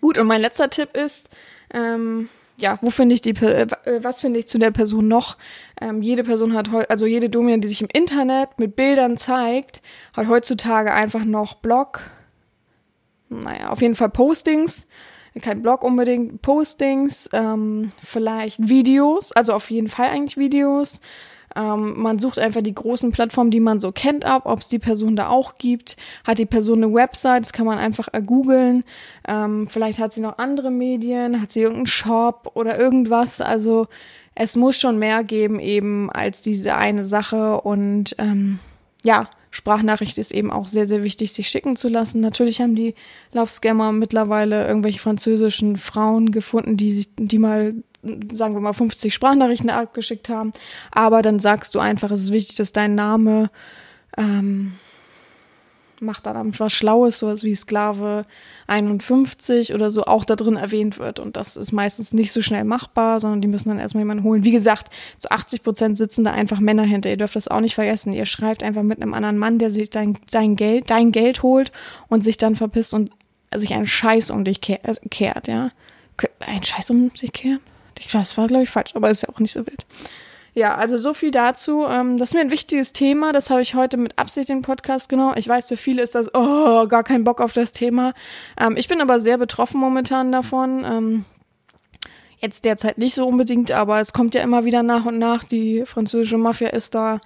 Gut, 0.00 0.18
und 0.18 0.26
mein 0.26 0.40
letzter 0.40 0.70
Tipp 0.70 0.96
ist, 0.96 1.28
ähm, 1.72 2.28
ja, 2.56 2.78
wo 2.80 2.90
finde 2.90 3.14
ich 3.14 3.20
die, 3.20 3.30
äh, 3.30 3.66
was 4.02 4.20
finde 4.20 4.40
ich 4.40 4.46
zu 4.46 4.58
der 4.58 4.70
Person 4.70 5.08
noch? 5.08 5.36
Ähm, 5.80 6.02
jede 6.02 6.24
Person 6.24 6.54
hat, 6.54 6.68
also 6.90 7.06
jede 7.06 7.30
Domina, 7.30 7.58
die 7.58 7.68
sich 7.68 7.82
im 7.82 7.88
Internet 7.92 8.58
mit 8.58 8.76
Bildern 8.76 9.16
zeigt, 9.16 9.82
hat 10.12 10.28
heutzutage 10.28 10.92
einfach 10.92 11.24
noch 11.24 11.54
Blog, 11.54 12.00
naja, 13.28 13.70
auf 13.70 13.80
jeden 13.80 13.94
Fall 13.94 14.10
Postings 14.10 14.86
kein 15.40 15.62
Blog 15.62 15.82
unbedingt, 15.82 16.42
Postings, 16.42 17.28
ähm, 17.32 17.92
vielleicht 18.02 18.68
Videos, 18.68 19.32
also 19.32 19.54
auf 19.54 19.70
jeden 19.70 19.88
Fall 19.88 20.08
eigentlich 20.08 20.36
Videos. 20.36 21.00
Ähm, 21.54 22.00
man 22.00 22.18
sucht 22.18 22.38
einfach 22.38 22.62
die 22.62 22.74
großen 22.74 23.12
Plattformen, 23.12 23.50
die 23.50 23.60
man 23.60 23.80
so 23.80 23.92
kennt, 23.92 24.24
ab, 24.24 24.42
ob 24.46 24.60
es 24.60 24.68
die 24.68 24.78
Person 24.78 25.16
da 25.16 25.28
auch 25.28 25.58
gibt. 25.58 25.96
Hat 26.24 26.38
die 26.38 26.46
Person 26.46 26.82
eine 26.82 26.94
Website, 26.94 27.42
das 27.42 27.52
kann 27.52 27.66
man 27.66 27.78
einfach 27.78 28.08
googeln. 28.26 28.84
Ähm, 29.28 29.68
vielleicht 29.68 29.98
hat 29.98 30.12
sie 30.12 30.20
noch 30.20 30.38
andere 30.38 30.70
Medien, 30.70 31.40
hat 31.40 31.52
sie 31.52 31.60
irgendeinen 31.60 31.86
Shop 31.86 32.50
oder 32.54 32.78
irgendwas. 32.78 33.40
Also 33.40 33.86
es 34.34 34.56
muss 34.56 34.78
schon 34.78 34.98
mehr 34.98 35.24
geben 35.24 35.60
eben 35.60 36.10
als 36.10 36.40
diese 36.40 36.74
eine 36.74 37.04
Sache 37.04 37.60
und 37.60 38.14
ähm, 38.18 38.58
ja, 39.02 39.28
Sprachnachricht 39.52 40.18
ist 40.18 40.32
eben 40.32 40.50
auch 40.50 40.66
sehr, 40.66 40.86
sehr 40.86 41.04
wichtig, 41.04 41.32
sich 41.32 41.48
schicken 41.48 41.76
zu 41.76 41.88
lassen. 41.88 42.20
Natürlich 42.20 42.60
haben 42.60 42.74
die 42.74 42.94
Love 43.32 43.50
Scammer 43.50 43.92
mittlerweile 43.92 44.66
irgendwelche 44.66 44.98
französischen 44.98 45.76
Frauen 45.76 46.32
gefunden, 46.32 46.76
die 46.76 46.92
sich, 46.92 47.08
die 47.16 47.38
mal 47.38 47.74
sagen 48.34 48.54
wir 48.54 48.60
mal 48.60 48.72
50 48.72 49.14
Sprachnachrichten 49.14 49.70
abgeschickt 49.70 50.28
haben, 50.28 50.52
aber 50.90 51.22
dann 51.22 51.38
sagst 51.38 51.74
du 51.76 51.78
einfach, 51.78 52.10
es 52.10 52.22
ist 52.22 52.32
wichtig, 52.32 52.56
dass 52.56 52.72
dein 52.72 52.96
Name 52.96 53.48
ähm, 54.16 54.72
macht 56.02 56.26
dann 56.26 56.58
was 56.58 56.72
Schlaues, 56.72 57.18
sowas 57.18 57.42
wie 57.44 57.54
Sklave 57.54 58.24
51 58.66 59.72
oder 59.74 59.90
so 59.90 60.04
auch 60.04 60.24
da 60.24 60.36
drin 60.36 60.56
erwähnt 60.56 60.98
wird. 60.98 61.18
Und 61.18 61.36
das 61.36 61.56
ist 61.56 61.72
meistens 61.72 62.12
nicht 62.12 62.32
so 62.32 62.42
schnell 62.42 62.64
machbar, 62.64 63.20
sondern 63.20 63.40
die 63.40 63.48
müssen 63.48 63.68
dann 63.68 63.78
erstmal 63.78 64.02
jemanden 64.02 64.24
holen. 64.24 64.44
Wie 64.44 64.50
gesagt, 64.50 64.92
zu 65.18 65.30
80 65.30 65.62
Prozent 65.62 65.96
sitzen 65.96 66.24
da 66.24 66.32
einfach 66.32 66.60
Männer 66.60 66.84
hinter. 66.84 67.10
Ihr 67.10 67.16
dürft 67.16 67.36
das 67.36 67.48
auch 67.48 67.60
nicht 67.60 67.74
vergessen. 67.74 68.12
Ihr 68.12 68.26
schreibt 68.26 68.62
einfach 68.62 68.82
mit 68.82 69.00
einem 69.00 69.14
anderen 69.14 69.38
Mann, 69.38 69.58
der 69.58 69.70
sich 69.70 69.90
dein, 69.90 70.18
dein 70.30 70.56
Geld, 70.56 70.90
dein 70.90 71.12
Geld 71.12 71.42
holt 71.42 71.72
und 72.08 72.22
sich 72.24 72.36
dann 72.36 72.56
verpisst 72.56 72.94
und 72.94 73.10
sich 73.54 73.74
einen 73.74 73.86
Scheiß 73.86 74.30
um 74.30 74.44
dich 74.44 74.60
kehrt, 74.60 75.48
ja. 75.48 75.70
Ein 76.40 76.62
Scheiß 76.62 76.90
um 76.90 77.10
sich 77.14 77.32
kehrt? 77.32 77.60
Das 78.12 78.36
war, 78.36 78.46
glaube 78.46 78.64
ich, 78.64 78.70
falsch, 78.70 78.94
aber 78.94 79.10
ist 79.10 79.22
ja 79.22 79.28
auch 79.28 79.38
nicht 79.38 79.52
so 79.52 79.66
wild. 79.66 79.84
Ja, 80.54 80.74
also 80.74 80.98
so 80.98 81.14
viel 81.14 81.30
dazu. 81.30 81.86
Ähm, 81.86 82.18
das 82.18 82.30
ist 82.30 82.34
mir 82.34 82.40
ein 82.40 82.50
wichtiges 82.50 82.92
Thema. 82.92 83.32
Das 83.32 83.48
habe 83.48 83.62
ich 83.62 83.74
heute 83.74 83.96
mit 83.96 84.18
Absicht 84.18 84.50
den 84.50 84.62
Podcast 84.62 85.08
genommen. 85.08 85.34
Ich 85.36 85.48
weiß, 85.48 85.68
für 85.68 85.78
viele 85.78 86.02
ist 86.02 86.14
das, 86.14 86.34
oh, 86.34 86.86
gar 86.88 87.04
kein 87.04 87.24
Bock 87.24 87.40
auf 87.40 87.54
das 87.54 87.72
Thema. 87.72 88.12
Ähm, 88.60 88.76
ich 88.76 88.86
bin 88.88 89.00
aber 89.00 89.18
sehr 89.18 89.38
betroffen 89.38 89.80
momentan 89.80 90.30
davon. 90.30 90.84
Ähm, 90.84 91.24
jetzt 92.38 92.66
derzeit 92.66 92.98
nicht 92.98 93.14
so 93.14 93.26
unbedingt, 93.26 93.72
aber 93.72 94.00
es 94.00 94.12
kommt 94.12 94.34
ja 94.34 94.42
immer 94.42 94.64
wieder 94.64 94.82
nach 94.82 95.06
und 95.06 95.18
nach. 95.18 95.44
Die 95.44 95.84
französische 95.86 96.38
Mafia 96.38 96.68
ist 96.68 96.94
da 96.94 97.18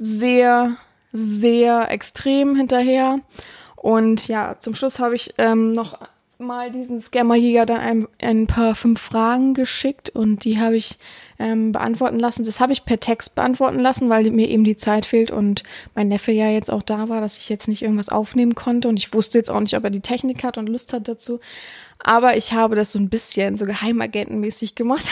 sehr, 0.00 0.76
sehr 1.12 1.88
extrem 1.92 2.56
hinterher. 2.56 3.20
Und 3.76 4.26
ja, 4.26 4.58
zum 4.58 4.74
Schluss 4.74 4.98
habe 4.98 5.14
ich 5.14 5.34
ähm, 5.38 5.70
noch 5.70 6.00
mal 6.40 6.70
diesen 6.70 7.00
Scammerjäger 7.00 7.66
dann 7.66 7.80
ein, 7.80 8.08
ein 8.20 8.46
paar 8.46 8.74
fünf 8.74 9.00
Fragen 9.00 9.54
geschickt 9.54 10.10
und 10.10 10.44
die 10.44 10.58
habe 10.58 10.76
ich 10.76 10.98
ähm, 11.38 11.72
beantworten 11.72 12.18
lassen. 12.18 12.44
Das 12.44 12.60
habe 12.60 12.72
ich 12.72 12.84
per 12.84 13.00
Text 13.00 13.34
beantworten 13.34 13.78
lassen, 13.78 14.08
weil 14.08 14.30
mir 14.30 14.48
eben 14.48 14.64
die 14.64 14.76
Zeit 14.76 15.06
fehlt 15.06 15.30
und 15.30 15.62
mein 15.94 16.08
Neffe 16.08 16.32
ja 16.32 16.50
jetzt 16.50 16.70
auch 16.70 16.82
da 16.82 17.08
war, 17.08 17.20
dass 17.20 17.38
ich 17.38 17.48
jetzt 17.48 17.68
nicht 17.68 17.82
irgendwas 17.82 18.08
aufnehmen 18.08 18.54
konnte 18.54 18.88
und 18.88 18.98
ich 18.98 19.12
wusste 19.12 19.38
jetzt 19.38 19.50
auch 19.50 19.60
nicht, 19.60 19.76
ob 19.76 19.84
er 19.84 19.90
die 19.90 20.00
Technik 20.00 20.42
hat 20.44 20.58
und 20.58 20.68
Lust 20.68 20.92
hat 20.92 21.08
dazu. 21.08 21.40
Aber 22.02 22.36
ich 22.36 22.52
habe 22.52 22.76
das 22.76 22.92
so 22.92 22.98
ein 22.98 23.10
bisschen 23.10 23.56
so 23.56 23.66
geheimagentenmäßig 23.66 24.74
gemacht. 24.74 25.06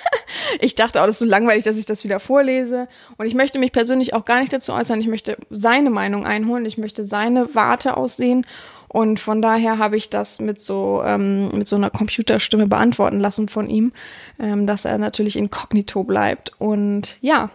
ich 0.60 0.74
dachte 0.74 1.00
auch, 1.00 1.06
das 1.06 1.16
ist 1.16 1.20
so 1.20 1.26
langweilig, 1.26 1.64
dass 1.64 1.78
ich 1.78 1.86
das 1.86 2.04
wieder 2.04 2.20
vorlese. 2.20 2.88
Und 3.16 3.26
ich 3.26 3.34
möchte 3.34 3.58
mich 3.58 3.72
persönlich 3.72 4.14
auch 4.14 4.24
gar 4.24 4.40
nicht 4.40 4.52
dazu 4.52 4.72
äußern. 4.72 5.00
Ich 5.00 5.06
möchte 5.06 5.36
seine 5.50 5.90
Meinung 5.90 6.26
einholen. 6.26 6.66
Ich 6.66 6.78
möchte 6.78 7.06
seine 7.06 7.54
Warte 7.54 7.96
aussehen. 7.96 8.46
Und 8.94 9.18
von 9.18 9.42
daher 9.42 9.78
habe 9.78 9.96
ich 9.96 10.08
das 10.08 10.40
mit 10.40 10.60
so, 10.60 11.02
ähm, 11.04 11.48
mit 11.48 11.66
so 11.66 11.74
einer 11.74 11.90
Computerstimme 11.90 12.68
beantworten 12.68 13.18
lassen 13.18 13.48
von 13.48 13.68
ihm, 13.68 13.90
ähm, 14.38 14.68
dass 14.68 14.84
er 14.84 14.98
natürlich 14.98 15.34
inkognito 15.34 16.04
bleibt. 16.04 16.52
Und 16.60 17.18
ja, 17.20 17.50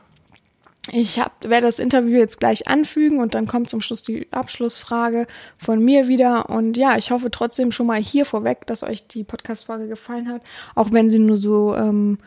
ich 0.91 1.17
hab, 1.17 1.47
werde 1.47 1.67
das 1.67 1.79
Interview 1.79 2.17
jetzt 2.17 2.41
gleich 2.41 2.67
anfügen 2.67 3.21
und 3.21 3.35
dann 3.35 3.47
kommt 3.47 3.69
zum 3.69 3.79
Schluss 3.79 4.03
die 4.03 4.27
Abschlussfrage 4.31 5.27
von 5.57 5.81
mir 5.81 6.09
wieder. 6.09 6.49
Und 6.49 6.75
ja, 6.75 6.97
ich 6.97 7.09
hoffe 7.09 7.31
trotzdem 7.31 7.71
schon 7.71 7.87
mal 7.87 8.01
hier 8.01 8.25
vorweg, 8.25 8.67
dass 8.67 8.83
euch 8.83 9.07
die 9.07 9.23
Podcast-Folge 9.23 9.87
gefallen 9.87 10.27
hat, 10.27 10.41
auch 10.75 10.91
wenn 10.91 11.07
sie 11.07 11.19
nur 11.19 11.37
so 11.37 11.73
ähm, 11.73 12.17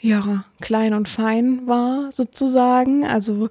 ja 0.00 0.46
klein 0.60 0.94
und 0.94 1.08
fein 1.08 1.68
war 1.68 2.10
sozusagen. 2.10 3.06
Also 3.06 3.50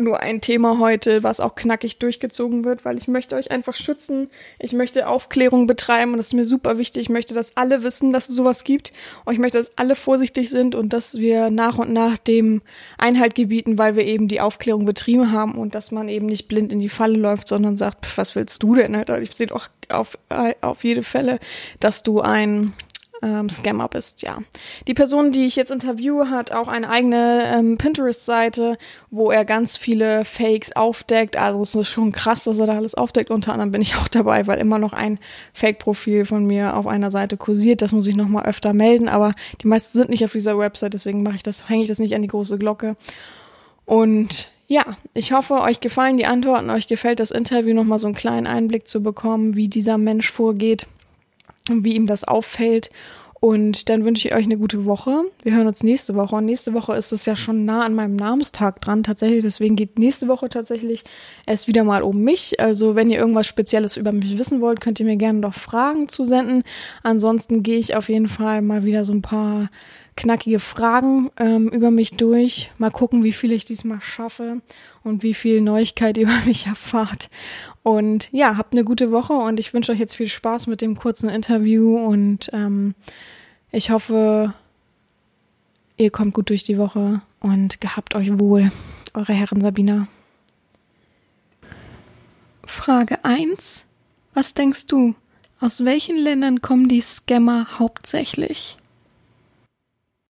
nur 0.00 0.20
ein 0.20 0.40
Thema 0.40 0.78
heute, 0.78 1.22
was 1.22 1.40
auch 1.40 1.54
knackig 1.54 1.98
durchgezogen 1.98 2.64
wird, 2.64 2.84
weil 2.84 2.98
ich 2.98 3.08
möchte 3.08 3.36
euch 3.36 3.50
einfach 3.50 3.74
schützen. 3.74 4.28
Ich 4.58 4.72
möchte 4.72 5.06
Aufklärung 5.06 5.66
betreiben 5.66 6.12
und 6.12 6.18
das 6.18 6.28
ist 6.28 6.34
mir 6.34 6.44
super 6.44 6.78
wichtig. 6.78 7.02
Ich 7.02 7.08
möchte, 7.08 7.34
dass 7.34 7.56
alle 7.56 7.82
wissen, 7.82 8.12
dass 8.12 8.28
es 8.28 8.36
sowas 8.36 8.64
gibt 8.64 8.92
und 9.24 9.32
ich 9.32 9.38
möchte, 9.38 9.58
dass 9.58 9.76
alle 9.78 9.96
vorsichtig 9.96 10.50
sind 10.50 10.74
und 10.74 10.92
dass 10.92 11.18
wir 11.18 11.50
nach 11.50 11.78
und 11.78 11.92
nach 11.92 12.18
dem 12.18 12.62
Einhalt 12.98 13.34
gebieten, 13.34 13.78
weil 13.78 13.96
wir 13.96 14.04
eben 14.04 14.28
die 14.28 14.40
Aufklärung 14.40 14.84
betrieben 14.84 15.32
haben 15.32 15.54
und 15.54 15.74
dass 15.74 15.90
man 15.90 16.08
eben 16.08 16.26
nicht 16.26 16.48
blind 16.48 16.72
in 16.72 16.80
die 16.80 16.88
Falle 16.88 17.16
läuft, 17.16 17.48
sondern 17.48 17.76
sagt, 17.76 18.06
pf, 18.06 18.18
was 18.18 18.34
willst 18.34 18.62
du 18.62 18.74
denn, 18.74 18.94
Alter? 18.94 19.20
Ich 19.20 19.32
sehe 19.32 19.46
doch 19.46 19.68
auf, 19.88 20.18
auf 20.60 20.84
jede 20.84 21.02
Fälle, 21.02 21.38
dass 21.78 22.02
du 22.02 22.20
ein 22.20 22.72
ähm, 23.22 23.48
Scammer 23.48 23.88
bist, 23.88 24.22
ja. 24.22 24.38
Die 24.86 24.94
Person, 24.94 25.32
die 25.32 25.46
ich 25.46 25.56
jetzt 25.56 25.70
interviewe, 25.70 26.30
hat 26.30 26.52
auch 26.52 26.68
eine 26.68 26.88
eigene 26.88 27.44
ähm, 27.54 27.78
Pinterest-Seite, 27.78 28.78
wo 29.10 29.30
er 29.30 29.44
ganz 29.44 29.76
viele 29.76 30.24
Fakes 30.24 30.74
aufdeckt. 30.74 31.36
Also 31.36 31.62
es 31.62 31.74
ist 31.74 31.88
schon 31.88 32.12
krass, 32.12 32.46
was 32.46 32.58
er 32.58 32.66
da 32.66 32.76
alles 32.76 32.94
aufdeckt. 32.94 33.30
Unter 33.30 33.52
anderem 33.52 33.72
bin 33.72 33.82
ich 33.82 33.96
auch 33.96 34.08
dabei, 34.08 34.46
weil 34.46 34.58
immer 34.58 34.78
noch 34.78 34.92
ein 34.92 35.18
Fake-Profil 35.52 36.24
von 36.24 36.46
mir 36.46 36.76
auf 36.76 36.86
einer 36.86 37.10
Seite 37.10 37.36
kursiert. 37.36 37.82
Das 37.82 37.92
muss 37.92 38.06
ich 38.06 38.16
nochmal 38.16 38.46
öfter 38.46 38.72
melden, 38.72 39.08
aber 39.08 39.34
die 39.62 39.68
meisten 39.68 39.98
sind 39.98 40.10
nicht 40.10 40.24
auf 40.24 40.32
dieser 40.32 40.58
Website, 40.58 40.94
deswegen 40.94 41.22
mache 41.22 41.36
ich 41.36 41.42
das, 41.42 41.68
hänge 41.68 41.82
ich 41.82 41.88
das 41.88 41.98
nicht 41.98 42.14
an 42.14 42.22
die 42.22 42.28
große 42.28 42.58
Glocke. 42.58 42.96
Und 43.84 44.50
ja, 44.68 44.84
ich 45.14 45.32
hoffe, 45.32 45.60
euch 45.62 45.80
gefallen 45.80 46.16
die 46.16 46.26
Antworten, 46.26 46.70
euch 46.70 46.86
gefällt 46.86 47.18
das 47.18 47.32
Interview, 47.32 47.74
nochmal 47.74 47.98
so 47.98 48.06
einen 48.06 48.14
kleinen 48.14 48.46
Einblick 48.46 48.86
zu 48.86 49.02
bekommen, 49.02 49.56
wie 49.56 49.68
dieser 49.68 49.98
Mensch 49.98 50.30
vorgeht 50.30 50.86
wie 51.84 51.94
ihm 51.94 52.06
das 52.06 52.24
auffällt. 52.24 52.90
Und 53.40 53.88
dann 53.88 54.04
wünsche 54.04 54.28
ich 54.28 54.34
euch 54.34 54.44
eine 54.44 54.58
gute 54.58 54.84
Woche. 54.84 55.24
Wir 55.42 55.54
hören 55.56 55.66
uns 55.66 55.82
nächste 55.82 56.14
Woche. 56.14 56.36
Und 56.36 56.44
nächste 56.44 56.74
Woche 56.74 56.94
ist 56.94 57.10
es 57.10 57.24
ja 57.24 57.36
schon 57.36 57.64
nah 57.64 57.86
an 57.86 57.94
meinem 57.94 58.14
Namenstag 58.14 58.82
dran, 58.82 59.02
tatsächlich. 59.02 59.42
Deswegen 59.42 59.76
geht 59.76 59.98
nächste 59.98 60.28
Woche 60.28 60.50
tatsächlich 60.50 61.04
erst 61.46 61.66
wieder 61.66 61.82
mal 61.82 62.02
um 62.02 62.22
mich. 62.22 62.60
Also, 62.60 62.96
wenn 62.96 63.08
ihr 63.08 63.18
irgendwas 63.18 63.46
Spezielles 63.46 63.96
über 63.96 64.12
mich 64.12 64.38
wissen 64.38 64.60
wollt, 64.60 64.82
könnt 64.82 65.00
ihr 65.00 65.06
mir 65.06 65.16
gerne 65.16 65.38
noch 65.38 65.54
Fragen 65.54 66.10
zusenden. 66.10 66.64
Ansonsten 67.02 67.62
gehe 67.62 67.78
ich 67.78 67.96
auf 67.96 68.10
jeden 68.10 68.28
Fall 68.28 68.60
mal 68.60 68.84
wieder 68.84 69.06
so 69.06 69.14
ein 69.14 69.22
paar 69.22 69.70
knackige 70.20 70.60
Fragen 70.60 71.30
ähm, 71.38 71.68
über 71.68 71.90
mich 71.90 72.12
durch. 72.12 72.70
Mal 72.76 72.90
gucken, 72.90 73.24
wie 73.24 73.32
viel 73.32 73.52
ich 73.52 73.64
diesmal 73.64 74.00
schaffe 74.02 74.60
und 75.02 75.22
wie 75.22 75.34
viel 75.34 75.62
Neuigkeit 75.62 76.16
über 76.18 76.38
mich 76.44 76.66
erfahrt. 76.66 77.30
Und 77.82 78.28
ja, 78.30 78.56
habt 78.56 78.74
eine 78.74 78.84
gute 78.84 79.10
Woche 79.10 79.32
und 79.32 79.58
ich 79.58 79.72
wünsche 79.72 79.92
euch 79.92 79.98
jetzt 79.98 80.14
viel 80.14 80.28
Spaß 80.28 80.66
mit 80.66 80.82
dem 80.82 80.96
kurzen 80.96 81.30
Interview 81.30 81.96
und 81.96 82.50
ähm, 82.52 82.94
ich 83.72 83.90
hoffe, 83.90 84.52
ihr 85.96 86.10
kommt 86.10 86.34
gut 86.34 86.50
durch 86.50 86.64
die 86.64 86.78
Woche 86.78 87.22
und 87.40 87.80
gehabt 87.80 88.14
euch 88.14 88.38
wohl. 88.38 88.70
Eure 89.14 89.32
Herren 89.32 89.62
Sabina. 89.62 90.06
Frage 92.64 93.24
1. 93.24 93.86
Was 94.34 94.54
denkst 94.54 94.86
du? 94.86 95.14
Aus 95.60 95.84
welchen 95.84 96.16
Ländern 96.16 96.60
kommen 96.60 96.88
die 96.88 97.00
Scammer 97.00 97.78
hauptsächlich? 97.78 98.76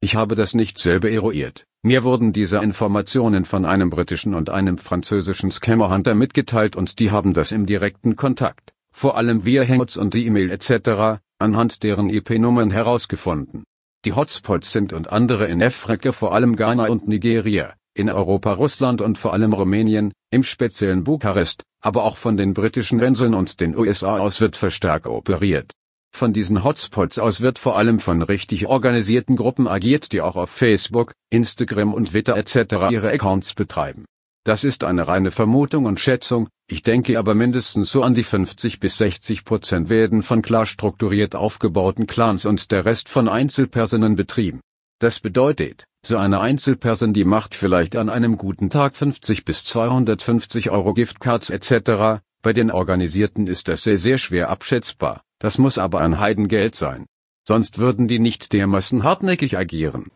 Ich 0.02 0.14
habe 0.14 0.34
das 0.34 0.54
nicht 0.54 0.78
selber 0.78 1.10
eruiert. 1.10 1.66
Mir 1.82 2.04
wurden 2.04 2.32
diese 2.32 2.56
Informationen 2.58 3.44
von 3.44 3.66
einem 3.66 3.90
britischen 3.90 4.34
und 4.34 4.48
einem 4.48 4.78
französischen 4.78 5.50
Scammerhunter 5.50 6.14
mitgeteilt 6.14 6.74
und 6.74 6.98
die 7.00 7.10
haben 7.10 7.34
das 7.34 7.52
im 7.52 7.66
direkten 7.66 8.16
Kontakt, 8.16 8.72
vor 8.92 9.18
allem 9.18 9.44
via 9.44 9.62
Hangouts 9.62 9.98
und 9.98 10.14
E-Mail 10.14 10.50
etc., 10.50 11.20
anhand 11.38 11.82
deren 11.82 12.08
IP-Nummern 12.08 12.70
herausgefunden. 12.70 13.64
Die 14.06 14.14
Hotspots 14.14 14.72
sind 14.72 14.94
und 14.94 15.12
andere 15.12 15.48
in 15.48 15.62
Afrika 15.62 16.12
vor 16.12 16.34
allem 16.34 16.56
Ghana 16.56 16.88
und 16.88 17.06
Nigeria, 17.06 17.74
in 17.94 18.08
Europa 18.08 18.54
Russland 18.54 19.02
und 19.02 19.18
vor 19.18 19.34
allem 19.34 19.52
Rumänien, 19.52 20.14
im 20.30 20.44
speziellen 20.44 21.04
Bukarest, 21.04 21.62
aber 21.82 22.04
auch 22.04 22.16
von 22.16 22.38
den 22.38 22.54
britischen 22.54 23.00
Inseln 23.00 23.34
und 23.34 23.60
den 23.60 23.76
USA 23.76 24.18
aus 24.18 24.40
wird 24.40 24.56
verstärkt 24.56 25.06
operiert. 25.06 25.74
Von 26.12 26.33
diesen 26.33 26.64
Hotspots 26.64 27.18
aus 27.18 27.40
wird 27.40 27.59
vor 27.59 27.79
allem 27.79 27.99
von 27.99 28.23
richtig 28.23 28.66
organisierten 28.66 29.37
Gruppen 29.37 29.66
agiert, 29.66 30.12
die 30.12 30.20
auch 30.20 30.37
auf 30.37 30.51
Facebook, 30.51 31.12
Instagram 31.31 31.94
und 31.94 32.11
Twitter 32.11 32.37
etc. 32.37 32.90
ihre 32.90 33.11
Accounts 33.11 33.55
betreiben. 33.55 34.05
Das 34.44 34.64
ist 34.64 34.85
eine 34.85 35.07
reine 35.07 35.31
Vermutung 35.31 35.85
und 35.85 36.01
Schätzung, 36.01 36.49
ich 36.66 36.83
denke 36.83 37.18
aber 37.18 37.35
mindestens 37.35 37.92
so 37.92 38.03
an 38.03 38.14
die 38.14 38.25
50 38.25 38.81
bis 38.81 38.96
60 38.96 39.44
Prozent 39.44 39.90
werden 39.90 40.23
von 40.23 40.40
klar 40.40 40.64
strukturiert 40.64 41.35
aufgebauten 41.35 42.07
Clans 42.07 42.46
und 42.46 42.70
der 42.70 42.87
Rest 42.87 43.11
von 43.11 43.29
Einzelpersonen 43.29 44.16
betrieben. 44.16 44.61
Das 44.99 45.20
bedeutet, 45.20 45.85
so 46.07 46.16
eine 46.16 46.40
Einzelperson 46.40 47.12
die 47.12 47.25
macht 47.25 47.55
vielleicht 47.55 47.96
an 47.96 48.09
einem 48.09 48.38
guten 48.38 48.70
Tag 48.70 48.96
50 48.96 49.44
bis 49.44 49.64
250 49.64 50.70
Euro 50.70 50.94
Giftcards 50.94 51.51
etc., 51.51 52.23
bei 52.42 52.55
den 52.55 52.70
Organisierten 52.70 53.46
ist 53.46 53.68
das 53.68 53.83
sehr 53.83 53.99
sehr 53.99 54.16
schwer 54.16 54.49
abschätzbar. 54.49 55.23
Das 55.40 55.59
muss 55.59 55.79
aber 55.79 56.00
ein 56.03 56.20
Heidengeld 56.20 56.76
sein. 56.76 57.07
Sonst 57.48 57.79
würden 57.79 58.07
die 58.07 58.18
nicht 58.18 58.53
dermaßen 58.53 59.03
hartnäckig 59.03 59.57
agieren. 59.57 60.11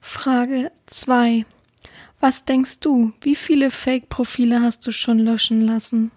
Frage 0.00 0.70
2. 0.86 1.46
Was 2.20 2.44
denkst 2.44 2.80
du, 2.80 3.12
wie 3.20 3.36
viele 3.36 3.70
Fake-Profile 3.70 4.60
hast 4.60 4.86
du 4.86 4.92
schon 4.92 5.20
löschen 5.20 5.62
lassen? 5.62 6.10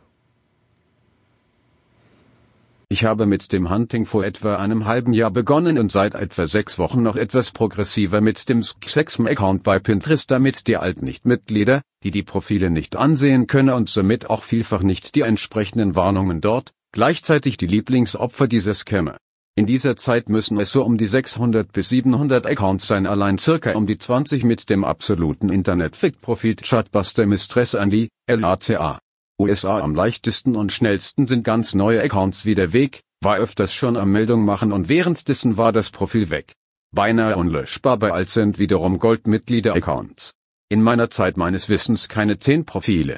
Ich 2.91 3.05
habe 3.05 3.27
mit 3.27 3.51
dem 3.53 3.69
Hunting 3.69 4.07
vor 4.07 4.25
etwa 4.25 4.55
einem 4.55 4.85
halben 4.85 5.13
Jahr 5.13 5.29
begonnen 5.29 5.77
und 5.77 5.91
seit 5.91 6.15
etwa 6.15 6.47
sechs 6.47 6.79
Wochen 6.79 7.03
noch 7.03 7.15
etwas 7.15 7.51
progressiver 7.51 8.19
mit 8.19 8.49
dem 8.49 8.63
Sexm-Account 8.63 9.61
bei 9.61 9.77
Pinterest, 9.77 10.31
damit 10.31 10.67
die 10.67 10.77
Alt-Nicht-Mitglieder, 10.77 11.83
die 12.03 12.09
die 12.09 12.23
Profile 12.23 12.71
nicht 12.71 12.95
ansehen 12.95 13.45
können 13.45 13.69
und 13.69 13.89
somit 13.89 14.31
auch 14.31 14.41
vielfach 14.41 14.81
nicht 14.81 15.13
die 15.13 15.21
entsprechenden 15.21 15.95
Warnungen 15.95 16.41
dort, 16.41 16.73
gleichzeitig 16.91 17.57
die 17.57 17.67
Lieblingsopfer 17.67 18.47
dieser 18.47 18.73
Scammer. 18.73 19.17
In 19.55 19.65
dieser 19.65 19.97
Zeit 19.97 20.29
müssen 20.29 20.57
es 20.59 20.71
so 20.71 20.85
um 20.85 20.97
die 20.97 21.07
600 21.07 21.71
bis 21.71 21.89
700 21.89 22.45
Accounts 22.45 22.87
sein, 22.87 23.05
allein 23.05 23.37
circa 23.37 23.73
um 23.73 23.85
die 23.85 23.97
20 23.97 24.43
mit 24.43 24.69
dem 24.69 24.85
absoluten 24.85 25.49
Internet-Fick-Profil 25.49 26.55
Chatbuster 26.55 27.25
Mistress 27.25 27.73
Andy, 27.73 28.09
LACA. 28.29 28.99
USA 29.41 29.79
am 29.79 29.95
leichtesten 29.95 30.55
und 30.55 30.71
schnellsten 30.71 31.27
sind 31.27 31.43
ganz 31.43 31.73
neue 31.73 32.01
Accounts 32.01 32.45
wie 32.45 32.55
der 32.55 32.73
Weg, 32.73 33.01
war 33.21 33.37
öfters 33.37 33.73
schon 33.73 33.97
am 33.97 34.11
Meldung 34.11 34.45
machen 34.45 34.71
und 34.71 34.87
währenddessen 34.89 35.57
war 35.57 35.71
das 35.71 35.89
Profil 35.89 36.29
weg. 36.29 36.53
Beinahe 36.91 37.35
unlöschbar 37.35 37.97
bei 37.97 38.11
alt 38.11 38.29
sind 38.29 38.59
wiederum 38.59 38.97
Goldmitglieder-Accounts. 38.99 40.33
In 40.69 40.81
meiner 40.81 41.09
Zeit 41.09 41.35
meines 41.35 41.67
Wissens 41.69 42.07
keine 42.07 42.39
10 42.39 42.65
Profile. 42.65 43.17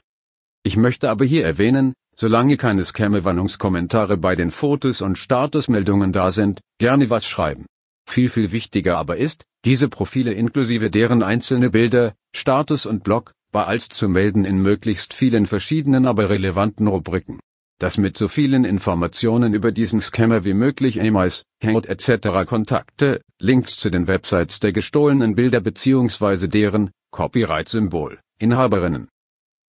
Ich 0.64 0.76
möchte 0.76 1.10
aber 1.10 1.26
hier 1.26 1.46
erwähnen, 1.46 1.94
solange 2.16 2.58
keine 2.58 2.86
Scam-Warnungskommentare 2.86 4.18
bei 4.18 4.36
den 4.36 4.52
Fotos 4.52 5.02
und 5.02 5.18
Statusmeldungen 5.18 6.12
da 6.12 6.32
sind, 6.32 6.62
gerne 6.80 7.10
was 7.10 7.26
schreiben. 7.26 7.66
Viel 8.08 8.30
viel 8.30 8.52
wichtiger 8.52 8.98
aber 8.98 9.18
ist, 9.18 9.44
diese 9.64 9.90
Profile 9.90 10.34
inklusive 10.34 10.90
deren 10.90 11.24
einzelne 11.24 11.70
Bilder, 11.70 12.14
Status 12.36 12.86
und 12.86 13.04
Blog, 13.04 13.34
bei 13.52 13.66
als 13.66 13.90
zu 13.90 14.10
melden 14.10 14.46
in 14.46 14.62
möglichst 14.62 15.14
vielen 15.14 15.46
verschiedenen 15.46 16.06
aber 16.06 16.30
relevanten 16.30 16.88
Rubriken. 16.88 17.40
Dass 17.80 17.98
mit 17.98 18.18
so 18.18 18.28
vielen 18.28 18.64
Informationen 18.64 19.54
über 19.54 19.72
diesen 19.72 20.02
Scammer 20.02 20.44
wie 20.46 20.54
möglich 20.54 20.98
E-Mails, 20.98 21.44
Hangout 21.64 21.88
etc. 21.88 22.46
Kontakte, 22.46 23.22
Links 23.40 23.78
zu 23.78 23.90
den 23.90 24.08
Websites 24.08 24.60
der 24.60 24.72
gestohlenen 24.72 25.36
Bilder 25.36 25.62
bzw. 25.62 26.48
deren 26.48 26.92
Copyright-Symbol, 27.12 28.20
Inhaberinnen. 28.40 29.08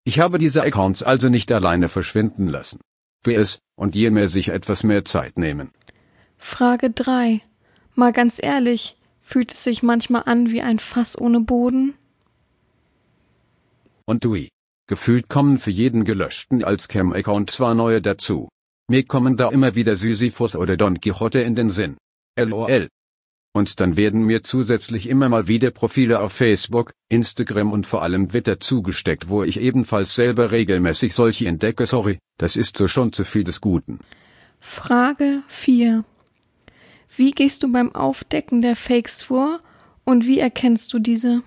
Ich 0.05 0.19
habe 0.19 0.37
diese 0.37 0.63
Accounts 0.63 1.01
also 1.01 1.29
nicht 1.29 1.51
alleine 1.51 1.87
verschwinden 1.87 2.47
lassen. 2.47 2.79
BS, 3.23 3.59
und 3.75 3.95
je 3.95 4.09
mehr 4.09 4.27
sich 4.27 4.49
etwas 4.49 4.83
mehr 4.83 5.05
Zeit 5.05 5.37
nehmen. 5.37 5.71
Frage 6.37 6.89
3. 6.89 7.41
Mal 7.95 8.11
ganz 8.11 8.37
ehrlich, 8.41 8.97
fühlt 9.21 9.53
es 9.53 9.63
sich 9.63 9.81
manchmal 9.81 10.23
an 10.25 10.51
wie 10.51 10.61
ein 10.61 10.79
Fass 10.79 11.17
ohne 11.17 11.39
Boden? 11.39 11.93
Und 14.05 14.25
Dui. 14.25 14.49
Gefühlt 14.87 15.29
kommen 15.29 15.57
für 15.59 15.71
jeden 15.71 16.03
gelöschten 16.03 16.63
als 16.63 16.89
Cam-Account 16.89 17.49
zwar 17.49 17.73
neue 17.73 18.01
dazu. 18.01 18.49
Mir 18.89 19.05
kommen 19.05 19.37
da 19.37 19.49
immer 19.49 19.75
wieder 19.75 19.95
Sisyphus 19.95 20.57
oder 20.57 20.75
Don 20.75 20.99
Quixote 20.99 21.39
in 21.39 21.55
den 21.55 21.69
Sinn. 21.69 21.95
LOL. 22.37 22.89
Und 23.55 23.79
dann 23.79 23.95
werden 23.95 24.23
mir 24.23 24.41
zusätzlich 24.41 25.07
immer 25.07 25.29
mal 25.29 25.47
wieder 25.47 25.69
Profile 25.69 26.19
auf 26.21 26.33
Facebook, 26.33 26.91
Instagram 27.09 27.71
und 27.71 27.85
vor 27.85 28.01
allem 28.01 28.29
Twitter 28.29 28.59
zugesteckt, 28.59 29.29
wo 29.29 29.43
ich 29.43 29.59
ebenfalls 29.59 30.15
selber 30.15 30.51
regelmäßig 30.51 31.13
solche 31.13 31.47
entdecke. 31.47 31.85
Sorry, 31.85 32.17
das 32.39 32.55
ist 32.55 32.77
so 32.77 32.87
schon 32.87 33.13
zu 33.13 33.23
viel 33.23 33.43
des 33.43 33.61
Guten. 33.61 33.99
Frage 34.59 35.43
4. 35.49 36.03
Wie 37.15 37.31
gehst 37.31 37.61
du 37.61 37.71
beim 37.71 37.93
Aufdecken 37.93 38.63
der 38.63 38.75
Fakes 38.75 39.21
vor 39.21 39.59
und 40.03 40.25
wie 40.25 40.39
erkennst 40.39 40.91
du 40.93 40.97
diese? 40.97 41.43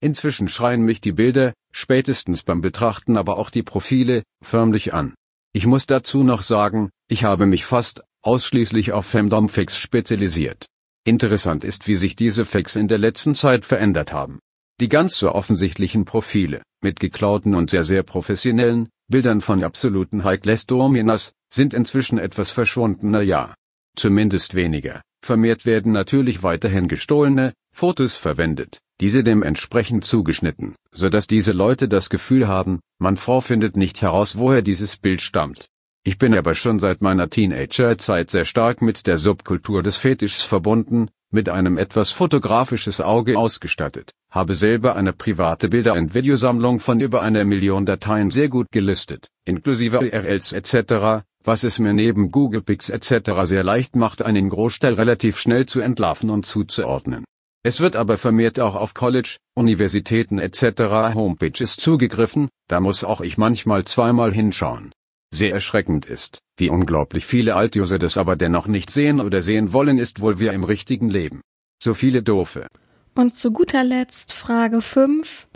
Inzwischen 0.00 0.48
schreien 0.48 0.82
mich 0.82 1.02
die 1.02 1.12
Bilder, 1.12 1.52
spätestens 1.72 2.42
beim 2.42 2.62
Betrachten 2.62 3.18
aber 3.18 3.36
auch 3.36 3.50
die 3.50 3.62
Profile, 3.62 4.22
förmlich 4.42 4.94
an. 4.94 5.14
Ich 5.52 5.66
muss 5.66 5.86
dazu 5.86 6.22
noch 6.22 6.42
sagen, 6.42 6.90
ich 7.08 7.24
habe 7.24 7.44
mich 7.44 7.66
fast 7.66 8.02
ausschließlich 8.26 8.92
auf 8.92 9.06
Femdom-Fakes 9.06 9.78
spezialisiert. 9.78 10.66
Interessant 11.04 11.64
ist, 11.64 11.86
wie 11.86 11.94
sich 11.94 12.16
diese 12.16 12.44
Fakes 12.44 12.74
in 12.74 12.88
der 12.88 12.98
letzten 12.98 13.34
Zeit 13.34 13.64
verändert 13.64 14.12
haben. 14.12 14.40
Die 14.80 14.88
ganz 14.88 15.16
so 15.16 15.32
offensichtlichen 15.32 16.04
Profile, 16.04 16.62
mit 16.82 17.00
geklauten 17.00 17.54
und 17.54 17.70
sehr 17.70 17.84
sehr 17.84 18.02
professionellen 18.02 18.88
Bildern 19.08 19.40
von 19.40 19.62
absoluten 19.62 20.24
High-Class-Dominas, 20.24 21.32
sind 21.52 21.72
inzwischen 21.72 22.18
etwas 22.18 22.50
verschwundener, 22.50 23.22
ja. 23.22 23.54
Zumindest 23.96 24.54
weniger. 24.54 25.00
Vermehrt 25.24 25.64
werden 25.64 25.92
natürlich 25.92 26.42
weiterhin 26.42 26.88
gestohlene 26.88 27.52
Fotos 27.72 28.16
verwendet, 28.16 28.80
diese 29.00 29.22
dementsprechend 29.22 30.04
zugeschnitten, 30.04 30.74
so 30.92 31.08
dass 31.08 31.26
diese 31.26 31.52
Leute 31.52 31.88
das 31.88 32.10
Gefühl 32.10 32.48
haben, 32.48 32.80
man 32.98 33.16
vorfindet 33.16 33.76
nicht 33.76 34.02
heraus, 34.02 34.38
woher 34.38 34.62
dieses 34.62 34.96
Bild 34.96 35.20
stammt. 35.20 35.66
Ich 36.06 36.18
bin 36.18 36.36
aber 36.36 36.54
schon 36.54 36.78
seit 36.78 37.02
meiner 37.02 37.28
Teenagerzeit 37.30 38.30
sehr 38.30 38.44
stark 38.44 38.80
mit 38.80 39.08
der 39.08 39.18
Subkultur 39.18 39.82
des 39.82 39.96
Fetischs 39.96 40.40
verbunden, 40.40 41.10
mit 41.32 41.48
einem 41.48 41.78
etwas 41.78 42.12
fotografisches 42.12 43.00
Auge 43.00 43.36
ausgestattet, 43.36 44.12
habe 44.30 44.54
selber 44.54 44.94
eine 44.94 45.12
private 45.12 45.68
Bilder- 45.68 45.94
und 45.94 46.14
Videosammlung 46.14 46.78
von 46.78 47.00
über 47.00 47.22
einer 47.22 47.44
Million 47.44 47.86
Dateien 47.86 48.30
sehr 48.30 48.48
gut 48.48 48.68
gelistet, 48.70 49.30
inklusive 49.46 49.98
URLs 49.98 50.52
etc., 50.52 51.24
was 51.42 51.64
es 51.64 51.80
mir 51.80 51.92
neben 51.92 52.30
Google 52.30 52.62
Pics 52.62 52.88
etc. 52.88 53.42
sehr 53.42 53.64
leicht 53.64 53.96
macht, 53.96 54.22
einen 54.22 54.48
Großteil 54.48 54.94
relativ 54.94 55.40
schnell 55.40 55.66
zu 55.66 55.80
entlarven 55.80 56.30
und 56.30 56.46
zuzuordnen. 56.46 57.24
Es 57.64 57.80
wird 57.80 57.96
aber 57.96 58.16
vermehrt 58.16 58.60
auch 58.60 58.76
auf 58.76 58.94
College, 58.94 59.38
Universitäten 59.56 60.38
etc. 60.38 61.14
Homepages 61.16 61.76
zugegriffen, 61.76 62.48
da 62.68 62.78
muss 62.78 63.02
auch 63.02 63.20
ich 63.20 63.38
manchmal 63.38 63.84
zweimal 63.86 64.32
hinschauen. 64.32 64.92
Sehr 65.32 65.52
erschreckend 65.52 66.06
ist, 66.06 66.38
wie 66.56 66.70
unglaublich 66.70 67.26
viele 67.26 67.56
Altuser 67.56 67.98
das 67.98 68.16
aber 68.16 68.36
dennoch 68.36 68.66
nicht 68.66 68.90
sehen 68.90 69.20
oder 69.20 69.42
sehen 69.42 69.72
wollen, 69.72 69.98
ist 69.98 70.20
wohl 70.20 70.38
wir 70.38 70.52
im 70.52 70.64
richtigen 70.64 71.10
Leben. 71.10 71.40
So 71.82 71.94
viele 71.94 72.22
doofe. 72.22 72.68
Und 73.14 73.34
zu 73.34 73.52
guter 73.52 73.84
Letzt 73.84 74.32
Frage 74.32 74.82
5. 74.82 75.46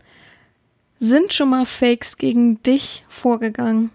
Sind 0.96 1.32
schon 1.32 1.50
mal 1.50 1.66
Fakes 1.66 2.18
gegen 2.18 2.62
dich 2.62 3.04
vorgegangen? 3.08 3.90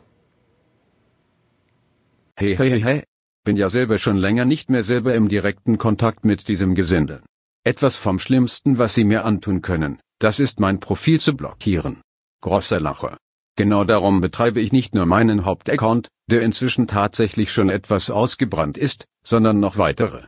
Hey 2.38 2.56
hey 2.58 2.70
hey 2.70 2.82
hey. 2.82 3.04
Bin 3.44 3.58
ja 3.58 3.70
selber 3.70 4.00
schon 4.00 4.18
länger 4.18 4.46
nicht 4.46 4.70
mehr 4.72 4.84
selber 4.84 5.14
im 5.14 5.30
direkten 5.30 5.78
Kontakt 5.78 6.26
mit 6.26 6.48
diesem 6.48 6.74
Gesindel. 6.74 7.22
Etwas 7.64 7.96
vom 7.96 8.20
Schlimmsten, 8.20 8.80
was 8.80 8.96
sie 8.96 9.04
mir 9.04 9.24
antun 9.24 9.62
können, 9.62 10.00
das 10.20 10.40
ist 10.40 10.60
mein 10.60 10.80
Profil 10.80 11.20
zu 11.20 11.36
blockieren. 11.36 12.02
Großer 12.42 12.80
Lacher. 12.80 13.18
Genau 13.58 13.86
darum 13.86 14.20
betreibe 14.20 14.60
ich 14.60 14.74
nicht 14.74 14.96
nur 14.96 15.06
meinen 15.06 15.46
Hauptaccount, 15.46 16.10
der 16.30 16.42
inzwischen 16.42 16.88
tatsächlich 16.88 17.52
schon 17.52 17.70
etwas 17.70 18.10
ausgebrannt 18.10 18.78
ist, 18.78 19.06
sondern 19.26 19.60
noch 19.60 19.78
weitere. 19.78 20.24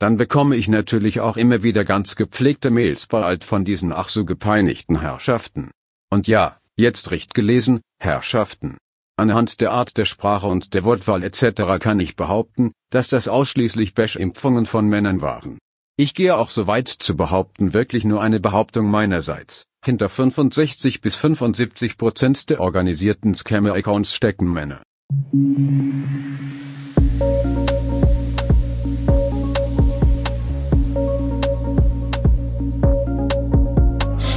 Dann 0.00 0.16
bekomme 0.16 0.56
ich 0.56 0.68
natürlich 0.68 1.20
auch 1.20 1.36
immer 1.36 1.62
wieder 1.62 1.84
ganz 1.84 2.16
gepflegte 2.16 2.70
Mails 2.70 3.06
bald 3.06 3.44
von 3.44 3.64
diesen 3.64 3.92
ach 3.92 4.08
so 4.08 4.24
gepeinigten 4.24 5.00
Herrschaften. 5.00 5.70
Und 6.10 6.26
ja, 6.26 6.58
jetzt 6.76 7.10
recht 7.10 7.34
gelesen, 7.34 7.80
Herrschaften. 8.00 8.76
Anhand 9.16 9.60
der 9.60 9.72
Art 9.72 9.96
der 9.96 10.04
Sprache 10.04 10.46
und 10.46 10.74
der 10.74 10.84
Wortwahl 10.84 11.24
etc. 11.24 11.80
kann 11.80 11.98
ich 11.98 12.14
behaupten, 12.14 12.72
dass 12.90 13.08
das 13.08 13.26
ausschließlich 13.26 13.94
Bash-Impfungen 13.94 14.66
von 14.66 14.86
Männern 14.86 15.20
waren. 15.20 15.58
Ich 15.96 16.14
gehe 16.14 16.36
auch 16.36 16.50
so 16.50 16.68
weit 16.68 16.86
zu 16.86 17.16
behaupten, 17.16 17.72
wirklich 17.72 18.04
nur 18.04 18.22
eine 18.22 18.38
Behauptung 18.38 18.88
meinerseits. 18.88 19.64
Hinter 19.84 20.08
65 20.08 21.00
bis 21.00 21.14
75 21.14 21.96
Prozent 21.96 22.50
der 22.50 22.60
organisierten 22.60 23.34
Scammer-Accounts 23.34 24.12
stecken 24.14 24.52
Männer. 24.52 24.82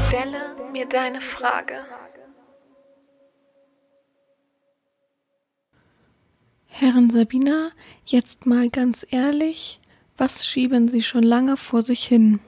Stelle 0.07 0.71
mir 0.71 0.85
deine 0.87 1.21
Frage. 1.21 1.73
Herrin 6.67 7.09
Sabina, 7.09 7.71
jetzt 8.05 8.45
mal 8.45 8.69
ganz 8.69 9.05
ehrlich, 9.09 9.81
was 10.17 10.45
schieben 10.47 10.87
Sie 10.87 11.01
schon 11.01 11.23
lange 11.23 11.57
vor 11.57 11.81
sich 11.81 12.05
hin? 12.05 12.39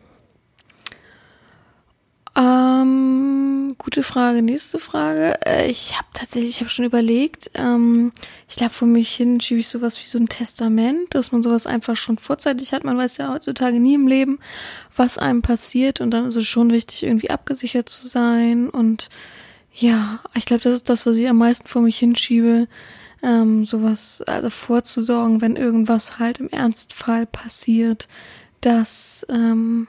Gute 3.84 4.04
Frage. 4.04 4.42
Nächste 4.42 4.80
Frage. 4.80 5.40
Äh, 5.46 5.70
ich 5.70 5.98
habe 5.98 6.08
tatsächlich, 6.14 6.52
ich 6.52 6.60
habe 6.62 6.70
schon 6.70 6.86
überlegt. 6.86 7.52
Ähm, 7.54 8.12
ich 8.48 8.56
glaube, 8.56 8.74
vor 8.74 8.88
mich 8.88 9.14
hin 9.14 9.42
schiebe 9.42 9.60
ich 9.60 9.68
sowas 9.68 10.00
wie 10.00 10.06
so 10.06 10.18
ein 10.18 10.28
Testament, 10.28 11.14
dass 11.14 11.32
man 11.32 11.44
sowas 11.44 11.68
einfach 11.68 11.96
schon 11.96 12.18
vorzeitig 12.18 12.74
hat. 12.74 12.84
Man 12.84 12.98
weiß 12.98 13.18
ja 13.18 13.32
heutzutage 13.34 13.80
nie 13.80 13.96
im 13.96 14.08
Leben, 14.08 14.40
was 14.96 15.18
einem 15.18 15.42
passiert. 15.42 16.02
Und 16.02 16.12
dann 16.12 16.28
ist 16.28 16.36
es 16.36 16.48
schon 16.48 16.72
wichtig, 16.72 17.04
irgendwie 17.04 17.30
abgesichert 17.30 17.90
zu 17.90 18.08
sein. 18.08 18.70
Und 18.70 19.10
ja, 19.74 20.22
ich 20.34 20.46
glaube, 20.46 20.64
das 20.64 20.76
ist 20.76 20.90
das, 20.90 21.06
was 21.06 21.18
ich 21.18 21.28
am 21.28 21.38
meisten 21.38 21.68
vor 21.68 21.82
mich 21.82 22.00
hinschiebe. 22.00 22.68
Ähm, 23.22 23.66
sowas 23.66 24.22
also 24.28 24.50
vorzusorgen, 24.50 25.42
wenn 25.42 25.56
irgendwas 25.56 26.20
halt 26.20 26.40
im 26.40 26.50
Ernstfall 26.50 27.26
passiert, 27.26 28.08
dass 28.60 29.26
ähm, 29.30 29.88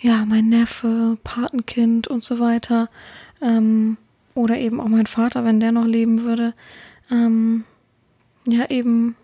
ja, 0.00 0.24
mein 0.24 0.48
Neffe, 0.48 1.18
Patenkind 1.22 2.08
und 2.08 2.24
so 2.24 2.38
weiter, 2.40 2.88
ähm, 3.42 3.96
oder 4.34 4.56
eben 4.56 4.80
auch 4.80 4.88
mein 4.88 5.06
Vater, 5.06 5.44
wenn 5.44 5.60
der 5.60 5.72
noch 5.72 5.84
leben 5.84 6.22
würde, 6.22 6.54
ähm, 7.10 7.64
ja 8.46 8.70
eben 8.70 9.16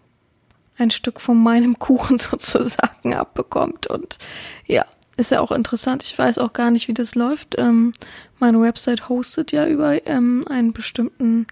ein 0.79 0.91
Stück 0.91 1.21
von 1.21 1.43
meinem 1.43 1.79
Kuchen 1.79 2.19
sozusagen 2.19 3.15
abbekommt. 3.15 3.87
Und 3.87 4.19
ja, 4.67 4.85
ist 5.17 5.31
ja 5.31 5.41
auch 5.41 5.53
interessant. 5.53 6.03
Ich 6.03 6.19
weiß 6.19 6.39
auch 6.39 6.53
gar 6.53 6.71
nicht, 6.71 6.89
wie 6.89 6.95
das 6.95 7.15
läuft. 7.15 7.57
Ähm, 7.59 7.93
meine 8.39 8.61
Website 8.61 9.09
hostet 9.09 9.53
ja 9.53 9.67
über 9.67 10.07
ähm, 10.07 10.45
einen 10.49 10.73
bestimmten 10.75 11.47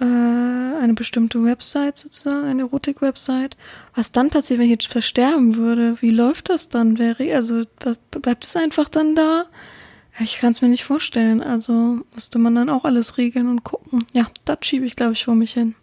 äh, 0.00 0.04
eine 0.04 0.94
bestimmte 0.94 1.44
Website 1.44 1.98
sozusagen, 1.98 2.46
eine 2.46 2.62
Erotik-Website. 2.62 3.56
Was 3.94 4.12
dann 4.12 4.30
passiert, 4.30 4.58
wenn 4.58 4.66
ich 4.66 4.72
jetzt 4.72 4.88
versterben 4.88 5.56
würde? 5.56 6.00
Wie 6.00 6.10
läuft 6.10 6.48
das 6.48 6.68
dann? 6.68 6.98
Wäre 6.98 7.34
also 7.34 7.62
bleibt 8.10 8.44
es 8.44 8.56
einfach 8.56 8.88
dann 8.88 9.14
da? 9.14 9.46
Ich 10.18 10.38
kann 10.38 10.52
es 10.52 10.62
mir 10.62 10.68
nicht 10.68 10.84
vorstellen. 10.84 11.42
Also 11.42 12.00
musste 12.14 12.38
man 12.38 12.54
dann 12.54 12.68
auch 12.68 12.84
alles 12.84 13.18
regeln 13.18 13.48
und 13.48 13.64
gucken. 13.64 14.04
Ja, 14.12 14.30
das 14.44 14.58
schiebe 14.62 14.86
ich, 14.86 14.96
glaube 14.96 15.12
ich, 15.12 15.24
vor 15.24 15.34
mich 15.34 15.52
hin. 15.52 15.74